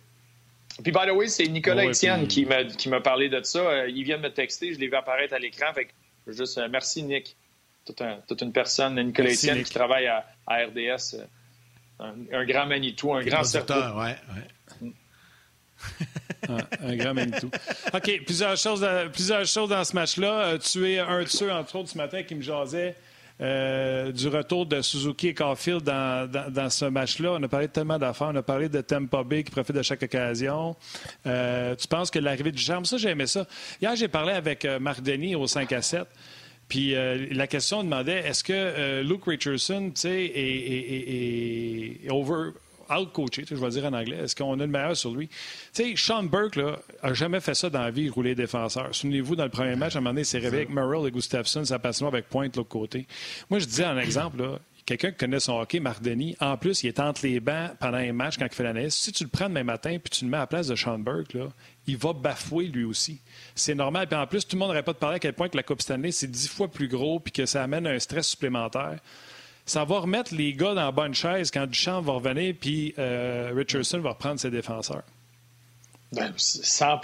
[0.82, 2.46] Puis, by the way, c'est Nicolas Etienne qui
[2.88, 3.58] m'a parlé de ça.
[3.58, 5.72] Euh, il vient de me texter, je l'ai vu apparaître à l'écran.
[5.74, 7.36] Fait que, juste, merci, Nick
[7.86, 11.16] toute, une personne, Nicolas Etienne, qui travaille à, RDS.
[12.00, 13.74] Euh, un, grand Manitou, un grand cerveau.
[13.98, 14.92] Ouais, ouais.
[16.82, 17.50] un grand Manitou.
[17.94, 20.32] OK, plusieurs choses, dans, plusieurs choses dans ce match-là.
[20.32, 22.96] Euh, tu es un de ceux, entre autres, ce matin qui me jasait
[23.40, 27.32] euh, du retour de Suzuki et Caulfield dans, dans, ce match-là.
[27.32, 28.28] On a parlé de tellement d'affaires.
[28.32, 30.76] On a parlé de Tampa Bay qui profite de chaque occasion.
[31.24, 33.46] tu penses que l'arrivée du charme, ça, j'ai aimé ça.
[33.80, 36.06] Hier, j'ai parlé avec Marc Denis au 5 à 7.
[36.68, 42.50] Puis euh, la question demandait est-ce que euh, Luke Richardson est, est, est, over
[42.88, 44.16] out-coaché, je vais dire en anglais.
[44.16, 45.28] Est-ce qu'on a le meilleur sur lui?
[45.28, 45.34] Tu
[45.72, 48.88] sais, Sean Burke là, a jamais fait ça dans la vie, rouler défenseur.
[48.92, 51.10] Souvenez-vous, dans le premier match, à un moment donné, il s'est réveillé avec Merrill et
[51.10, 53.06] Gustafsson, sa passion avec Pointe de l'autre côté.
[53.50, 56.86] Moi, je disais un exemple, là, quelqu'un qui connaît son hockey, Mardeni, en plus, il
[56.86, 58.92] est entre les bancs pendant un match quand il fait la neige.
[58.92, 60.98] Si tu le prends demain matin puis tu le mets à la place de Sean
[60.98, 61.48] Burke, là,
[61.86, 63.20] il va bafouer lui aussi.
[63.54, 64.06] C'est normal.
[64.06, 65.62] Puis en plus, tout le monde n'aurait pas de parler à quel point que la
[65.62, 68.98] Coupe Stanley, c'est dix fois plus gros puis que ça amène un stress supplémentaire.
[69.66, 73.52] Ça va remettre les gars dans la bonne chaise quand Duchamp va revenir puis euh,
[73.54, 75.02] Richardson va reprendre ses défenseurs.
[76.12, 77.00] Ben, 100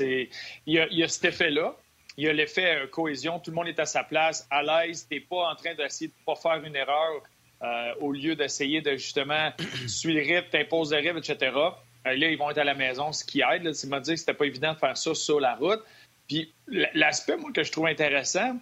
[0.00, 0.28] Il
[0.66, 1.76] y, a, il y a cet effet-là.
[2.20, 3.38] Il y a l'effet euh, cohésion.
[3.38, 5.08] Tout le monde est à sa place, à l'aise.
[5.08, 7.22] Tu n'es pas en train d'essayer de ne pas faire une erreur
[7.62, 9.50] euh, au lieu d'essayer de justement
[9.88, 11.50] suivre le rythme, t'imposes le rythme, etc.
[11.56, 11.72] Euh,
[12.04, 13.72] là, ils vont être à la maison, ce qui aide.
[13.72, 15.82] C'est m'a dit que c'était pas évident de faire ça sur la route.
[16.28, 16.52] Puis
[16.92, 18.54] l'aspect, moi, que je trouve intéressant,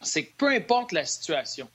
[0.00, 1.68] c'est que peu importe la situation,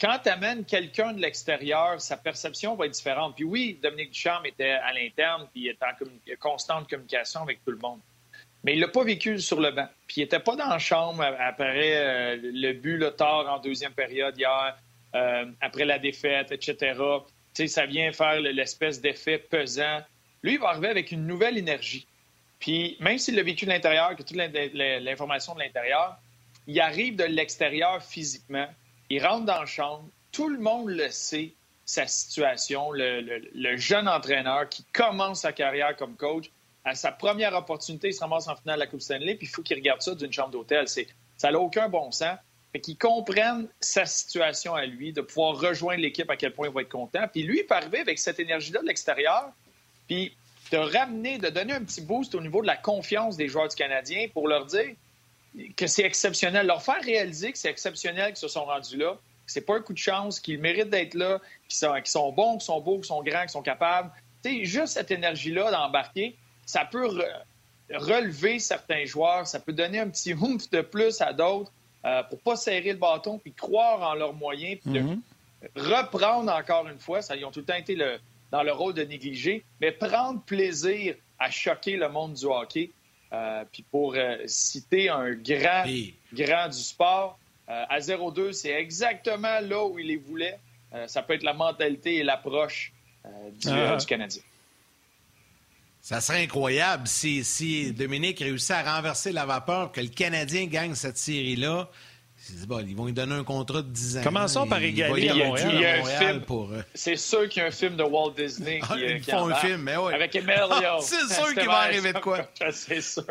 [0.00, 3.36] quand tu amènes quelqu'un de l'extérieur, sa perception va être différente.
[3.36, 7.72] Puis oui, Dominique Ducharme était à l'interne, puis il était en constante communication avec tout
[7.72, 8.00] le monde.
[8.64, 9.88] Mais il l'a pas vécu sur le banc.
[10.06, 13.92] Puis il n'était pas dans la chambre après euh, le but le tard en deuxième
[13.92, 14.76] période hier,
[15.14, 16.94] euh, après la défaite, etc
[17.66, 20.00] ça vient faire l'espèce d'effet pesant.
[20.42, 22.06] Lui, il va arriver avec une nouvelle énergie.
[22.58, 26.16] Puis même s'il l'a vécu de l'intérieur, que toute l'information de l'intérieur,
[26.66, 28.66] il arrive de l'extérieur physiquement,
[29.10, 31.52] il rentre dans le chambre, tout le monde le sait,
[31.84, 36.46] sa situation, le, jeune entraîneur qui commence sa carrière comme coach,
[36.84, 39.50] à sa première opportunité, il se ramasse en finale de la Coupe Stanley, puis il
[39.50, 40.86] faut qu'il regarde ça d'une chambre d'hôtel.
[40.88, 42.36] Ça n'a aucun bon sens.
[42.72, 46.74] Fait qu'il comprenne sa situation à lui, de pouvoir rejoindre l'équipe à quel point il
[46.74, 47.26] va être content.
[47.32, 49.50] Puis lui, il peut arriver avec cette énergie-là de l'extérieur,
[50.08, 50.36] puis
[50.72, 53.76] de ramener, de donner un petit boost au niveau de la confiance des joueurs du
[53.76, 54.94] Canadien pour leur dire
[55.76, 59.16] que c'est exceptionnel, leur faire réaliser que c'est exceptionnel qu'ils se sont rendus là,
[59.46, 62.62] c'est pas un coup de chance, qu'ils méritent d'être là, qu'ils sont, sont, bons, qu'ils
[62.62, 64.10] sont beaux, qu'ils sont grands, qu'ils sont capables.
[64.42, 66.36] sais, juste cette énergie-là d'embarquer,
[66.66, 67.08] ça peut
[67.92, 71.72] relever certains joueurs, ça peut donner un petit oomph de plus à d'autres
[72.04, 75.18] euh, pour pas serrer le bâton, puis croire en leurs moyens, puis mm-hmm.
[75.76, 77.96] reprendre encore une fois, ça, ils ont tout le temps été
[78.50, 82.90] dans le rôle de négliger, mais prendre plaisir à choquer le monde du hockey.
[83.32, 85.84] Euh, puis pour euh, citer un grand,
[86.32, 87.38] grand du sport,
[87.68, 90.58] euh, à 0-2, c'est exactement là où il les voulait.
[91.06, 92.92] ça peut être la mentalité et l'approche
[93.24, 93.96] ah.
[93.96, 94.42] du, Canadien.
[96.04, 100.94] Ça serait incroyable si, si Dominique réussit à renverser la vapeur, que le Canadien gagne
[100.94, 101.88] cette série-là
[102.86, 104.20] ils vont lui donner un contrat de 10 ans.
[104.22, 106.02] Commençons par égaler à Montréal.
[106.92, 109.54] C'est sûr qu'il y a un film de Walt Disney qui, ah, ils font un
[109.54, 110.12] film, mais oui.
[110.12, 110.78] Avec Emilio.
[111.00, 112.46] c'est sûr qu'il va arriver de quoi.
[112.70, 113.24] c'est sûr.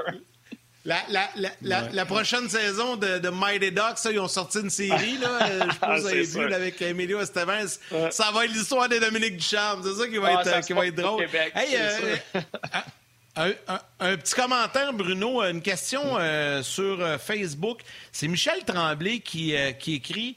[0.85, 1.29] La, la,
[1.61, 5.69] la, la, prochaine saison de, de Mighty Ducks, ça, ils ont sorti une série, là.
[5.71, 7.79] Je pense que vous avez vu avec Emilio Estevez.
[8.11, 9.81] Ça va être l'histoire de Dominique Ducharme.
[9.83, 11.23] C'est ça qui va ah, être, qui va être drôle.
[11.55, 12.41] hey, euh,
[13.35, 15.41] un, petit commentaire, Bruno.
[15.43, 17.79] Une question euh, sur euh, Facebook.
[18.11, 20.35] C'est Michel Tremblay qui, euh, qui écrit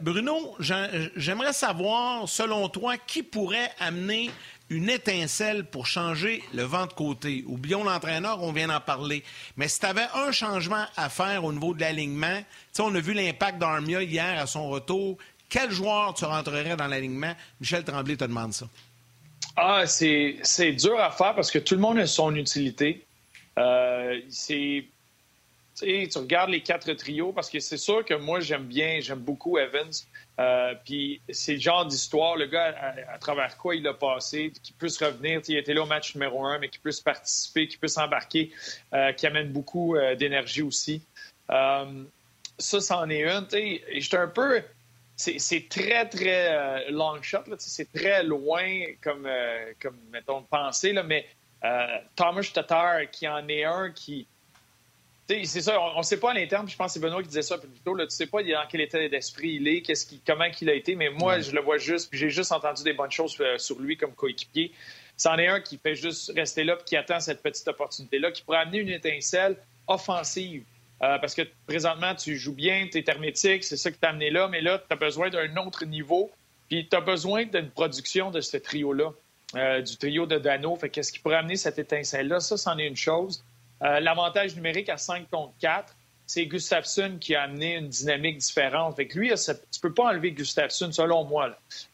[0.00, 4.30] Bruno, j'aimerais savoir, selon toi, qui pourrait amener
[4.70, 7.44] une étincelle pour changer le vent de côté.
[7.46, 9.24] Oublions l'entraîneur, on vient d'en parler.
[9.56, 12.40] Mais si tu avais un changement à faire au niveau de l'alignement,
[12.78, 15.18] on a vu l'impact d'Armia hier à son retour.
[15.48, 17.34] Quel joueur tu rentrerais dans l'alignement?
[17.60, 18.66] Michel Tremblay te demande ça.
[19.56, 23.04] Ah, c'est dur à faire parce que tout le monde a son utilité.
[23.58, 24.84] Euh, c'est
[25.76, 29.58] tu regardes les quatre trios parce que c'est sûr que moi j'aime bien, j'aime beaucoup
[29.58, 29.90] Evans.
[30.38, 32.74] Euh, puis c'est le genre d'histoire, le gars
[33.12, 35.40] à, travers quoi il a passé, qui peut se revenir.
[35.48, 38.50] Il était là au match numéro un, mais qui peut se participer, qui peut s'embarquer,
[38.94, 41.02] euh, qui amène beaucoup d'énergie aussi.
[41.48, 43.46] ça, c'en est une.
[43.92, 44.62] J'étais un peu
[45.20, 47.44] c'est très, très euh, long shot.
[47.58, 48.64] C'est très loin
[49.02, 50.92] comme, euh, comme mettons, pensée.
[50.92, 51.26] Là, mais
[51.64, 51.86] euh,
[52.16, 54.26] Thomas Tatar, qui en est un qui.
[55.44, 57.42] C'est ça, on ne sait pas à l'interne, je pense que c'est Benoît qui disait
[57.42, 57.94] ça plus tôt.
[57.94, 60.74] Là, tu sais pas dans quel état d'esprit il est, qu'est-ce qui, comment il a
[60.74, 63.78] été, mais moi, je le vois juste, puis j'ai juste entendu des bonnes choses sur
[63.78, 64.72] lui comme coéquipier.
[65.16, 68.42] C'en est un qui fait juste rester là, puis qui attend cette petite opportunité-là, qui
[68.42, 70.64] pourrait amener une étincelle offensive
[71.02, 74.30] euh, parce que présentement, tu joues bien, tu es hermétique, c'est ça qui t'a amené
[74.30, 76.30] là, mais là, tu as besoin d'un autre niveau.
[76.68, 79.12] Puis tu as besoin d'une production de ce trio-là,
[79.56, 80.76] euh, du trio de Dano.
[80.76, 82.40] Fait qu'est-ce qui pourrait amener cette étincelle-là?
[82.40, 83.42] Ça, c'en est une chose.
[83.82, 85.94] Euh, l'avantage numérique à 5 contre 4,
[86.26, 88.96] c'est Gustafsson qui a amené une dynamique différente.
[88.96, 91.50] Fait que lui, tu ne peux pas enlever Gustafsson, selon moi,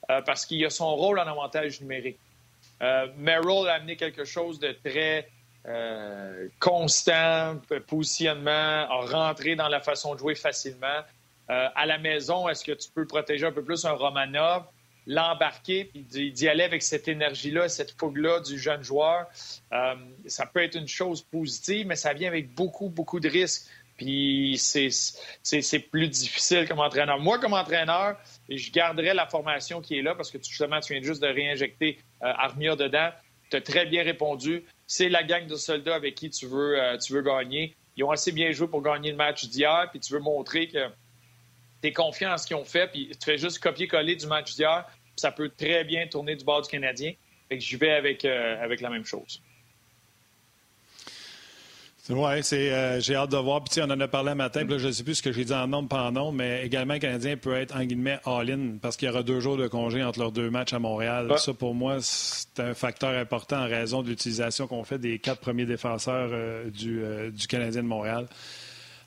[0.06, 2.18] parce qu'il a son rôle en avantage numérique.
[3.16, 5.26] Merrill a amené quelque chose de très
[5.68, 7.56] euh, constant,
[7.88, 11.00] positionnement, rentrer dans la façon de jouer facilement.
[11.50, 14.64] Euh, à la maison, est-ce que tu peux protéger un peu plus un Romanov,
[15.06, 19.26] l'embarquer, puis d'y aller avec cette énergie-là, cette fougue-là du jeune joueur?
[19.72, 19.94] Euh,
[20.26, 23.66] ça peut être une chose positive, mais ça vient avec beaucoup, beaucoup de risques.
[23.96, 27.18] Puis c'est plus difficile comme entraîneur.
[27.18, 28.18] Moi, comme entraîneur,
[28.48, 31.98] je garderais la formation qui est là parce que justement, tu viens juste de réinjecter
[32.20, 33.08] Armia dedans.
[33.48, 36.96] Tu as très bien répondu c'est la gang de soldats avec qui tu veux, euh,
[36.98, 37.74] tu veux gagner.
[37.96, 40.78] Ils ont assez bien joué pour gagner le match d'hier, puis tu veux montrer que
[41.82, 44.54] tu es confiant en ce qu'ils ont fait, puis tu fais juste copier-coller du match
[44.54, 44.84] d'hier,
[45.16, 47.12] ça peut très bien tourner du bord du Canadien.
[47.48, 49.40] Fait que j'y vais avec, euh, avec la même chose.
[52.08, 53.64] Oui, c'est, euh, j'ai hâte de voir.
[53.64, 54.64] Puis, on en a parlé un matin.
[54.64, 56.64] Puis je ne sais plus ce que j'ai dit en nombre, pas en nombre, mais
[56.64, 59.66] également, le Canadien peut être, en guillemets, all-in parce qu'il y aura deux jours de
[59.66, 61.32] congé entre leurs deux matchs à Montréal.
[61.38, 65.40] Ça, pour moi, c'est un facteur important en raison de l'utilisation qu'on fait des quatre
[65.40, 68.26] premiers défenseurs euh, du, euh, du Canadien de Montréal.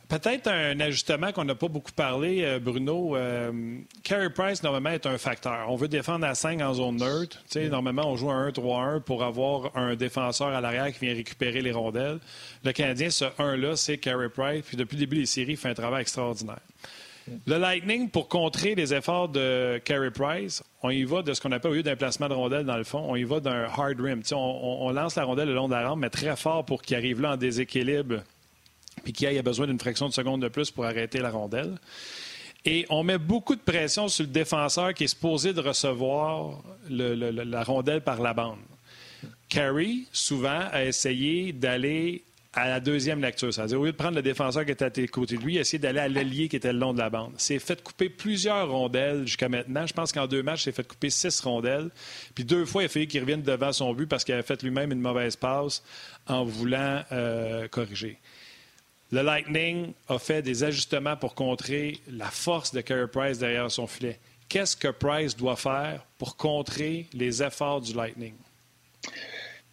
[0.10, 3.16] Peut-être un ajustement qu'on n'a pas beaucoup parlé, euh, Bruno.
[3.16, 5.68] Euh, Carey Price, normalement, est un facteur.
[5.70, 7.38] On veut défendre à 5 en zone neutre.
[7.70, 11.72] Normalement, on joue un 1-3-1 pour avoir un défenseur à l'arrière qui vient récupérer les
[11.72, 12.18] rondelles.
[12.64, 14.64] Le Canadien, ce 1-là, c'est Carey Price.
[14.66, 16.62] Puis depuis le début des séries, il fait un travail extraordinaire.
[17.46, 21.52] Le Lightning, pour contrer les efforts de Carey Price, on y va de ce qu'on
[21.52, 24.02] appelle, au lieu d'un placement de rondelle dans le fond, on y va d'un hard
[24.02, 24.22] rim.
[24.32, 26.98] On, on, lance la rondelle le long de la rampe, mais très fort pour qu'il
[26.98, 28.24] arrive là en déséquilibre
[29.04, 31.78] puis qu'il ait besoin d'une fraction de seconde de plus pour arrêter la rondelle.
[32.66, 37.64] Et on met beaucoup de pression sur le défenseur qui est supposé de recevoir la
[37.64, 38.60] rondelle par la bande.
[39.48, 42.24] Carey, souvent, a essayé d'aller
[42.54, 43.54] à la deuxième lecture.
[43.54, 45.80] C'est-à-dire, au lieu de prendre le défenseur qui était à côté de lui, a essayé
[45.80, 47.34] d'aller à l'allié qui était le long de la bande.
[47.38, 49.86] C'est fait couper plusieurs rondelles jusqu'à maintenant.
[49.86, 51.90] Je pense qu'en deux matchs, c'est fait couper six rondelles.
[52.34, 54.62] Puis deux fois, il a fallu qu'il revienne devant son but parce qu'il avait fait
[54.64, 55.84] lui-même une mauvaise passe
[56.28, 58.20] en voulant euh, corriger.
[59.12, 63.88] Le Lightning a fait des ajustements pour contrer la force de Carey Price derrière son
[63.88, 64.20] filet.
[64.48, 68.36] Qu'est-ce que Price doit faire pour contrer les efforts du Lightning?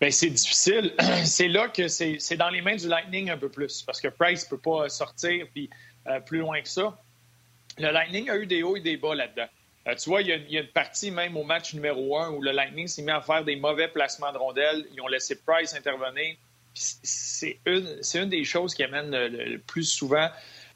[0.00, 0.94] Bien, c'est difficile.
[1.24, 4.44] c'est là que c'est dans les mains du Lightning un peu plus, parce que Price
[4.44, 5.68] ne peut pas sortir puis,
[6.06, 6.98] euh, plus loin que ça.
[7.78, 9.48] Le Lightning a eu des hauts et des bas là-dedans.
[9.86, 12.50] Euh, tu vois, il y, a, une partie même au match numéro un où le
[12.50, 14.86] Lightning s'est mis à faire des mauvais placements de rondelles.
[14.92, 16.36] Ils ont laissé Price intervenir.
[16.76, 20.28] C'est une, une, des choses qui amène le, plus souvent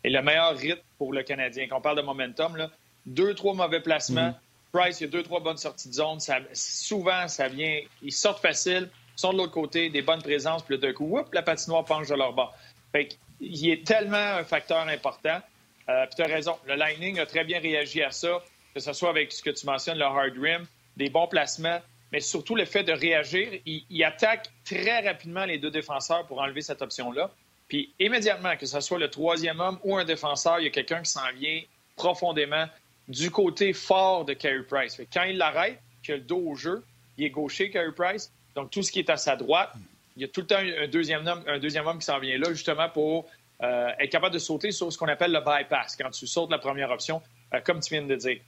[0.02, 1.66] et le meilleur rythme pour le Canadien.
[1.68, 2.70] Quand on parle de momentum, là,
[3.06, 4.30] deux, trois mauvais placements.
[4.30, 4.40] Mm.
[4.72, 6.20] Price, il y a deux, trois bonnes sorties de zone.
[6.20, 7.80] Ça, souvent, ça vient.
[8.02, 8.88] Ils sortent facile
[9.20, 12.32] sont de l'autre côté, des bonnes présences, puis d'un coup, la patinoire penche de leur
[12.32, 12.54] bord.
[12.92, 13.08] Fait
[13.40, 15.40] il est tellement un facteur important.
[15.88, 18.42] Euh, puis tu as raison, le Lightning a très bien réagi à ça,
[18.74, 20.66] que ce soit avec ce que tu mentionnes, le hard rim,
[20.96, 21.80] des bons placements,
[22.12, 23.48] mais surtout le fait de réagir.
[23.66, 27.30] Il, attaque très rapidement les deux défenseurs pour enlever cette option-là.
[27.68, 31.02] Puis immédiatement, que ce soit le troisième homme ou un défenseur, il y a quelqu'un
[31.02, 31.62] qui s'en vient
[31.96, 32.66] profondément
[33.06, 35.00] du côté fort de Carey Price.
[35.12, 36.84] quand il l'arrête, qu'il a le dos au jeu,
[37.16, 39.72] il est gaucher, Carey Price, donc, tout ce qui est à sa droite,
[40.16, 43.26] il y a tout le temps un deuxième homme, qui s'en vient là, justement pour
[43.62, 46.58] euh, être capable de sauter sur ce qu'on appelle le bypass, quand tu sautes la
[46.58, 47.22] première option,
[47.64, 48.40] comme tu viens de dire.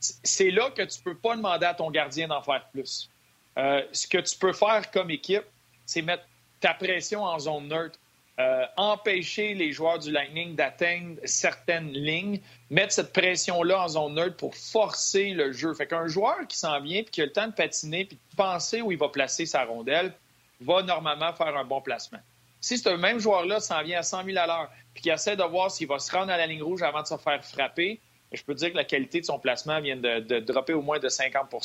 [0.00, 3.10] C'est là que tu ne peux pas demander à ton gardien d'en faire plus.
[3.58, 5.44] Euh, ce que tu peux faire comme équipe,
[5.86, 6.24] c'est mettre
[6.60, 7.98] ta pression en zone neutre.
[8.38, 14.36] Euh, empêcher les joueurs du Lightning d'atteindre certaines lignes, mettre cette pression-là en zone neutre
[14.36, 15.74] pour forcer le jeu.
[15.74, 18.36] Fait qu'un joueur qui s'en vient puis qui a le temps de patiner puis de
[18.36, 20.14] penser où il va placer sa rondelle
[20.62, 22.20] va normalement faire un bon placement.
[22.62, 25.42] Si ce même joueur-là s'en vient à 100 000 à l'heure puis qui essaie de
[25.42, 28.00] voir s'il va se rendre à la ligne rouge avant de se faire frapper,
[28.32, 31.08] je peux dire que la qualité de son placement vient de, dropper au moins de
[31.08, 31.60] 50 Puis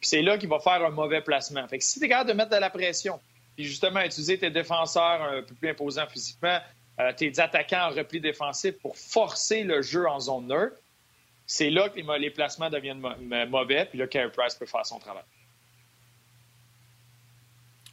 [0.00, 1.66] c'est là qu'il va faire un mauvais placement.
[1.68, 3.20] Fait que si tu es capable de mettre de la pression,
[3.56, 6.58] puis justement utiliser tes défenseurs un peu plus imposants physiquement,
[7.00, 10.76] euh, tes attaquants en repli défensif pour forcer le jeu en zone neutre,
[11.46, 13.00] c'est là que les, placements deviennent
[13.48, 15.24] mauvais, puis là, Carey Price peut faire son travail.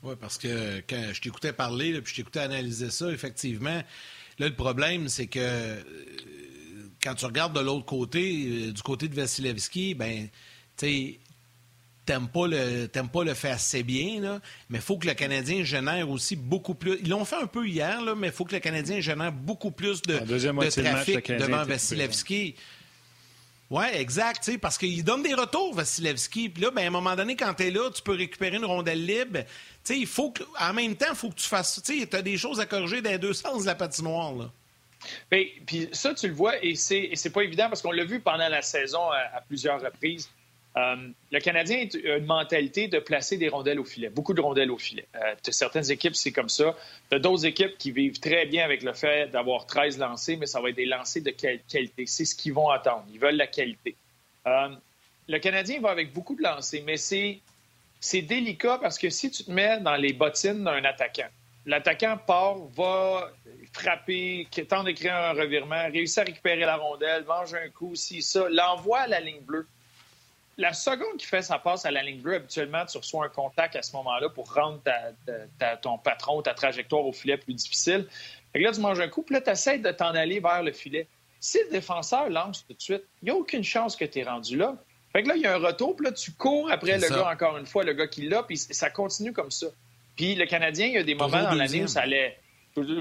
[0.04, 3.82] Oui, parce que quand je t'écoutais parler, puis je t'écoutais analyser ça, effectivement,
[4.40, 5.82] là, le problème, c'est que euh,
[7.06, 10.28] quand tu regardes de l'autre côté, euh, du côté de Vasilevski, ben,
[10.76, 11.20] tu sais,
[12.06, 15.64] t'aimes pas le pas le faire assez bien, là, mais il faut que le Canadien
[15.64, 16.98] génère aussi beaucoup plus.
[17.02, 19.72] Ils l'ont fait un peu hier, là, mais il faut que le Canadien génère beaucoup
[19.72, 22.56] plus de, trafic devant Vasilevski.
[23.72, 26.50] Oui, exact, parce qu'il donne des retours, Vasilevski.
[26.50, 28.66] Puis là, ben, à un moment donné, quand tu es là, tu peux récupérer une
[28.66, 29.40] rondelle libre.
[29.90, 31.82] il faut que, en même temps, il faut que tu fasses.
[31.84, 34.34] Tu as des choses à corriger dans les deux sens de la patinoire.
[34.34, 34.52] Là.
[35.32, 38.48] Bien, puis ça, tu le vois, et c'est pas évident parce qu'on l'a vu pendant
[38.48, 40.30] la saison à plusieurs reprises.
[40.78, 40.96] Euh,
[41.32, 44.78] le Canadien a une mentalité de placer des rondelles au filet, beaucoup de rondelles au
[44.78, 45.06] filet.
[45.16, 46.76] Euh, certaines équipes, c'est comme ça.
[47.12, 50.70] D'autres équipes qui vivent très bien avec le fait d'avoir 13 lancés, mais ça va
[50.70, 52.06] être des lancers de qualité.
[52.06, 53.06] C'est ce qu'ils vont attendre.
[53.14, 53.96] Ils veulent la qualité.
[54.48, 54.70] Euh,
[55.30, 57.40] le Canadien va avec beaucoup de lancers, mais c'est,
[58.02, 61.30] c'est délicat parce que si tu te mets dans les bottines d'un attaquant,
[61.66, 63.32] l'attaquant part, va
[63.74, 68.48] frapper, tente d'écrire un revirement, réussit à récupérer la rondelle, mange un coup, si ça,
[68.50, 69.68] l'envoie à la ligne bleue
[70.58, 73.76] la seconde qui fait sa passe à la ligne bleue, habituellement, tu reçois un contact
[73.76, 74.82] à ce moment-là pour rendre
[75.82, 78.08] ton patron, ta trajectoire au filet plus difficile.
[78.54, 80.72] Fait là, tu manges un coup, puis là, tu essaies de t'en aller vers le
[80.72, 81.08] filet.
[81.40, 84.24] Si le défenseur lance tout de suite, il n'y a aucune chance que tu es
[84.24, 84.76] rendu là.
[85.12, 87.30] Fait que là, il y a un retour, puis là, tu cours après le gars,
[87.30, 89.68] encore une fois, le gars qui l'a, puis ça continue comme ça.
[90.16, 92.38] Puis le Canadien, il y a des moments dans l'année où ça allait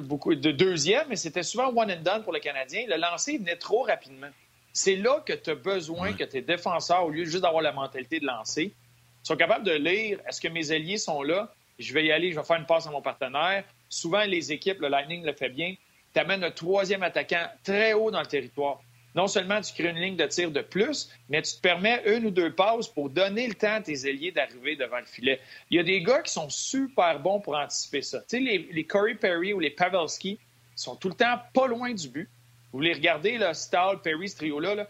[0.03, 2.85] beaucoup de deuxième, mais c'était souvent one and done pour le Canadien.
[2.89, 4.28] Le lancer venait trop rapidement.
[4.73, 8.19] C'est là que tu as besoin que tes défenseurs, au lieu juste d'avoir la mentalité
[8.19, 8.73] de lancer,
[9.23, 11.53] soient capables de lire est-ce que mes alliés sont là?
[11.78, 13.65] Je vais y aller, je vais faire une passe à mon partenaire.
[13.89, 15.74] Souvent, les équipes, le Lightning le fait bien,
[16.12, 18.81] tu amènes un troisième attaquant très haut dans le territoire.
[19.15, 22.27] Non seulement tu crées une ligne de tir de plus, mais tu te permets une
[22.27, 25.41] ou deux passes pour donner le temps à tes alliés d'arriver devant le filet.
[25.70, 28.20] Il y a des gars qui sont super bons pour anticiper ça.
[28.20, 30.39] Tu sais, les, les Corey Perry ou les Pavelski
[30.74, 32.28] sont tout le temps pas loin du but
[32.73, 34.89] Vous voulez regarder là, Stahl, Perry, ce trio-là, là,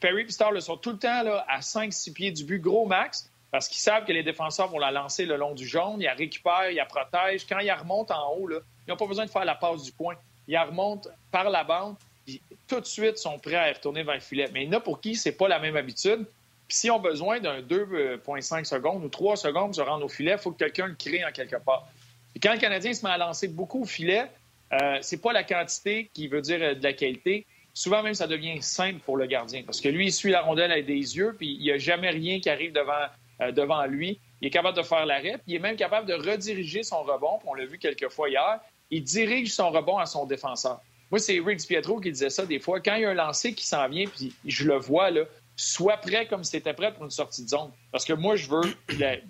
[0.00, 3.68] Perry et Stahl sont tout le temps à 5-6 pieds du but, gros max, parce
[3.68, 6.00] qu'ils savent que les défenseurs vont la lancer le long du jaune.
[6.00, 7.46] Ils la récupèrent, ils la protègent.
[7.46, 10.14] Quand ils remontent en haut, ils n'ont pas besoin de faire la passe du coin.
[10.48, 14.20] Ils remontent par la bande, puis tout de suite sont prêts à retourner vers le
[14.20, 14.48] filet.
[14.52, 16.24] Mais il y en a pour qui c'est pas la même habitude.
[16.68, 20.32] Puis s'ils ont besoin d'un 2,5 secondes ou 3 secondes pour se rendre au filet,
[20.32, 21.88] il faut que quelqu'un le crée en quelque part.
[22.34, 24.26] Et quand le Canadien se met à lancer beaucoup au filet,
[24.72, 27.46] euh, c'est pas la quantité qui veut dire euh, de la qualité.
[27.74, 30.72] Souvent même, ça devient simple pour le gardien parce que lui, il suit la rondelle
[30.72, 33.06] avec des yeux, puis il n'y a jamais rien qui arrive devant,
[33.40, 34.18] euh, devant lui.
[34.40, 37.38] Il est capable de faire l'arrêt, puis il est même capable de rediriger son rebond.
[37.46, 38.60] on l'a vu quelques fois hier.
[38.90, 40.80] Il dirige son rebond à son défenseur.
[41.12, 42.80] Moi, c'est Rick Pietro qui disait ça des fois.
[42.80, 45.24] Quand il y a un lancer qui s'en vient, puis je le vois, là,
[45.56, 47.70] sois prêt comme si tu étais prêt pour une sortie de zone.
[47.90, 48.62] Parce que moi, je veux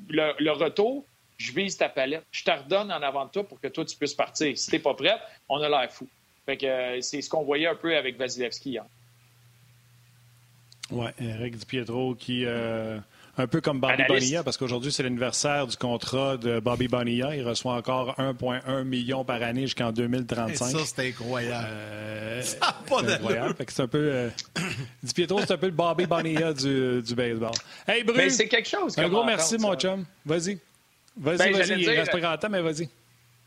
[0.09, 1.05] le retour,
[1.39, 3.97] je vise ta palette, je te redonne en avant de toi pour que toi, tu
[3.97, 4.57] puisses partir.
[4.57, 5.19] Si t'es pas prête,
[5.49, 6.07] on a l'air fou.
[6.47, 8.85] Fait que euh, c'est ce qu'on voyait un peu avec Vasilevski hier.
[10.91, 12.99] Oui, Eric Di Pietro qui, euh,
[13.39, 17.35] un peu comme Bobby Bonilla, parce qu'aujourd'hui, c'est l'anniversaire du contrat de Bobby Bonilla.
[17.35, 20.57] Il reçoit encore 1,1 million par année jusqu'en 2035.
[20.67, 21.67] ça, c'est incroyable.
[21.71, 23.55] Euh, c'est incroyable.
[23.69, 24.31] c'est un peu.
[25.03, 27.53] Di Pietro, c'est un peu le Bobby Bonilla du, du baseball.
[27.87, 28.35] Hey, Bruce!
[28.35, 28.99] c'est quelque chose.
[28.99, 30.05] Un gros merci, mon chum.
[30.27, 30.59] Vas-y.
[31.17, 32.89] Vas-y, ben, vas-y, il reste pas grand temps, mais vas-y.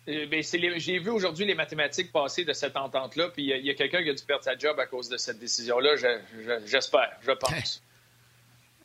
[0.07, 0.43] Euh, ben,
[0.77, 4.09] j'ai vu aujourd'hui les mathématiques passer de cette entente-là, puis il y a, quelqu'un qui
[4.09, 5.95] a dû perdre sa job à cause de cette décision-là.
[6.65, 7.81] J'espère, je, pense.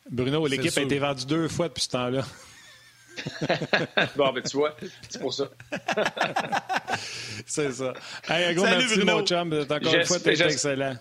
[0.09, 2.23] Bruno, l'équipe a été vendue deux fois depuis ce temps-là.
[4.15, 4.75] bon, ben tu vois,
[5.09, 5.49] c'est pour ça.
[7.45, 7.93] c'est ça.
[8.27, 9.17] Hey, un gros Salut, merci, Bruno.
[9.19, 9.53] mon chum.
[9.69, 10.95] Encore une fois, tu excellent.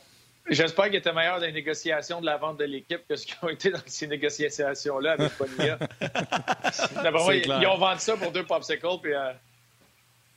[0.48, 3.36] J'espère qu'il était meilleur dans les négociations de la vente de l'équipe que ce qu'ils
[3.42, 5.78] ont été dans ces négociations-là avec Bonilla.
[7.32, 9.32] Ils, ils, ont vendu ça pour deux popsicles puis euh,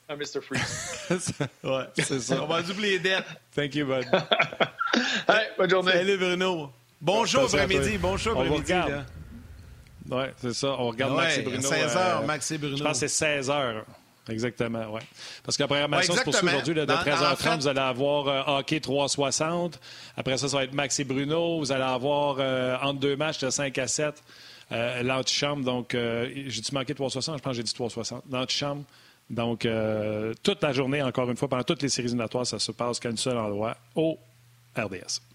[0.10, 0.42] un Mr.
[0.42, 1.34] Freeze.
[1.64, 2.44] ouais, c'est ça.
[2.44, 3.26] On va doubler les dettes.
[3.56, 4.06] Thank you, bud.
[5.28, 5.94] hey, bonne journée.
[5.94, 6.72] Salut, Bruno.
[7.04, 7.98] Bonjour après-midi.
[7.98, 8.74] Bonjour après-midi.
[10.10, 10.76] Oui, c'est ça.
[10.80, 11.62] On regarde ouais, Max et Bruno.
[11.62, 12.78] 16 h euh, Max et Bruno.
[12.78, 13.84] Je pense que c'est 16 h.
[14.30, 15.02] Exactement, oui.
[15.44, 19.82] Parce qu'après programmation, c'est pour ça aujourd'hui, de 13h30, vous allez avoir euh, Hockey 360.
[20.16, 21.60] Après ça, ça va être Max et Bruno.
[21.60, 24.24] Vous allez avoir euh, entre deux matchs de 5 à 7
[24.72, 25.66] euh, l'antichambre.
[25.66, 27.38] Donc, euh, j'ai-tu manqué 360?
[27.38, 28.24] Je pense que j'ai dit 360.
[28.32, 28.84] L'antichambre.
[29.30, 29.68] Donc,
[30.42, 33.10] toute la journée, encore une fois, pendant toutes les séries éliminatoires, ça se passe qu'à
[33.10, 34.18] un seul endroit, au
[34.78, 35.33] RDS.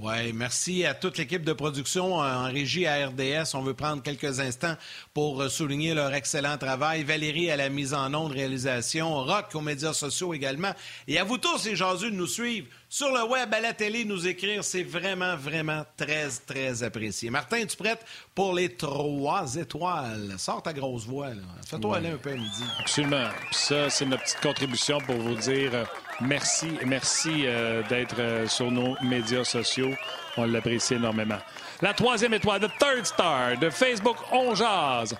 [0.00, 3.54] Oui, merci à toute l'équipe de production en régie à RDS.
[3.54, 4.74] On veut prendre quelques instants
[5.12, 7.04] pour souligner leur excellent travail.
[7.04, 10.72] Valérie à la mise en onde, réalisation, Rock aux médias sociaux également.
[11.06, 14.04] Et à vous tous, les gens de nous suivre sur le web, à la télé,
[14.04, 14.64] nous écrire.
[14.64, 17.30] C'est vraiment, vraiment très, très apprécié.
[17.30, 18.04] Martin, es-tu prête
[18.34, 20.34] pour les trois étoiles?
[20.38, 21.28] Sors ta grosse voix.
[21.66, 22.64] Fais-toi aller un peu à midi.
[22.80, 23.28] Absolument.
[23.50, 25.84] ça, c'est notre petite contribution pour vous dire euh,
[26.26, 26.78] merci.
[26.86, 29.90] Merci euh, d'être euh, sur nos médias sociaux.
[30.36, 31.38] On l'apprécie énormément.
[31.80, 35.16] La troisième étoile, de Third Star de Facebook On Jazz.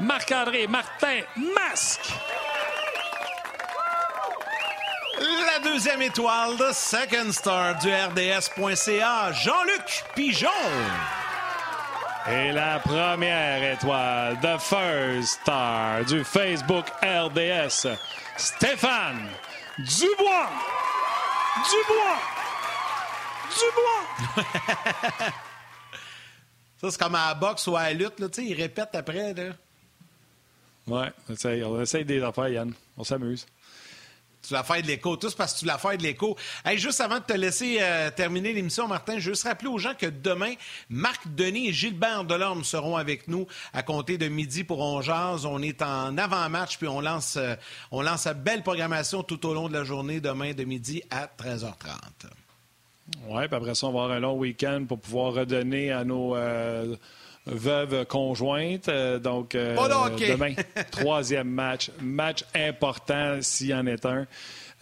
[0.00, 1.20] Marc-André Martin
[1.54, 2.12] Masque.
[5.18, 10.48] La deuxième étoile de Second Star du RDS.ca, Jean-Luc Pigeon.
[12.30, 17.86] Et la première étoile de First Star du Facebook RDS,
[18.36, 19.28] Stéphane
[19.78, 20.50] Dubois.
[21.70, 22.18] Dubois.
[23.52, 24.04] Dubois.
[26.80, 28.94] Ça, c'est comme à la boxe ou à la lutte, là, tu sais, ils répètent
[28.94, 29.52] après, là.
[30.86, 32.72] Ouais, on essaye des affaires, Yann.
[32.96, 33.46] On s'amuse.
[34.46, 35.16] Tu vas faire de l'écho.
[35.16, 36.36] Tous parce que tu vas faire de l'écho.
[36.64, 39.78] Hey, juste avant de te laisser euh, terminer l'émission, Martin, je veux juste rappeler aux
[39.78, 40.54] gens que demain,
[40.88, 45.62] Marc Denis et Gilbert Delorme seront avec nous à compter de midi pour On On
[45.62, 47.56] est en avant-match, puis on lance, euh,
[47.90, 51.26] on lance sa belle programmation tout au long de la journée, demain de midi à
[51.26, 52.30] 13h30.
[53.28, 56.36] Oui, puis après ça, on va avoir un long week-end pour pouvoir redonner à nos
[56.36, 56.96] euh,
[57.46, 58.88] veuve conjointe.
[58.88, 59.76] Euh, donc, euh,
[60.28, 60.54] demain,
[60.90, 61.90] troisième match.
[62.00, 64.26] Match important s'il y en est un.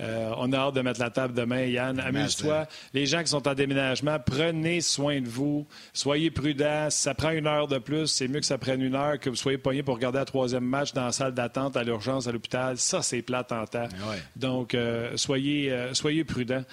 [0.01, 2.01] Euh, on a hâte de mettre la table demain, Yann.
[2.01, 2.67] Amuse-toi.
[2.95, 5.69] Les gens qui sont en déménagement, prenez soin de vous.
[5.93, 6.91] Soyez prudents.
[6.91, 9.31] Si ça prend une heure de plus, c'est mieux que ça prenne une heure que
[9.31, 12.33] vous soyez pogné pour regarder le troisième match dans la salle d'attente à l'urgence à
[12.33, 12.77] l'hôpital.
[12.77, 13.89] Ça, c'est plate en temps.
[14.35, 14.77] Donc,
[15.15, 16.65] soyez, soyez prudents.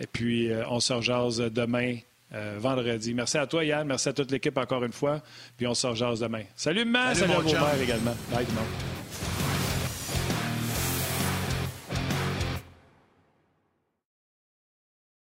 [0.00, 1.98] Et puis, on se rejase demain
[2.32, 3.14] euh, vendredi.
[3.14, 3.86] Merci à toi, Yann.
[3.86, 5.20] Merci à toute l'équipe encore une fois.
[5.56, 6.42] Puis on se rejase demain.
[6.56, 7.16] Salut, Matt.
[7.16, 8.16] Salut, salut à vos également.
[8.30, 9.53] Bye, tout